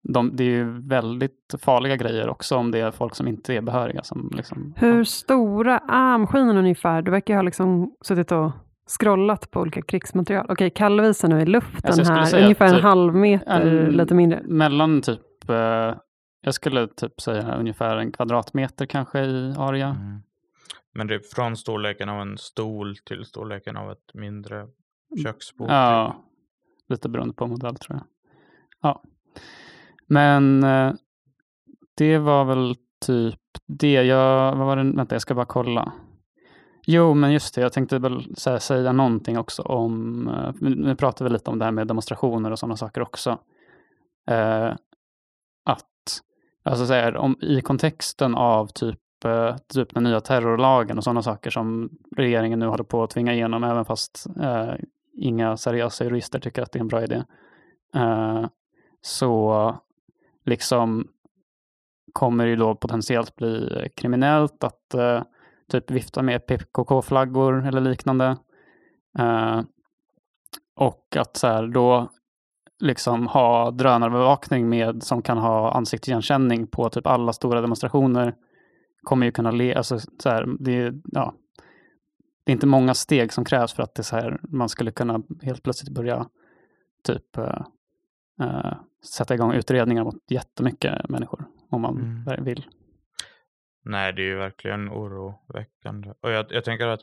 de, 0.03 0.35
det 0.35 0.43
är 0.43 0.47
ju 0.47 0.87
väldigt 0.87 1.55
farliga 1.61 1.95
grejer 1.95 2.29
också 2.29 2.55
om 2.55 2.71
det 2.71 2.79
är 2.79 2.91
folk 2.91 3.15
som 3.15 3.27
inte 3.27 3.53
är 3.53 3.61
behöriga. 3.61 4.03
Som 4.03 4.31
liksom, 4.35 4.73
Hur 4.77 5.03
stora 5.03 5.77
är 5.79 6.17
maskinen 6.17 6.57
ungefär? 6.57 7.01
Du 7.01 7.11
verkar 7.11 7.35
ha 7.35 7.41
liksom 7.41 7.95
suttit 8.01 8.31
och 8.31 8.51
scrollat 8.89 9.51
på 9.51 9.59
olika 9.59 9.81
krigsmaterial. 9.81 10.45
Okej, 10.49 10.67
okay, 10.67 10.89
nu 11.29 11.41
i 11.41 11.45
luften 11.45 11.91
alltså 11.91 12.13
här, 12.13 12.43
ungefär 12.43 12.65
en 12.65 12.73
typ 12.73 12.83
halv 12.83 13.15
meter, 13.15 13.61
en, 13.61 13.85
lite 13.85 14.13
mindre. 14.13 14.41
Mellan 14.43 15.01
typ, 15.01 15.49
eh, 15.49 15.95
jag 16.41 16.53
skulle 16.53 16.87
typ 16.87 17.21
säga 17.21 17.55
ungefär 17.55 17.97
en 17.97 18.11
kvadratmeter 18.11 18.85
kanske 18.85 19.19
i 19.19 19.53
area. 19.57 19.87
Mm. 19.87 20.21
Men 20.93 21.07
det 21.07 21.15
är 21.15 21.19
från 21.35 21.57
storleken 21.57 22.09
av 22.09 22.21
en 22.21 22.37
stol 22.37 22.97
till 22.97 23.25
storleken 23.25 23.77
av 23.77 23.91
ett 23.91 24.13
mindre 24.13 24.57
mm. 24.57 24.69
köksbord? 25.23 25.69
Ja, 25.69 26.15
typ. 26.15 26.89
lite 26.89 27.09
beroende 27.09 27.33
på 27.33 27.47
modell 27.47 27.75
tror 27.75 27.97
jag. 27.97 28.05
Ja. 28.81 29.03
Men 30.07 30.63
eh, 30.63 30.93
det 31.97 32.17
var 32.17 32.45
väl 32.45 32.75
typ 33.05 33.39
det. 33.65 33.93
Jag, 33.93 34.55
vad 34.55 34.67
var 34.67 34.75
det? 34.75 34.83
Vänta, 34.83 35.15
jag 35.15 35.21
ska 35.21 35.35
bara 35.35 35.45
kolla. 35.45 35.93
Jo, 36.85 37.13
men 37.13 37.33
just 37.33 37.55
det. 37.55 37.61
Jag 37.61 37.73
tänkte 37.73 37.99
väl 37.99 38.35
säga, 38.35 38.59
säga 38.59 38.91
någonting 38.91 39.37
också 39.37 39.61
om, 39.61 40.27
eh, 40.27 40.53
nu 40.59 40.95
pratar 40.95 41.25
vi 41.25 41.31
lite 41.31 41.49
om 41.49 41.59
det 41.59 41.65
här 41.65 41.71
med 41.71 41.87
demonstrationer 41.87 42.51
och 42.51 42.59
sådana 42.59 42.77
saker 42.77 43.01
också. 43.01 43.37
Eh, 44.27 44.73
att, 45.65 46.21
alltså 46.63 46.85
så 46.85 46.93
här, 46.93 47.17
om, 47.17 47.37
i 47.41 47.61
kontexten 47.61 48.35
av 48.35 48.67
typ, 48.67 48.99
eh, 49.25 49.55
typ 49.73 49.93
den 49.93 50.03
nya 50.03 50.21
terrorlagen 50.21 50.97
och 50.97 51.03
sådana 51.03 51.21
saker 51.21 51.49
som 51.49 51.89
regeringen 52.15 52.59
nu 52.59 52.65
håller 52.65 52.83
på 52.83 53.03
att 53.03 53.09
tvinga 53.09 53.33
igenom, 53.33 53.63
även 53.63 53.85
fast 53.85 54.27
eh, 54.41 54.73
inga 55.17 55.57
seriösa 55.57 56.03
jurister 56.03 56.39
tycker 56.39 56.61
att 56.61 56.71
det 56.71 56.79
är 56.79 56.81
en 56.81 56.87
bra 56.87 57.03
idé. 57.03 57.23
Eh, 57.95 58.45
så 59.01 59.75
liksom 60.45 61.07
kommer 62.13 62.43
det 62.43 62.49
ju 62.49 62.55
då 62.55 62.75
potentiellt 62.75 63.35
bli 63.35 63.87
kriminellt 63.95 64.63
att 64.63 64.93
eh, 64.93 65.21
typ 65.69 65.91
vifta 65.91 66.21
med 66.21 66.45
PKK-flaggor 66.45 67.67
eller 67.67 67.81
liknande. 67.81 68.37
Uh, 69.19 69.61
och 70.75 71.15
att 71.15 71.37
så 71.37 71.47
här, 71.47 71.67
då 71.67 72.09
liksom 72.79 73.27
ha 73.27 73.71
drönarövervakning 73.71 74.69
med 74.69 75.03
som 75.03 75.21
kan 75.21 75.37
ha 75.37 75.71
ansiktsigenkänning 75.71 76.67
på 76.67 76.89
typ 76.89 77.07
alla 77.07 77.33
stora 77.33 77.61
demonstrationer 77.61 78.35
kommer 79.03 79.25
ju 79.25 79.31
kunna 79.31 79.51
le, 79.51 79.75
alltså 79.75 79.99
så 79.99 80.29
här, 80.29 80.45
det, 80.59 80.93
ja, 81.03 81.33
det 82.43 82.51
är 82.51 82.53
inte 82.53 82.67
många 82.67 82.93
steg 82.93 83.33
som 83.33 83.45
krävs 83.45 83.73
för 83.73 83.83
att 83.83 83.95
det 83.95 84.03
så 84.03 84.15
här, 84.15 84.39
man 84.43 84.69
skulle 84.69 84.91
kunna 84.91 85.21
helt 85.41 85.63
plötsligt 85.63 85.93
börja 85.95 86.27
typ 87.03 87.37
uh, 87.37 87.61
uh, 88.41 88.73
sätta 89.05 89.33
igång 89.33 89.53
utredningar 89.53 90.03
mot 90.03 90.31
jättemycket 90.31 91.09
människor. 91.09 91.45
om 91.69 91.81
man 91.81 92.23
Mm. 92.27 92.43
vill. 92.43 92.65
Nej, 93.81 94.13
det 94.13 94.21
är 94.21 94.25
ju 94.25 94.35
verkligen 94.35 94.89
oroväckande. 94.89 96.13
Och 96.21 96.31
jag, 96.31 96.45
jag 96.49 96.63
tänker 96.63 96.87
att 96.87 97.01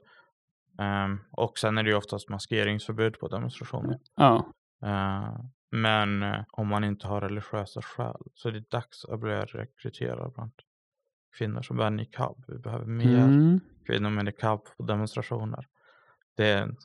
ehm, 0.78 1.20
och 1.30 1.58
sen 1.58 1.78
är 1.78 1.82
det 1.82 1.90
ju 1.90 1.96
oftast 1.96 2.28
maskeringsförbud 2.28 3.18
på 3.18 3.28
demonstrationer. 3.28 3.98
Ja, 4.16 4.52
Eh, 4.82 5.40
men 5.70 6.22
eh, 6.22 6.40
om 6.50 6.68
man 6.68 6.84
inte 6.84 7.06
har 7.06 7.20
religiösa 7.20 7.82
skäl 7.82 8.22
så 8.34 8.48
är 8.48 8.52
det 8.52 8.70
dags 8.70 9.04
att 9.04 9.20
börja 9.20 9.44
rekrytera 9.44 10.28
bland 10.28 10.52
kvinnor 11.38 11.62
som 11.62 11.76
bär 11.76 11.90
niqab. 11.90 12.44
Vi 12.48 12.58
behöver 12.58 12.86
mer 12.86 13.18
mm. 13.18 13.60
kvinnor 13.86 14.10
med 14.10 14.24
niqab 14.24 14.60
på 14.76 14.82
demonstrationer. 14.82 15.66
Det 16.36 16.48
är 16.48 16.62
en 16.62 16.76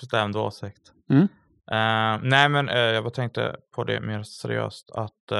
bestämd 0.00 0.36
åsikt. 0.36 0.92
Mm. 1.08 1.22
Eh, 1.70 2.20
nej, 2.22 2.48
men 2.48 2.68
eh, 2.68 2.78
jag 2.78 3.04
bara 3.04 3.10
tänkte 3.10 3.56
på 3.70 3.84
det 3.84 4.00
mer 4.00 4.22
seriöst 4.22 4.90
att 4.90 5.32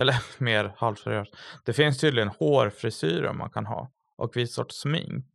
eller 0.00 0.14
mer 0.42 0.72
halvseriöst. 0.76 1.36
Det 1.64 1.72
finns 1.72 1.98
tydligen 1.98 2.28
hårfrisyrer 2.28 3.32
man 3.32 3.50
kan 3.50 3.66
ha 3.66 3.90
och 4.16 4.36
viss 4.36 4.54
sorts 4.54 4.80
smink 4.80 5.26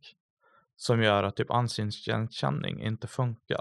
som 0.76 1.02
gör 1.02 1.22
att 1.22 1.36
typ 1.36 1.50
ansiktesigenkänning 1.50 2.82
inte 2.82 3.06
funkar. 3.06 3.60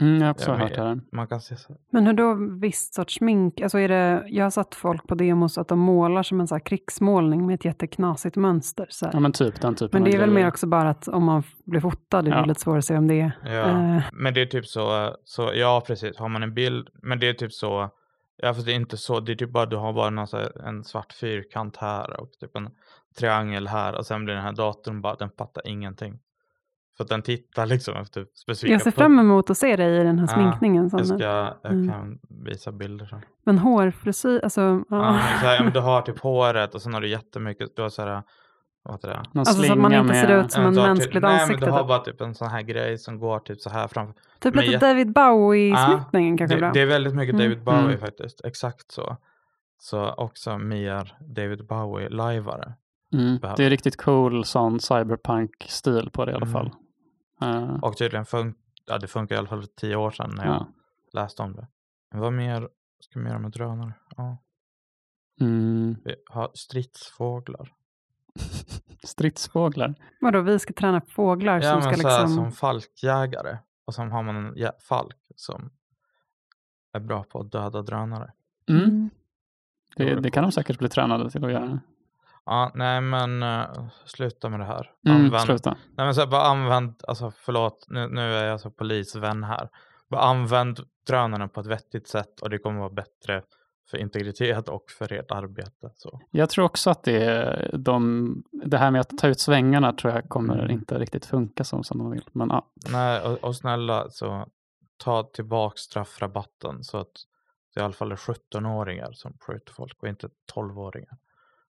Mm, 0.00 0.14
jag 0.18 0.24
har 0.26 0.30
också 0.30 0.50
Ja, 0.50 0.56
men- 0.58 0.60
hört 0.68 0.74
det. 0.76 1.00
Man 1.16 1.26
kan 1.26 1.40
se 1.40 1.56
så. 1.56 1.76
Men 1.92 2.06
hur 2.06 2.12
då 2.12 2.34
visst 2.60 2.94
sorts 2.94 3.14
smink? 3.14 3.60
Alltså 3.60 3.78
är 3.78 3.88
det, 3.88 4.24
jag 4.28 4.44
har 4.44 4.50
sett 4.50 4.74
folk 4.74 5.06
på 5.06 5.14
demos 5.14 5.58
att 5.58 5.68
de 5.68 5.78
målar 5.78 6.22
som 6.22 6.40
en 6.40 6.48
så 6.48 6.54
här 6.54 6.60
krigsmålning 6.60 7.46
med 7.46 7.54
ett 7.54 7.64
jätteknasigt 7.64 8.36
mönster. 8.36 8.86
Så 8.90 9.06
här. 9.06 9.12
Ja, 9.12 9.20
men 9.20 9.32
typ 9.32 9.60
den 9.60 9.74
typen 9.74 10.02
Men 10.02 10.10
det 10.10 10.16
är 10.16 10.20
väl 10.20 10.30
grejer. 10.30 10.42
mer 10.44 10.48
också 10.48 10.66
bara 10.66 10.90
att 10.90 11.08
om 11.08 11.24
man 11.24 11.42
blir 11.66 11.80
fotad, 11.80 12.24
det 12.24 12.30
är 12.30 12.34
Ja. 12.36 12.44
lite 12.44 12.60
svårt 12.60 12.78
att 12.78 12.84
se 12.84 12.96
om 12.96 13.06
det 13.08 13.20
är. 13.20 13.32
Ja, 13.44 13.50
Eh. 13.96 14.02
men 14.12 14.34
det 14.34 14.40
är 14.42 14.46
typ 14.46 14.66
så, 14.66 15.16
så, 15.24 15.50
ja 15.54 15.82
precis, 15.86 16.18
har 16.18 16.28
man 16.28 16.42
en 16.42 16.54
bild, 16.54 16.88
men 17.02 17.18
det 17.20 17.28
är 17.28 17.34
typ 17.34 17.52
så, 17.52 17.90
ja 18.36 18.54
fast 18.54 18.66
det 18.66 18.72
är 18.72 18.76
inte 18.76 18.96
så, 18.96 19.20
det 19.20 19.32
är 19.32 19.36
typ 19.36 19.50
bara, 19.52 19.66
du 19.66 19.76
har 19.76 19.92
bara 19.92 20.10
någon, 20.10 20.26
här, 20.32 20.66
en 20.66 20.84
svart 20.84 21.12
fyrkant 21.12 21.76
här 21.76 22.20
och 22.20 22.32
typ 22.40 22.56
en 22.56 22.68
triangel 23.18 23.68
här 23.68 23.94
och 23.94 24.06
sen 24.06 24.24
blir 24.24 24.34
den 24.34 24.42
här 24.44 24.52
datorn 24.52 25.00
bara, 25.00 25.14
den 25.14 25.30
fattar 25.38 25.68
ingenting. 25.68 26.18
För 26.96 27.04
att 27.04 27.10
den 27.10 27.22
tittar 27.22 27.66
liksom 27.66 27.96
efter 27.96 28.26
specifika 28.34 28.72
Jag 28.72 28.82
ser 28.82 28.90
fram 28.90 29.18
emot 29.18 29.50
att 29.50 29.58
se 29.58 29.76
dig 29.76 30.00
i 30.00 30.04
den 30.04 30.18
här 30.18 30.26
Ja, 30.28 30.34
sminkningen. 30.34 30.88
Jag, 30.92 31.06
Sanne. 31.06 31.18
ska, 31.18 31.28
jag 31.62 31.72
Mm. 31.72 31.90
kan 31.90 32.18
visa 32.44 32.72
bilder 32.72 33.06
sen. 33.06 33.20
Men 33.44 33.58
hårfrisyr, 33.58 34.40
alltså. 34.44 34.60
Ja. 34.60 34.84
Ja, 34.90 35.18
så 35.40 35.46
här, 35.46 35.70
du 35.70 35.80
har 35.80 36.02
typ 36.02 36.18
håret 36.18 36.74
och 36.74 36.82
sen 36.82 36.94
har 36.94 37.00
du 37.00 37.08
jättemycket, 37.08 37.76
du 37.76 37.82
har 37.82 37.88
så 37.88 38.02
här, 38.02 38.22
vad 38.84 38.94
heter 38.94 39.08
det? 39.08 39.16
Någon 39.32 39.40
Alltså 39.40 39.62
så 39.62 39.72
att 39.72 39.78
man 39.78 39.92
inte 39.94 40.14
ser 40.14 40.40
ut 40.44 40.52
som 40.52 40.64
en 40.66 40.74
mänskligt 40.74 41.12
typ, 41.12 41.22
Nej 41.22 41.32
men 41.32 41.40
ansikte. 41.40 41.66
du 41.66 41.70
har 41.72 41.78
typ. 41.78 41.88
bara 41.88 41.98
typ 41.98 42.20
en 42.20 42.34
sån 42.34 42.48
här 42.48 42.62
grej 42.62 42.98
som 42.98 43.18
går 43.18 43.38
typ 43.38 43.60
så 43.60 43.70
här 43.70 43.88
framför. 43.88 44.14
Typ 44.40 44.56
lite 44.56 44.78
David 44.78 45.12
Bowie-sminkningen 45.12 46.38
kanske. 46.38 46.60
Det, 46.60 46.70
det 46.74 46.80
är 46.80 46.86
väldigt 46.86 47.14
mycket 47.14 47.34
Mm. 47.34 47.44
David 47.44 47.64
Bowie 47.64 47.80
Mm. 47.84 47.98
faktiskt, 47.98 48.44
exakt 48.44 48.92
så. 48.92 49.16
Så 49.78 50.12
också 50.12 50.58
mer 50.58 51.16
David 51.20 51.66
Bowie-lajvare. 51.66 52.74
Mm. 53.12 53.38
Det 53.56 53.64
är 53.64 53.70
riktigt 53.70 53.96
cool 53.96 54.44
sån 54.44 54.80
cyberpunk-stil 54.80 56.10
på 56.10 56.24
det 56.24 56.32
i 56.32 56.34
alla 56.34 56.46
Mm. 56.46 56.52
fall. 56.52 56.70
Eh, 57.42 57.74
Och 57.82 57.96
tydligen 57.96 58.24
fun- 58.24 58.54
ja, 58.86 58.98
det 58.98 59.06
funkar 59.06 59.34
i 59.34 59.38
alla 59.38 59.48
fall 59.48 59.60
för 59.60 59.68
tio 59.68 59.96
år 59.96 60.10
sedan 60.10 60.30
när 60.36 60.44
jag 60.46 60.54
ja. 60.54 60.66
läste 61.12 61.42
om 61.42 61.52
det. 61.56 61.66
Men 62.12 62.20
vad 62.20 62.32
mer 62.32 62.68
ska 63.00 63.20
vi 63.20 63.26
göra 63.28 63.38
med 63.38 63.50
drönare? 63.50 63.92
Ja. 64.16 64.38
mm. 65.40 65.96
Vi 66.04 66.14
har 66.30 66.50
stridsfåglar. 66.54 67.72
Stridsfåglar. 69.04 69.94
Vadå, 70.20 70.40
vi 70.40 70.58
ska 70.58 70.72
träna 70.72 71.00
fåglar 71.00 71.60
Ja 71.60 71.62
som 71.62 71.72
men 71.72 71.82
ska 71.82 72.02
så 72.02 72.08
här, 72.08 72.20
liksom... 72.22 72.36
som 72.36 72.52
falkjägare. 72.52 73.58
Och 73.84 73.94
sen 73.94 74.10
har 74.12 74.22
man 74.22 74.36
en 74.36 74.54
jä- 74.54 74.80
falk 74.80 75.16
som 75.36 75.70
är 76.92 77.00
bra 77.00 77.22
på 77.24 77.40
att 77.40 77.52
döda 77.52 77.82
drönare. 77.82 78.32
Mm. 78.68 78.84
Mm. 78.84 79.10
Det, 79.96 80.20
det 80.20 80.30
kan 80.30 80.42
de 80.42 80.52
säkert 80.52 80.78
bli 80.78 80.88
tränade 80.88 81.30
till 81.30 81.44
att 81.44 81.52
göra. 81.52 81.80
Ja, 82.46 82.72
nej 82.74 83.00
men 83.00 83.42
uh, 83.42 83.88
sluta 84.04 84.48
med 84.48 84.60
det 84.60 84.66
här. 84.66 84.92
Mm, 85.06 85.16
Använd, 85.24 85.42
sluta. 85.44 85.70
nej 85.70 86.06
men 86.06 86.14
så 86.14 86.20
här, 86.20 86.28
bara 86.28 86.42
använd, 86.42 86.94
alltså 87.08 87.32
förlåt, 87.36 87.84
nu, 87.88 88.08
nu 88.08 88.20
är 88.34 88.44
jag 88.44 88.60
så 88.60 88.70
polisvän 88.70 89.44
här. 89.44 89.68
Bara 90.08 90.20
använd 90.20 90.80
drönarna 91.06 91.48
på 91.48 91.60
ett 91.60 91.66
vettigt 91.66 92.08
sätt 92.08 92.40
och 92.40 92.50
det 92.50 92.58
kommer 92.58 92.78
vara 92.80 92.90
bättre 92.90 93.42
för 93.90 93.98
integritet 93.98 94.68
och 94.68 94.90
för 94.90 95.12
ert 95.12 95.30
arbete. 95.30 95.90
Så. 95.94 96.20
Jag 96.30 96.50
tror 96.50 96.64
också 96.64 96.90
att 96.90 97.02
det, 97.02 97.70
de, 97.78 98.44
det 98.52 98.78
här 98.78 98.90
med 98.90 99.00
att 99.00 99.18
ta 99.18 99.28
ut 99.28 99.40
svängarna 99.40 99.92
tror 99.92 100.12
jag 100.14 100.28
kommer 100.28 100.58
Mm. 100.58 100.70
inte 100.70 100.98
riktigt 100.98 101.26
funka 101.26 101.64
som, 101.64 101.84
som 101.84 101.98
de 101.98 102.10
vill. 102.10 102.24
Men 102.32 102.48
ja, 102.48 102.66
Nej, 102.92 103.20
och, 103.22 103.44
och 103.44 103.56
snälla 103.56 104.10
så 104.10 104.46
ta 104.96 105.22
tillbaka 105.22 105.76
straffrabatten 105.76 106.84
så 106.84 106.98
att 106.98 107.12
det 107.74 107.80
i 107.80 107.84
alla 107.84 107.92
fall 107.92 108.12
är 108.12 108.16
17-åringar 108.16 109.12
som 109.12 109.36
skjuter 109.40 109.72
folk 109.72 110.02
och 110.02 110.08
inte 110.08 110.28
12-åringar. 110.54 111.16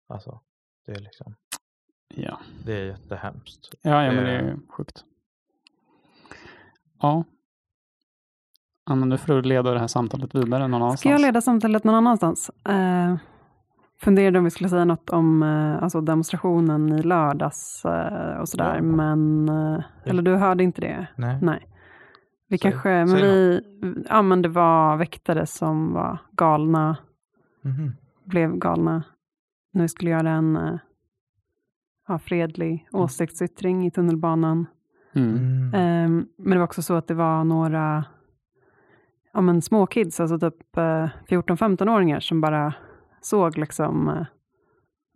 Alltså, 0.07 0.41
det 0.86 0.91
är 0.91 0.99
liksom, 0.99 1.36
ja. 2.16 2.39
det 2.66 2.74
är 2.74 2.86
jättehemskt. 2.86 3.70
Ja, 3.82 4.03
ja 4.05 4.12
men 4.12 4.24
det 4.24 4.32
Det- 4.32 4.38
är 4.38 4.43
ju 4.43 4.57
sjukt. 4.70 5.03
Ja. 7.01 7.24
Anna, 8.89 9.05
nu 9.05 9.17
får 9.17 9.33
du 9.33 9.41
leda 9.41 9.71
det 9.71 9.79
här 9.79 9.87
samtalet 9.87 10.35
vidare 10.35 10.67
någon 10.67 10.73
annanstans. 10.81 10.99
Ska 10.99 11.09
jag 11.09 11.21
leda 11.21 11.41
samtalet 11.41 11.83
någon 11.83 11.95
annanstans? 11.95 12.51
Eh, 12.69 13.15
funderade 14.01 14.37
om 14.39 14.43
vi 14.45 14.49
skulle 14.51 14.69
säga 14.69 14.85
något 14.85 15.09
om 15.09 15.43
eh, 15.43 15.83
alltså 15.83 16.01
demonstrationen 16.01 16.93
i 16.99 17.01
lördags 17.03 17.85
eh, 17.85 18.37
och 18.39 18.49
sådär, 18.49 18.75
Ja. 18.75 18.81
men... 18.81 19.49
Eh, 19.49 19.79
eller 20.03 20.21
du 20.21 20.35
hörde 20.35 20.63
inte 20.63 20.81
det? 20.81 21.07
Nej. 21.15 21.39
Nej. 21.41 21.67
Vi 22.49 22.57
Säg- 22.57 22.71
kanske, 22.71 22.89
men 22.89 23.15
vi, 23.15 23.61
ja 24.09 24.21
men 24.21 24.41
det 24.41 24.49
var 24.49 24.97
väktare 24.97 25.45
som 25.45 25.93
var 25.93 26.17
galna, 26.31 26.97
Mhm. 27.61 27.93
blev 28.25 28.55
galna 28.57 29.03
när 29.73 29.81
vi 29.81 29.87
skulle 29.87 30.11
göra 30.11 30.29
en 30.29 30.55
eh, 30.55 30.75
ja, 32.07 32.19
fredlig 32.19 32.87
åsiktsyttring 32.91 33.85
i 33.87 33.91
tunnelbanan. 33.91 34.65
Mm. 35.15 35.35
Mm. 35.35 35.73
Ehm, 35.73 36.25
men 36.37 36.51
det 36.51 36.57
var 36.57 36.63
också 36.65 36.81
så 36.81 36.93
att 36.93 37.07
det 37.07 37.13
var 37.13 37.43
några 37.43 38.05
ja, 39.34 39.41
men 39.41 39.61
små 39.61 39.86
kids, 39.86 40.19
alltså 40.19 40.39
typ 40.39 40.77
eh, 40.77 41.09
14-15-åringar 41.30 42.19
som 42.19 42.41
bara 42.41 42.73
såg 43.21 43.57
liksom 43.57 44.09
eh, 44.09 44.25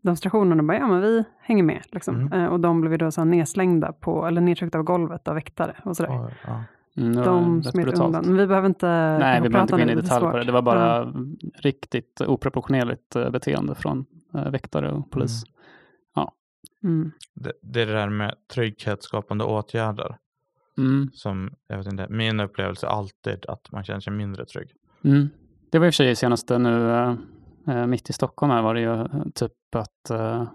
demonstrationen 0.03 0.59
och 0.59 0.65
bara, 0.65 0.77
ja 0.77 0.87
men 0.87 1.01
vi 1.01 1.23
hänger 1.41 1.63
med. 1.63 1.83
Liksom. 1.91 2.15
Mm. 2.15 2.33
Eh, 2.33 2.45
och 2.45 2.59
de 2.59 2.81
blev 2.81 2.97
då 2.97 3.11
så 3.11 3.21
här 3.21 3.25
nedslängda 3.25 3.93
på, 3.93 4.27
eller 4.27 4.41
nedtryckta 4.41 4.77
av 4.77 4.83
golvet 4.83 5.27
av 5.27 5.35
väktare 5.35 5.75
och 5.85 5.97
sådär. 5.97 6.25
Oj, 6.25 6.33
ja. 6.47 6.63
Mm, 6.97 7.15
de 7.15 7.63
smet 7.63 7.85
brutalt. 7.85 8.05
undan. 8.05 8.25
Men 8.25 8.37
vi 8.37 8.47
behöver 8.47 8.67
inte 8.67 8.87
Nej, 8.87 9.41
vi 9.41 9.49
behöver 9.49 9.61
inte 9.61 9.71
prata 9.71 9.75
gå 9.75 9.75
om 9.75 9.81
in 9.81 9.89
i 9.89 9.95
det, 9.95 10.01
detalj 10.01 10.31
på 10.31 10.37
det. 10.37 10.43
Det 10.43 10.51
var 10.51 10.61
bara 10.61 11.13
riktigt 11.55 12.21
oproportionerligt 12.21 13.15
eh, 13.15 13.29
beteende 13.29 13.75
från 13.75 14.05
eh, 14.33 14.49
väktare 14.49 14.91
och 14.91 15.11
polis. 15.11 15.43
Mm. 16.83 17.11
Det, 17.35 17.53
det 17.61 17.81
är 17.81 17.85
det 17.85 17.93
där 17.93 18.09
med 18.09 18.35
trygghetsskapande 18.53 19.43
åtgärder 19.43 20.17
Mm. 20.77 21.09
som, 21.13 21.49
jag 21.67 21.77
vet 21.77 21.87
inte, 21.87 22.07
min 22.09 22.39
upplevelse 22.39 22.85
är 22.87 22.91
alltid 22.91 23.45
att 23.47 23.71
man 23.71 23.83
känner 23.83 23.99
sig 23.99 24.13
mindre 24.13 24.45
trygg. 24.45 24.71
Mm. 25.03 25.29
Det 25.69 25.79
var 25.79 25.85
i 25.85 25.89
och 25.89 25.93
för 25.93 26.03
sig 26.03 26.15
senaste 26.15 26.57
nu, 26.57 26.91
eh, 26.91 27.15
eh, 27.67 27.85
mitt 27.87 28.09
i 28.09 28.13
Stockholm 28.13 28.51
här 28.51 28.61
var 28.61 28.73
det 28.73 28.81
ju 28.81 28.93
eh, 29.01 29.23
typ 29.35 29.51
att 29.75 30.09
eh, 30.09 30.47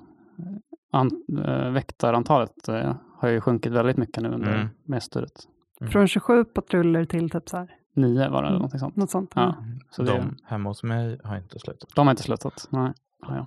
an, 0.92 1.10
eh, 1.44 1.70
väktarantalet 1.70 2.68
eh, 2.68 2.94
har 3.18 3.28
ju 3.28 3.40
sjunkit 3.40 3.72
väldigt 3.72 3.96
mycket 3.96 4.22
nu 4.22 4.28
under 4.28 4.54
Mm. 4.54 4.68
med 4.84 5.02
styret. 5.02 5.48
Mm. 5.80 5.90
Från 5.90 6.08
27 6.08 6.44
patruller 6.44 7.04
till 7.04 7.30
typ 7.30 7.48
så 7.48 7.56
här, 7.56 7.74
Nio 7.94 8.28
var 8.30 8.30
det, 8.30 8.38
eller 8.38 8.48
Mm. 8.48 8.52
någonting 8.54 8.80
sånt. 8.80 8.96
något 8.96 9.10
sånt. 9.10 9.32
Ja. 9.34 9.54
Så 9.90 10.02
det, 10.02 10.12
De 10.12 10.36
hemma 10.44 10.70
hos 10.70 10.82
mig 10.82 11.20
har 11.24 11.36
inte 11.36 11.58
slutat. 11.58 11.88
de 11.94 12.06
har 12.06 12.12
inte 12.12 12.22
slutat. 12.22 12.66
Nej. 12.70 12.92
Ja, 13.22 13.36
ja. 13.36 13.46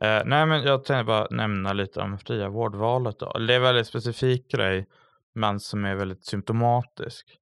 Eh, 0.00 0.22
nej, 0.24 0.46
men 0.46 0.62
jag 0.62 0.84
tänkte 0.84 1.04
bara 1.04 1.26
nämna 1.30 1.72
lite 1.72 2.00
om 2.00 2.18
fria 2.18 2.48
vårdvalet. 2.48 3.18
Då. 3.18 3.32
Det 3.32 3.52
är 3.54 3.56
en 3.56 3.62
väldigt 3.62 3.86
specifik 3.86 4.50
grej, 4.52 4.86
men 5.34 5.60
som 5.60 5.84
är 5.84 5.94
väldigt 5.94 6.24
symptomatisk. 6.26 7.36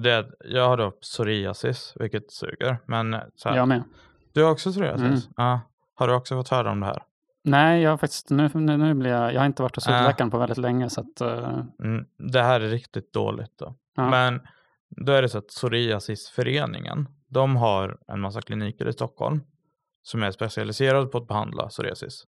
Det 0.00 0.10
är 0.12 0.18
att 0.20 0.30
jag 0.44 0.68
har 0.68 0.76
då 0.76 0.90
psoriasis, 0.90 1.92
vilket 1.96 2.30
suger. 2.32 2.78
Men 2.86 3.14
eh, 3.14 3.20
så 3.36 3.48
här, 3.48 3.56
Jag 3.56 3.68
med. 3.68 3.82
du 4.32 4.42
har 4.44 4.50
också 4.50 4.70
psoriasis? 4.72 5.00
Mm. 5.02 5.20
Ja. 5.36 5.60
Har 5.94 6.08
du 6.08 6.14
också 6.14 6.34
fått 6.36 6.48
höra 6.48 6.70
om 6.70 6.80
det 6.80 6.86
här? 6.86 7.02
Nej, 7.44 7.82
jag 7.82 7.90
har 7.90 7.96
faktiskt, 7.96 8.30
nu, 8.30 8.50
nu, 8.54 8.76
nu 8.76 8.94
blir 8.94 9.10
jag, 9.10 9.34
jag 9.34 9.40
har 9.40 9.46
inte 9.46 9.62
varit 9.62 9.74
hos 9.74 9.88
Äh. 9.88 9.94
hudläkaren 9.96 10.30
på 10.30 10.38
väldigt 10.38 10.58
länge 10.58 10.90
så 10.90 11.00
att, 11.00 11.20
eh, 11.20 11.58
Mm, 11.82 12.04
det 12.18 12.42
här 12.42 12.60
är 12.60 12.68
riktigt 12.68 13.12
dåligt 13.12 13.58
då. 13.58 13.74
ja. 13.96 14.10
Men 14.10 14.40
då 14.88 15.12
är 15.12 15.22
det 15.22 15.28
så 15.28 15.38
att 15.38 15.46
Psoriasisföreningen, 15.48 17.08
de 17.28 17.56
har 17.56 17.98
en 18.08 18.20
massa 18.20 18.40
kliniker 18.42 18.88
i 18.88 18.92
Stockholm 18.92 19.40
som 20.06 20.22
är 20.22 20.30
specialiserade 20.30 21.06
på 21.06 21.18
att 21.18 21.28
behandla 21.28 21.68
psoriasis. 21.68 22.24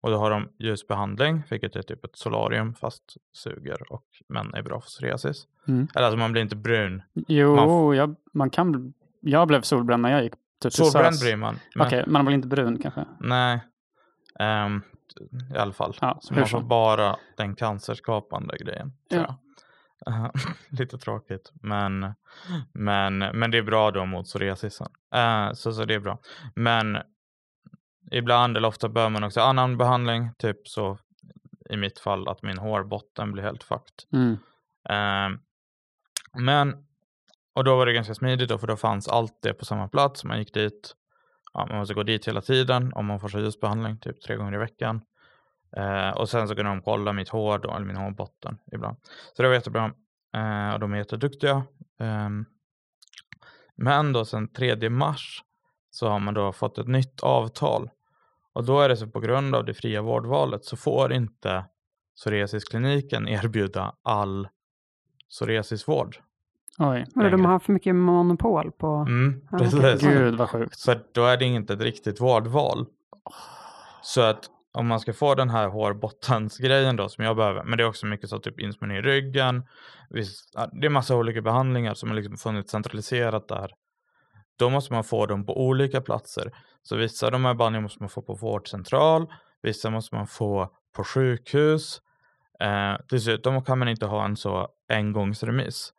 Och 0.00 0.10
då 0.10 0.16
har 0.16 0.30
de 0.30 0.48
ljusbehandling, 0.58 1.42
vilket 1.50 1.76
är 1.76 1.82
typ 1.82 2.04
ett 2.04 2.16
solarium 2.16 2.74
fast 2.74 3.02
suger 3.32 3.92
och 3.92 4.04
men 4.28 4.54
är 4.54 4.62
bra 4.62 4.80
för 4.80 4.86
psoriasis. 4.86 5.46
Mm. 5.68 5.88
Eller 5.94 6.06
alltså 6.06 6.18
man 6.18 6.32
blir 6.32 6.42
inte 6.42 6.56
brun. 6.56 7.02
Jo, 7.28 7.56
man 7.56 7.96
jag, 7.96 8.16
man 8.32 8.50
kan, 8.50 8.94
jag 9.20 9.48
blev 9.48 9.62
solbränd 9.62 10.02
när 10.02 10.10
jag 10.10 10.22
gick 10.22 10.34
typ 10.62 10.72
Solbränd 10.72 11.20
blir 11.20 11.36
man. 11.36 11.58
Okej, 11.78 12.02
Men, 12.06 12.12
man 12.12 12.24
blir 12.24 12.34
inte 12.34 12.48
brun 12.48 12.78
kanske? 12.78 13.04
Nej. 13.20 13.60
Ehm, 14.38 14.82
I 15.54 15.58
alla 15.58 15.72
fall. 15.72 15.96
Ja, 16.00 16.18
så 16.20 16.34
man 16.34 16.46
får 16.46 16.60
bara 16.60 17.16
den 17.36 17.54
cancerskapande 17.54 18.56
grejen. 18.58 18.92
Ja. 19.08 19.38
Lite 20.70 20.98
tråkigt, 20.98 21.52
men, 21.62 22.14
men, 22.72 23.18
men 23.18 23.50
det 23.50 23.58
är 23.58 23.62
bra 23.62 23.90
då 23.90 24.04
mot 24.04 24.26
psoriasisen. 24.26 24.88
Eh, 25.14 25.52
så, 25.52 25.72
så 25.72 25.84
det 25.84 25.94
är 25.94 26.00
bra. 26.00 26.18
Men 26.54 26.98
ibland 28.10 28.56
eller 28.56 28.68
ofta 28.68 28.88
bör 28.88 29.08
man 29.08 29.24
också 29.24 29.40
annan 29.40 29.78
behandling, 29.78 30.30
typ 30.38 30.68
så 30.68 30.98
i 31.70 31.76
mitt 31.76 31.98
fall 31.98 32.28
att 32.28 32.42
min 32.42 32.58
hårbotten 32.58 33.32
blir 33.32 33.42
helt 33.42 33.62
fucked. 33.62 33.94
Mm. 34.12 34.32
Eh, 34.88 35.38
men, 36.42 36.84
och 37.54 37.64
då 37.64 37.76
var 37.76 37.86
det 37.86 37.92
ganska 37.92 38.14
smidigt 38.14 38.48
då, 38.48 38.58
för 38.58 38.66
då 38.66 38.76
fanns 38.76 39.08
allt 39.08 39.38
det 39.42 39.54
på 39.54 39.64
samma 39.64 39.88
plats. 39.88 40.24
Man 40.24 40.38
gick 40.38 40.54
dit, 40.54 40.94
ja, 41.54 41.66
man 41.66 41.78
måste 41.78 41.94
gå 41.94 42.02
dit 42.02 42.28
hela 42.28 42.40
tiden 42.40 42.92
om 42.94 43.06
man 43.06 43.20
får 43.20 43.28
så 43.28 43.38
ljusbehandling, 43.38 43.98
typ 43.98 44.22
tre 44.22 44.36
gånger 44.36 44.54
i 44.54 44.58
veckan. 44.58 45.00
Eh, 45.76 46.10
och 46.10 46.28
sen 46.28 46.48
så 46.48 46.54
kunde 46.54 46.70
de 46.70 46.82
kolla 46.82 47.12
mitt 47.12 47.28
hår 47.28 47.58
då, 47.58 47.70
eller 47.70 47.86
min 47.86 47.96
hårbotten 47.96 48.58
ibland. 48.72 48.96
Så 49.36 49.42
det 49.42 49.48
var 49.48 49.54
jättebra. 49.54 49.92
Eh, 50.34 50.74
och 50.74 50.80
de 50.80 50.92
är 50.92 50.96
jätteduktiga. 50.96 51.62
Eh, 52.00 52.28
men 53.76 54.12
då 54.12 54.24
sen 54.24 54.48
3 54.48 54.90
mars 54.90 55.42
så 55.90 56.08
har 56.08 56.18
man 56.18 56.34
då 56.34 56.52
fått 56.52 56.78
ett 56.78 56.88
nytt 56.88 57.20
avtal. 57.20 57.90
Och 58.52 58.64
då 58.64 58.80
är 58.80 58.88
det 58.88 58.96
så 58.96 59.06
på 59.06 59.20
grund 59.20 59.54
av 59.54 59.64
det 59.64 59.74
fria 59.74 60.02
vårdvalet 60.02 60.64
så 60.64 60.76
får 60.76 61.12
inte 61.12 61.64
psoriasiskliniken 62.16 63.28
erbjuda 63.28 63.94
all 64.02 64.48
psoriasisvård. 65.30 66.16
Oj. 66.78 67.06
Vadå, 67.14 67.30
de 67.30 67.44
har 67.44 67.58
för 67.58 67.72
mycket 67.72 67.94
monopol 67.94 68.72
på... 68.72 68.86
Mm, 68.86 69.48
precis. 69.58 70.00
Gud 70.00 70.34
vad 70.34 70.50
sjukt. 70.50 70.78
Så 70.78 70.94
då 71.12 71.24
är 71.24 71.36
det 71.36 71.44
inte 71.44 71.72
ett 71.72 71.80
riktigt 71.80 72.20
vårdval. 72.20 72.86
Så 74.02 74.20
att 74.20 74.50
om 74.72 74.86
man 74.86 75.00
ska 75.00 75.12
få 75.12 75.34
den 75.34 75.50
här 75.50 75.68
hårbottensgrejen 75.68 76.96
då 76.96 77.08
som 77.08 77.24
jag 77.24 77.36
behöver, 77.36 77.64
men 77.64 77.78
det 77.78 77.84
är 77.84 77.88
också 77.88 78.06
mycket 78.06 78.28
så 78.28 78.38
typ 78.38 78.60
insmörjning 78.60 78.98
i 78.98 79.02
ryggen. 79.02 79.66
Visst, 80.10 80.54
det 80.80 80.86
är 80.86 80.90
massa 80.90 81.16
olika 81.16 81.42
behandlingar 81.42 81.94
som 81.94 82.08
har 82.08 82.16
liksom 82.16 82.36
funnits 82.36 82.70
centraliserat 82.70 83.48
där. 83.48 83.70
Då 84.58 84.70
måste 84.70 84.92
man 84.92 85.04
få 85.04 85.26
dem 85.26 85.46
på 85.46 85.66
olika 85.66 86.00
platser. 86.00 86.52
Så 86.82 86.96
vissa 86.96 87.26
av 87.26 87.32
de 87.32 87.44
här 87.44 87.54
behandlingarna 87.54 87.82
måste 87.82 88.02
man 88.02 88.08
få 88.08 88.22
på 88.22 88.34
vårdcentral, 88.34 89.26
vissa 89.62 89.90
måste 89.90 90.14
man 90.14 90.26
få 90.26 90.68
på 90.96 91.04
sjukhus. 91.04 92.00
Eh, 92.60 92.94
dessutom 93.10 93.64
kan 93.64 93.78
man 93.78 93.88
inte 93.88 94.06
ha 94.06 94.24
en 94.24 94.36
så 94.36 94.68
engångsremiss. 94.88 95.92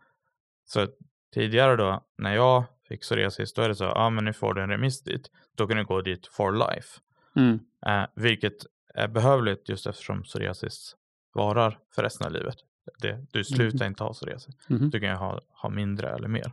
Så 0.66 0.88
tidigare 1.34 1.76
då, 1.76 2.04
när 2.18 2.36
jag 2.36 2.64
fick 2.88 3.02
psoriasis, 3.02 3.54
då 3.54 3.62
är 3.62 3.70
det 3.70 3.76
så, 3.76 3.84
ja 3.84 3.94
ah, 3.96 4.10
men 4.10 4.26
nu 4.26 4.34
får 4.34 4.54
du 4.54 4.62
en 4.64 4.70
remiss 4.70 5.04
dit. 5.04 5.30
Då 5.58 5.68
kan 5.68 5.78
du 5.78 5.86
gå 5.86 6.02
dit 6.02 6.28
for 6.28 6.52
life. 6.52 7.00
Mm. 7.40 7.60
Eh, 7.86 8.08
vilket 8.16 8.54
är 8.94 9.08
behövligt 9.08 9.70
just 9.70 9.88
eftersom 9.88 10.24
psoriasis 10.24 10.96
varar 11.34 11.80
för 11.96 12.04
resten 12.04 12.28
av 12.28 12.34
livet. 12.34 12.56
Det, 13.02 13.26
du 13.32 13.44
slutar 13.44 13.86
inte 13.86 14.04
ha 14.04 14.14
psoriasis. 14.14 14.56
Mhm. 14.68 14.90
Du 14.90 15.00
kan 15.00 15.10
ju 15.10 15.16
ha, 15.16 15.42
ha 15.62 15.70
mindre 15.70 16.10
eller 16.10 16.28
mer. 16.28 16.52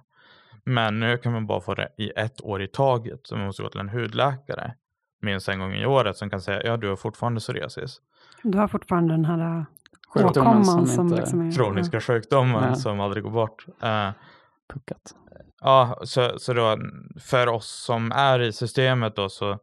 Men 0.64 1.00
nu 1.00 1.18
kan 1.18 1.32
man 1.32 1.46
bara 1.46 1.60
få 1.60 1.74
det 1.74 1.88
i 1.96 2.10
ett 2.16 2.40
år 2.40 2.62
i 2.62 2.68
taget. 2.68 3.20
Så 3.26 3.36
man 3.36 3.46
måste 3.46 3.62
gå 3.62 3.68
till 3.68 3.80
en 3.80 3.88
hudläkare 3.88 4.74
minst 5.22 5.48
en 5.48 5.58
gång 5.58 5.74
i 5.74 5.86
året 5.86 6.16
som 6.16 6.30
kan 6.30 6.40
säga, 6.40 6.62
ja 6.64 6.76
du 6.76 6.88
har 6.88 6.96
fortfarande 6.96 7.40
psoriasis. 7.40 8.00
Du 8.42 8.58
har 8.58 8.68
fortfarande 8.68 9.14
den 9.14 9.24
här 9.24 9.58
äh, 9.58 9.64
Sjukdomen 10.08 10.30
åkomman 10.48 10.64
som 10.64 10.86
som, 10.86 11.06
inte- 11.06 11.20
liksom 11.20 11.40
är... 11.48 11.52
Kroniska 11.52 12.00
sjukdomar 12.00 12.68
Ja. 12.68 12.74
som 12.74 13.00
aldrig 13.00 13.22
går 13.24 13.30
bort. 13.30 13.66
Eh, 13.82 14.10
Puckat. 14.72 15.14
Ja, 15.60 15.98
så, 16.04 16.38
så 16.38 16.52
då 16.52 16.78
för 17.20 17.46
oss 17.46 17.66
som 17.84 18.12
är 18.12 18.40
i 18.40 18.52
systemet 18.52 19.16
då 19.16 19.28
så 19.28 19.58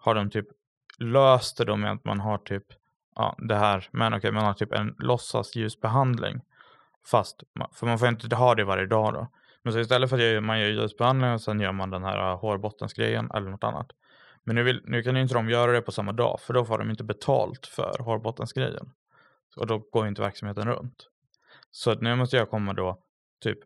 har 0.00 0.14
de 0.14 0.30
typ 0.30 0.46
löst 0.98 1.56
det 1.66 1.76
med 1.76 1.92
att 1.92 2.04
man 2.04 2.20
har 2.20 2.38
typ 2.38 2.64
ja, 3.14 3.34
det 3.38 3.54
här, 3.54 3.88
men 3.92 4.14
okej, 4.14 4.32
man 4.32 4.44
har 4.44 4.54
typ 4.54 4.72
en 4.72 4.94
låtsasljusbehandling. 4.98 6.40
Fast, 7.06 7.42
ma- 7.60 7.74
för 7.74 7.86
man 7.86 7.98
får 7.98 8.08
inte 8.08 8.36
ha 8.36 8.54
det 8.54 8.64
varje 8.64 8.86
dag 8.86 9.14
då. 9.14 9.28
Men 9.62 9.72
så 9.72 9.78
istället 9.78 10.10
för 10.10 10.36
att 10.36 10.42
man 10.42 10.60
gör 10.60 10.68
ljusbehandling 10.68 11.30
och 11.32 11.40
sen 11.40 11.60
gör 11.60 11.72
man 11.72 11.90
den 11.90 12.04
här 12.04 12.30
uh, 12.32 12.38
hårbottensgrejen 12.40 13.30
eller 13.34 13.50
något 13.50 13.64
annat. 13.64 13.90
Men 14.44 14.54
nu, 14.56 14.62
vill, 14.62 14.82
nu 14.84 15.02
kan 15.02 15.16
ju 15.16 15.22
inte 15.22 15.34
de 15.34 15.48
göra 15.50 15.72
det 15.72 15.82
på 15.82 15.92
samma 15.92 16.12
dag 16.12 16.40
för 16.40 16.54
då 16.54 16.64
får 16.64 16.78
de 16.78 16.90
inte 16.90 17.04
betalt 17.04 17.66
för 17.66 17.98
hårbottensgrejen. 17.98 18.90
Och 19.56 19.66
då 19.66 19.78
går 19.78 20.08
inte 20.08 20.22
verksamheten 20.22 20.68
runt. 20.68 21.08
Så 21.70 21.90
att 21.90 22.00
nu 22.00 22.14
måste 22.16 22.36
jag 22.36 22.50
komma 22.50 22.72
då 22.72 22.98
typ 23.42 23.58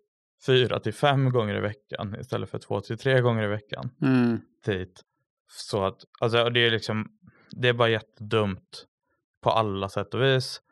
fyra 0.47 0.81
till 0.81 0.95
fem 0.95 1.31
gånger 1.31 1.55
i 1.55 1.61
veckan 1.61 2.17
istället 2.21 2.51
för 2.51 2.59
två 2.59 2.81
till 2.81 2.99
tre 2.99 3.21
gånger 3.21 3.43
i 3.45 3.47
veckan 3.47 3.91
Mm. 4.03 4.41
dit. 4.65 5.01
Så 5.49 5.85
att, 5.85 6.05
alltså 6.21 6.51
det 6.51 6.61
är 6.67 6.71
liksom, 6.71 7.09
det 7.57 7.69
är 7.69 7.73
bara 7.73 7.89
jättedumt 7.89 8.87
på 9.41 9.51
alla 9.51 9.89
sätt 9.89 10.15
och 10.15 10.23
vis. 10.23 10.63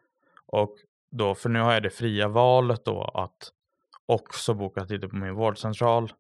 Och 0.46 0.76
då, 1.10 1.34
för 1.34 1.48
nu 1.48 1.60
har 1.60 1.72
jag 1.72 1.82
det 1.82 1.90
fria 1.90 2.28
valet 2.28 2.84
då 2.84 3.02
att 3.02 3.52
också 4.06 4.54
boka 4.54 4.86
tid 4.86 5.10
på 5.10 5.16
min 5.16 5.34
vårdcentral 5.34 6.12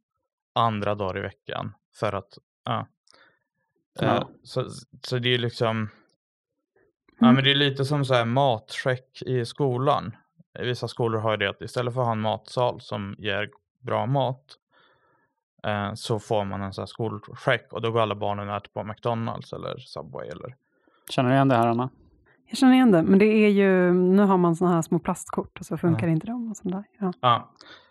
andra 0.54 0.94
dagar 0.94 1.18
i 1.18 1.20
veckan. 1.20 1.74
För 1.94 2.12
att, 2.12 2.38
ja. 2.64 2.86
Ja. 4.00 4.16
Eh, 4.16 4.26
så, 4.42 4.70
så 5.02 5.18
det 5.18 5.34
är 5.34 5.38
liksom, 5.38 5.88
ja 7.20 7.32
men 7.32 7.44
det 7.44 7.50
är 7.50 7.54
lite 7.54 7.84
som 7.84 8.04
så 8.04 8.14
här 8.14 8.24
matcheck 8.24 9.22
i 9.22 9.44
skolan. 9.44 10.16
Vissa 10.58 10.88
skolor 10.88 11.18
har 11.20 11.36
det 11.36 11.50
att 11.50 11.62
istället 11.62 11.94
för 11.94 12.00
att 12.00 12.06
ha 12.06 12.12
en 12.12 12.20
matsal 12.20 12.80
som 12.80 13.14
ger 13.18 13.50
bra 13.78 14.06
mat 14.06 14.56
eh, 15.64 15.94
så 15.94 16.18
får 16.18 16.44
man 16.44 16.62
en 16.62 16.72
sån 16.72 16.82
här 16.82 16.86
skolcheck 16.86 17.72
och 17.72 17.82
då 17.82 17.90
går 17.90 18.00
alla 18.00 18.14
barnen 18.14 18.48
och 18.48 18.56
äter 18.56 18.70
på 18.74 18.84
McDonalds 18.84 19.52
eller 19.52 19.78
Subway 19.78 20.28
eller 20.28 20.54
Känner 21.10 21.30
du 21.30 21.34
igen 21.34 21.48
det 21.48 21.54
här 21.56 21.66
Anna? 21.66 21.90
Jag 22.46 22.58
känner 22.58 22.72
igen 22.72 22.90
det, 22.92 23.02
men 23.02 23.18
det 23.18 23.24
är 23.26 23.48
ju, 23.48 23.92
nu 23.92 24.22
har 24.22 24.36
man 24.36 24.56
sådana 24.56 24.74
här 24.74 24.82
små 24.82 24.98
plastkort 24.98 25.60
och 25.60 25.66
så 25.66 25.76
funkar 25.76 26.06
Ja. 26.06 26.12
inte 26.12 26.26
de 26.26 26.50
och 26.50 26.56
sånt 26.56 26.74
där. 26.74 26.84
Ja. 26.98 27.12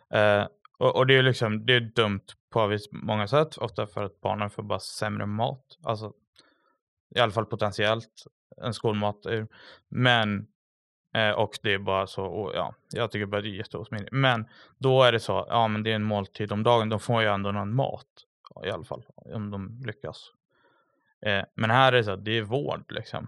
Ja. 0.09 0.17
Eh, 0.19 0.47
och, 0.77 0.95
och 0.95 1.07
det 1.07 1.17
är 1.17 1.23
liksom, 1.23 1.65
det 1.65 1.73
är 1.73 1.79
dumt 1.79 2.25
på 2.49 2.77
många 2.91 3.27
sätt. 3.27 3.57
Ofta 3.57 3.87
för 3.87 4.03
att 4.03 4.21
barnen 4.21 4.49
får 4.49 4.63
bara 4.63 4.79
sämre 4.79 5.25
mat. 5.25 5.65
Alltså, 5.83 6.13
i 7.15 7.19
alla 7.19 7.31
fall 7.31 7.45
potentiellt 7.45 8.25
en 8.61 8.73
skolmat. 8.73 9.17
Men, 9.89 10.47
eh, 11.13 11.31
och 11.31 11.51
det 11.63 11.73
är 11.73 11.79
bara 11.79 12.07
så, 12.07 12.23
och, 12.25 12.51
ja, 12.55 12.73
jag 12.93 13.11
tycker 13.11 13.25
bara 13.25 13.41
det 13.41 13.47
är 13.47 13.57
jätteosmidigt. 13.57 14.11
Men 14.11 14.45
då 14.77 15.03
är 15.03 15.11
det 15.11 15.19
så, 15.19 15.45
ja 15.49 15.67
men 15.67 15.83
det 15.83 15.91
är 15.91 15.95
en 15.95 16.03
måltid 16.03 16.51
om 16.51 16.63
dagen. 16.63 16.89
De 16.89 16.99
får 16.99 17.21
ju 17.21 17.27
ändå 17.27 17.51
någon 17.51 17.75
mat. 17.75 18.05
I 18.65 18.69
alla 18.71 18.83
fall, 18.83 19.03
om 19.15 19.51
de 19.51 19.81
lyckas. 19.85 20.31
Eh, 21.25 21.43
men 21.55 21.69
här 21.69 21.93
är 21.93 21.97
det 21.97 22.03
så, 22.03 22.11
att 22.11 22.25
det 22.25 22.37
är 22.37 22.41
vård 22.43 22.83
liksom. 22.89 23.27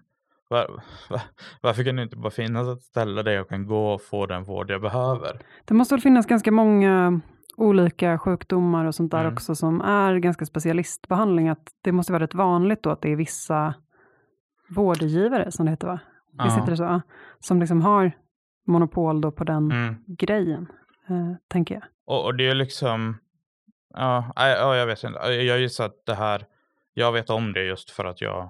Var, 0.49 0.83
var, 1.09 1.21
varför 1.61 1.83
kan 1.83 1.95
det 1.95 2.03
inte 2.03 2.17
bara 2.17 2.31
finnas 2.31 2.67
ett 2.67 2.83
ställe 2.83 3.23
där 3.23 3.31
jag 3.31 3.49
kan 3.49 3.67
gå 3.67 3.93
och 3.93 4.01
få 4.01 4.25
den 4.25 4.43
vård 4.43 4.71
jag 4.71 4.81
behöver? 4.81 5.39
Det 5.65 5.73
måste 5.73 5.93
väl 5.95 6.01
finnas 6.01 6.25
ganska 6.25 6.51
många 6.51 7.21
olika 7.57 8.19
sjukdomar 8.19 8.85
och 8.85 8.95
sånt 8.95 9.11
där 9.11 9.21
Mm. 9.21 9.33
också 9.33 9.55
som 9.55 9.81
är 9.81 10.15
ganska 10.17 10.45
specialistbehandling. 10.45 11.49
Att 11.49 11.67
det 11.81 11.91
måste 11.91 12.11
vara 12.13 12.23
rätt 12.23 12.33
vanligt 12.35 12.83
då 12.83 12.89
att 12.89 13.01
det 13.01 13.11
är 13.11 13.15
vissa 13.15 13.73
vårdgivare, 14.69 15.51
som 15.51 15.65
det 15.65 15.71
heter 15.71 15.87
va? 15.87 15.99
Det 16.31 16.77
så? 16.77 16.83
Ja. 16.83 17.01
Som 17.39 17.59
liksom 17.59 17.81
har 17.81 18.11
monopol 18.67 19.21
då 19.21 19.31
på 19.31 19.43
den 19.43 19.71
Mm. 19.71 19.95
grejen, 20.07 20.67
eh, 21.09 21.33
tänker 21.47 21.75
jag. 21.75 21.83
Och, 22.05 22.25
och 22.25 22.35
det 22.35 22.47
är 22.47 22.55
liksom, 22.55 23.17
ja, 23.93 24.33
nej, 24.35 24.55
ja, 24.59 24.75
jag 24.75 24.85
vet 24.85 25.03
inte. 25.03 25.19
Jag 25.19 25.59
gissar 25.59 25.85
att 25.85 26.05
det 26.05 26.15
här, 26.15 26.45
jag 26.93 27.11
vet 27.11 27.29
om 27.29 27.53
det 27.53 27.63
just 27.63 27.89
för 27.91 28.05
att 28.05 28.21
jag 28.21 28.49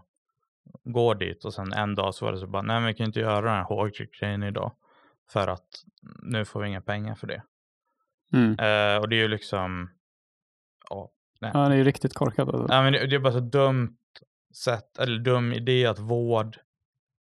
går 0.83 1.15
dit 1.15 1.45
och 1.45 1.53
sen 1.53 1.73
en 1.73 1.95
dag 1.95 2.15
så 2.15 2.25
var 2.25 2.31
det 2.31 2.37
så 2.39 2.47
bara, 2.47 2.61
nej 2.61 2.79
men 2.79 2.87
vi 2.87 2.93
kan 2.93 3.05
inte 3.05 3.19
göra 3.19 3.41
den 3.41 3.55
här 3.55 3.63
hårgrejen 3.63 4.43
idag. 4.43 4.71
För 5.31 5.47
att 5.47 5.67
nu 6.23 6.45
får 6.45 6.61
vi 6.61 6.67
inga 6.67 6.81
pengar 6.81 7.15
för 7.15 7.27
det. 7.27 7.43
Mm. 8.33 8.51
Eh, 8.51 9.01
och 9.01 9.09
det 9.09 9.15
är 9.15 9.21
ju 9.21 9.27
liksom, 9.27 9.89
ja, 10.89 11.09
nej. 11.41 11.51
Ja, 11.53 11.59
det 11.59 11.75
är 11.75 11.77
ju 11.77 11.83
riktigt 11.83 12.13
korkat. 12.13 12.47
Alltså. 12.47 12.65
nej 12.67 12.83
men 12.83 12.93
det, 12.93 13.07
det 13.07 13.15
är 13.15 13.19
bara 13.19 13.33
så 13.33 13.39
dumt 13.39 13.97
sätt, 14.63 14.97
eller 14.99 15.19
dum 15.19 15.53
idé 15.53 15.85
att 15.85 15.99
vård, 15.99 16.57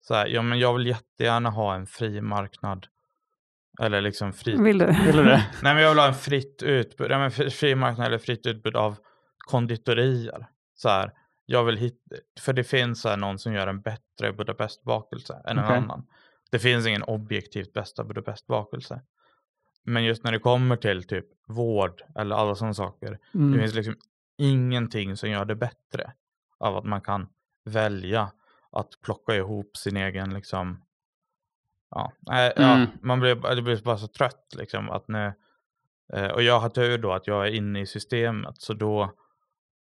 så 0.09 0.15
här, 0.15 0.27
ja 0.27 0.43
men 0.43 0.59
jag 0.59 0.75
vill 0.75 0.87
jättegärna 0.87 1.51
ha 1.51 1.75
en 1.75 1.87
fri 1.87 2.21
marknad. 2.21 2.87
Eller 3.81 4.01
liksom 4.01 4.33
fri, 4.33 4.57
Vill 4.63 4.79
du? 4.79 4.87
Vill 4.87 5.17
du 5.17 5.25
det? 5.25 5.47
Nej, 5.63 5.75
men 5.75 5.83
jag 5.83 5.91
vill 5.91 5.99
ha 5.99 6.07
en 6.09 6.15
fritt 6.15 6.63
utbud, 6.63 7.11
ja, 7.11 7.19
men 7.19 7.31
fri- 7.31 7.75
marknad 7.75 8.07
eller 8.07 8.19
fritt 8.19 8.47
utbud 8.47 8.77
av 8.77 8.97
konditorier. 9.39 10.47
Så 10.75 10.89
här, 10.89 11.13
jag 11.47 11.65
vill 11.65 11.77
hitta, 11.77 12.17
för 12.41 12.53
det 12.53 12.65
finns 12.65 13.01
så 13.01 13.09
här 13.09 13.17
någon 13.17 13.39
som 13.39 13.53
gör 13.53 13.67
en 13.67 13.81
bättre 13.81 14.33
Budapestbakelse 14.33 15.43
än 15.47 15.59
en 15.59 15.65
Okej. 15.65 15.77
annan. 15.77 16.07
Det 16.51 16.59
finns 16.59 16.87
ingen 16.87 17.03
objektivt 17.03 17.73
bästa 17.73 18.05
Budapestbakelse. 18.05 19.01
Men 19.85 20.05
just 20.05 20.25
när 20.25 20.33
det 20.33 20.39
kommer 20.39 20.77
till 20.77 21.05
typ 21.05 21.27
vård 21.49 22.03
eller 22.19 22.37
alla 22.37 22.55
sådana 22.55 22.75
saker, 22.75 23.11
det 23.33 23.39
Mm. 23.39 23.61
finns 23.61 23.75
liksom 23.75 23.95
ingenting 24.39 25.17
som 25.17 25.31
gör 25.31 25.45
det 25.45 25.55
bättre 25.55 26.13
av 26.59 26.77
att 26.77 26.85
man 26.85 27.01
kan 27.01 27.29
välja 27.65 28.31
att 28.77 28.89
plocka 29.05 29.35
ihop 29.35 29.77
sin 29.77 29.97
egen 29.97 30.35
liksom 30.35 30.83
ja, 31.91 32.13
ja 32.27 32.53
Mm. 32.75 32.87
man 33.03 33.21
blir, 33.21 33.55
det 33.55 33.63
blir 33.63 33.83
bara 33.85 33.99
så 33.99 34.07
trött 34.07 34.55
liksom 34.59 34.91
att 34.91 35.09
nu 35.09 35.33
eh, 36.13 36.27
och 36.31 36.43
jag 36.43 36.61
har 36.61 36.69
tur 36.69 36.99
då 36.99 37.13
att 37.13 37.27
jag 37.27 37.47
är 37.47 37.51
inne 37.55 37.81
i 37.81 37.87
systemet 37.87 38.55
så 38.59 38.73
då 38.73 39.13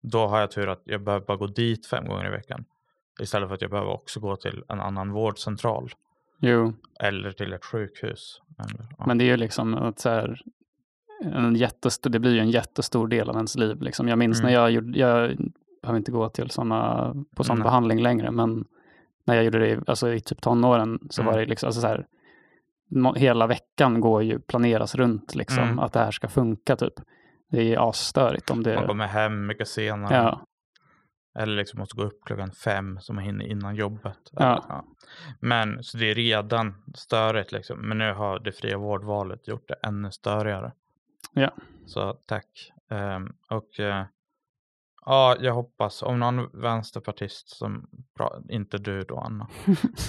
då 0.02 0.28
har 0.28 0.40
jag 0.40 0.52
tur 0.52 0.68
att 0.70 0.82
jag 0.84 1.02
behöver 1.04 1.26
bara 1.26 1.38
gå 1.38 1.48
dit 1.48 1.86
fem 1.88 2.08
gånger 2.08 2.28
i 2.28 2.30
veckan 2.30 2.66
istället 3.22 3.48
för 3.50 3.56
att 3.56 3.62
jag 3.62 3.72
behöver 3.72 3.92
också 3.92 4.20
gå 4.20 4.36
till 4.36 4.64
en 4.70 4.80
annan 4.80 5.12
vårdcentral 5.12 5.92
Jo, 6.42 6.74
Eller 7.00 7.32
till 7.32 7.54
ett 7.54 7.66
sjukhus. 7.66 8.42
Eller, 8.60 8.88
ja. 8.98 9.06
men 9.08 9.18
det 9.18 9.24
är 9.24 9.26
ju 9.26 9.38
liksom 9.38 9.74
att 9.74 10.00
så 10.00 10.10
här, 10.10 10.42
en 11.24 11.56
jättestor, 11.56 12.10
det 12.10 12.20
blir 12.20 12.32
ju 12.34 12.40
en 12.40 12.50
jättestor 12.50 13.08
del 13.08 13.30
av 13.30 13.36
ens 13.36 13.56
liv. 13.56 13.82
Liksom. 13.82 14.08
Jag 14.08 14.18
minns 14.18 14.40
Mm. 14.40 14.48
när 14.52 14.60
jag 14.60 14.72
gjorde, 14.72 15.00
jag 15.00 15.38
behöver 15.82 15.98
inte 15.98 16.12
gå 16.12 16.30
till 16.30 16.50
såna, 16.50 17.14
på 17.36 17.44
sån 17.44 17.58
Nej. 17.58 17.64
behandling 17.64 18.02
längre, 18.02 18.32
men 18.32 18.66
när 19.30 19.36
jag 19.36 19.44
gjorde 19.46 19.60
det 19.60 19.90
alltså, 19.90 20.14
i 20.14 20.20
typ 20.20 20.42
tonåren 20.42 21.00
så 21.10 21.22
Mm. 21.22 21.34
var 21.34 21.40
det 21.40 21.46
liksom, 21.46 21.68
alltså, 21.68 21.82
så 21.82 21.88
här, 21.88 22.06
hela 23.16 23.48
veckan 23.48 24.02
går 24.02 24.24
ju 24.24 24.40
planeras 24.40 24.96
runt 24.96 25.36
liksom, 25.36 25.64
Mm. 25.64 25.80
att 25.80 25.94
det 25.94 26.00
här 26.00 26.12
ska 26.12 26.28
funka 26.28 26.76
typ. 26.76 26.94
Det 27.52 27.74
är 27.74 27.90
asstörigt 27.90 28.50
om 28.50 28.58
Man 28.58 28.64
det... 28.64 28.86
kommer 28.88 29.08
hem 29.08 29.46
mycket 29.48 29.68
senare. 29.68 30.16
Ja, 30.16 30.46
Eller 31.40 31.56
liksom 31.56 31.80
måste 31.80 31.96
gå 31.98 32.04
upp 32.04 32.26
klockan 32.26 32.52
fem 32.52 32.98
så 33.02 33.14
man 33.14 33.24
hinner 33.24 33.46
innan 33.46 33.76
jobbet. 33.76 34.18
Ja. 34.32 34.66
Ja. 34.70 34.86
Men 35.40 35.84
så 35.84 35.98
det 35.98 36.06
är 36.12 36.16
redan 36.16 36.84
störigt 36.96 37.52
liksom. 37.52 37.80
Men 37.80 37.98
nu 37.98 38.14
har 38.14 38.40
det 38.40 38.52
fria 38.52 38.78
vårdvalet 38.78 39.48
gjort 39.48 39.68
det 39.68 39.76
ännu 39.84 40.12
störigare. 40.12 40.72
Ja. 41.34 41.52
Så 41.86 42.14
tack. 42.14 42.72
Ehm, 42.90 43.34
och 43.50 43.80
eh, 43.80 44.06
ja, 45.10 45.36
jag 45.40 45.54
hoppas 45.54 46.04
om 46.04 46.20
någon 46.20 46.62
vänsterpartist 46.62 47.50
som, 47.50 47.86
bra, 48.18 48.42
inte 48.50 48.78
du 48.78 49.02
då 49.02 49.18
Anna. 49.20 49.48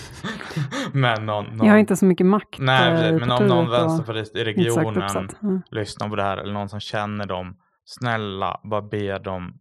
men 0.92 1.26
någon, 1.26 1.44
någon 1.44 1.66
Jag 1.66 1.72
har 1.72 1.78
inte 1.78 1.96
så 1.96 2.04
mycket 2.04 2.26
makt 2.26 2.58
Nej, 2.58 2.92
eh, 2.92 3.00
precis, 3.00 3.20
men 3.20 3.30
om 3.30 3.46
någon 3.46 3.70
vänsterpartist 3.70 4.36
i 4.36 4.44
regionen. 4.44 5.28
Ja. 5.42 5.60
lyssnar 5.70 6.08
på 6.08 6.16
det 6.16 6.22
här 6.22 6.36
eller 6.36 6.52
någon 6.52 6.68
som 6.68 6.80
känner 6.80 7.26
dem, 7.26 7.56
snälla, 7.84 8.60
bara 8.64 8.82
be 8.82 9.18
dem, 9.18 9.58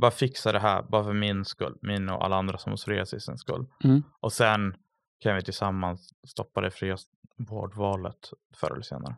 bara 0.00 0.10
fixa 0.10 0.52
det 0.52 0.58
här, 0.58 0.82
bara 0.82 1.04
för 1.04 1.12
min 1.12 1.44
skull, 1.44 1.76
min 1.82 2.08
och 2.08 2.24
alla 2.24 2.36
andra 2.36 2.58
som 2.58 2.72
har 2.72 2.76
psoriasisens 2.76 3.40
skull. 3.40 3.66
Mm. 3.84 4.02
Och 4.20 4.32
sen 4.32 4.74
kan 5.20 5.36
vi 5.36 5.42
tillsammans 5.42 6.10
stoppa 6.26 6.60
det 6.60 6.70
fria 6.70 6.96
vårdvalet 7.36 8.30
förr 8.60 8.72
eller 8.72 8.82
senare. 8.82 9.16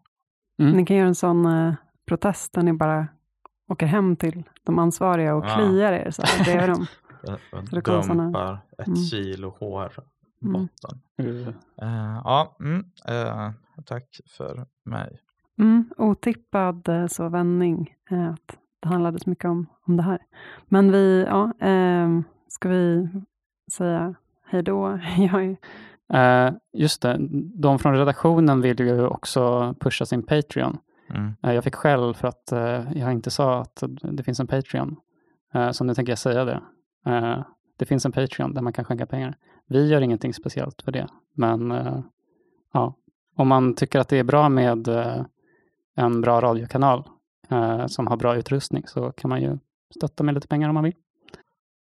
Mm. 0.58 0.72
Ni 0.72 0.86
kan 0.86 0.96
göra 0.96 1.08
en 1.08 1.14
sån 1.14 1.46
eh, 1.46 1.74
protest 2.06 2.52
där 2.52 2.62
ni 2.62 2.72
bara 2.72 3.08
åker 3.68 3.86
hem 3.86 4.16
till 4.16 4.42
de 4.64 4.78
ansvariga 4.78 5.34
och 5.34 5.44
Ja. 5.44 5.54
kliar 5.56 5.92
er 5.92 6.10
så 6.10 6.22
här 6.26 6.44
bredvid 6.44 6.68
dem. 6.68 6.86
Och 7.52 7.64
det 7.70 7.80
kommer 7.80 8.02
såna- 8.02 8.24
dumpar 8.24 8.58
ett 8.78 8.86
Mm. 8.86 8.96
kilo 8.96 9.56
hår 9.60 9.92
i 10.42 10.44
Mm. 10.46 10.52
botten. 10.52 11.00
Uh, 11.22 11.48
Eh, 11.82 12.20
ja, 12.24 12.56
mm, 12.60 12.84
eh, 13.08 13.50
tack 13.84 14.20
för 14.36 14.66
mig. 14.84 15.18
Mm, 15.58 15.90
otippad 15.96 16.88
eh, 16.88 17.06
så 17.06 17.28
vändning, 17.28 17.94
att 18.10 18.58
det 18.80 18.88
handlade 18.88 19.18
så 19.20 19.30
mycket 19.30 19.44
om, 19.44 19.66
om 19.86 19.96
det 19.96 20.02
här. 20.02 20.18
Men 20.66 20.92
vi, 20.92 21.24
ja, 21.28 21.52
ehm, 21.60 22.24
ska 22.48 22.68
vi 22.68 23.08
säga 23.72 24.14
hej 24.46 24.62
då? 24.62 25.00
Jag 25.32 25.56
är, 26.08 26.54
just 26.72 27.02
det, 27.02 27.16
de 27.54 27.78
från 27.78 27.94
redaktionen 27.96 28.60
vill 28.60 28.80
ju 28.80 29.06
också 29.06 29.74
pusha 29.80 30.06
sin 30.06 30.22
Patreon. 30.22 30.78
Mm. 31.10 31.34
Eh, 31.42 31.52
jag 31.52 31.64
fick 31.64 31.74
skäll 31.74 32.14
för 32.14 32.28
att 32.28 32.52
eh, 32.52 32.92
jag 32.94 33.12
inte 33.12 33.30
sa 33.30 33.60
att 33.60 33.82
det 34.02 34.22
finns 34.22 34.40
en 34.40 34.46
Patreon. 34.46 34.96
Eh, 35.54 35.70
så 35.70 35.84
nu 35.84 35.94
tänker 35.94 36.12
jag 36.12 36.18
säga 36.18 36.44
det. 36.44 36.62
Det 37.78 37.86
finns 37.86 38.06
en 38.06 38.12
Patreon 38.12 38.54
där 38.54 38.62
man 38.62 38.72
kan 38.72 38.84
skänka 38.84 39.06
pengar. 39.06 39.36
Vi 39.66 39.88
gör 39.88 40.00
ingenting 40.00 40.34
speciellt 40.34 40.82
för 40.82 40.92
det, 40.92 41.08
men 41.34 41.74
ja, 42.72 42.94
om 43.36 43.48
man 43.48 43.74
tycker 43.74 43.98
att 43.98 44.08
det 44.08 44.18
är 44.18 44.24
bra 44.24 44.48
med 44.48 44.88
en 45.96 46.20
bra 46.20 46.40
radiokanal 46.40 47.08
som 47.86 48.06
har 48.06 48.16
bra 48.16 48.36
utrustning 48.36 48.86
så 48.86 49.12
kan 49.12 49.28
man 49.28 49.42
ju 49.42 49.58
stötta 49.96 50.24
med 50.24 50.34
lite 50.34 50.48
pengar 50.48 50.68
om 50.68 50.74
man 50.74 50.84
vill. 50.84 50.94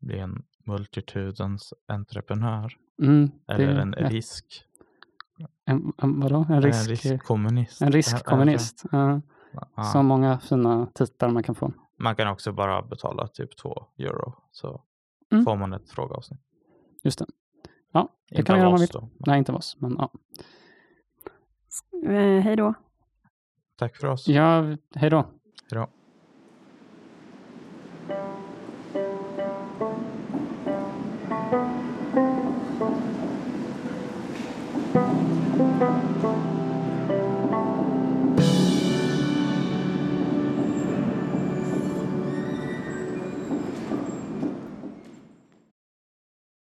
Bli 0.02 0.20
en 0.20 0.44
multitudens 0.66 1.74
entreprenör. 1.88 2.74
Mm, 3.02 3.32
det 3.48 3.54
Eller 3.54 3.68
är 3.68 3.80
en 3.80 3.94
risk. 3.94 4.64
En, 5.66 5.94
en, 5.98 6.20
vadå? 6.20 6.46
En 6.50 6.62
risk, 6.62 6.90
En 6.90 6.96
riskkommunist. 6.96 7.82
en 7.82 7.92
riskkommunist. 7.92 8.84
Ja, 8.92 9.22
Ja. 9.76 9.84
Så 9.84 10.04
många 10.04 10.40
fina 10.40 10.88
titlar 10.94 11.30
man 11.30 11.44
kan 11.44 11.56
få. 11.56 11.74
Man 12.00 12.16
kan 12.16 12.28
också 12.28 12.52
bara 12.52 12.82
betala 12.82 13.28
typ 13.28 13.58
två 13.58 13.86
euro 13.98 14.34
så 14.52 14.82
Mm. 15.32 15.46
får 15.46 15.56
man 15.56 15.74
ett 15.74 15.90
frågeavsnitt. 15.90 16.40
Just 17.04 17.20
det. 17.20 17.26
Ja, 17.92 18.10
det 18.30 18.36
Inte 18.36 18.44
kan 18.46 18.54
man 18.54 18.60
göra 18.60 18.68
om 18.68 18.72
man 18.74 18.80
vill. 18.80 18.90
då. 18.94 19.10
Nej, 19.18 19.38
inte 19.40 19.52
av 19.52 19.58
oss, 19.58 19.78
men 19.80 19.96
ja. 20.00 20.12
eh, 22.10 22.40
hej 22.44 22.56
då. 22.56 22.74
Tack 23.78 23.96
för 23.98 24.08
oss. 24.08 24.28
Ja, 24.28 24.62
hej 24.96 25.10
då. 25.10 25.26
Hejdå. 25.72 25.90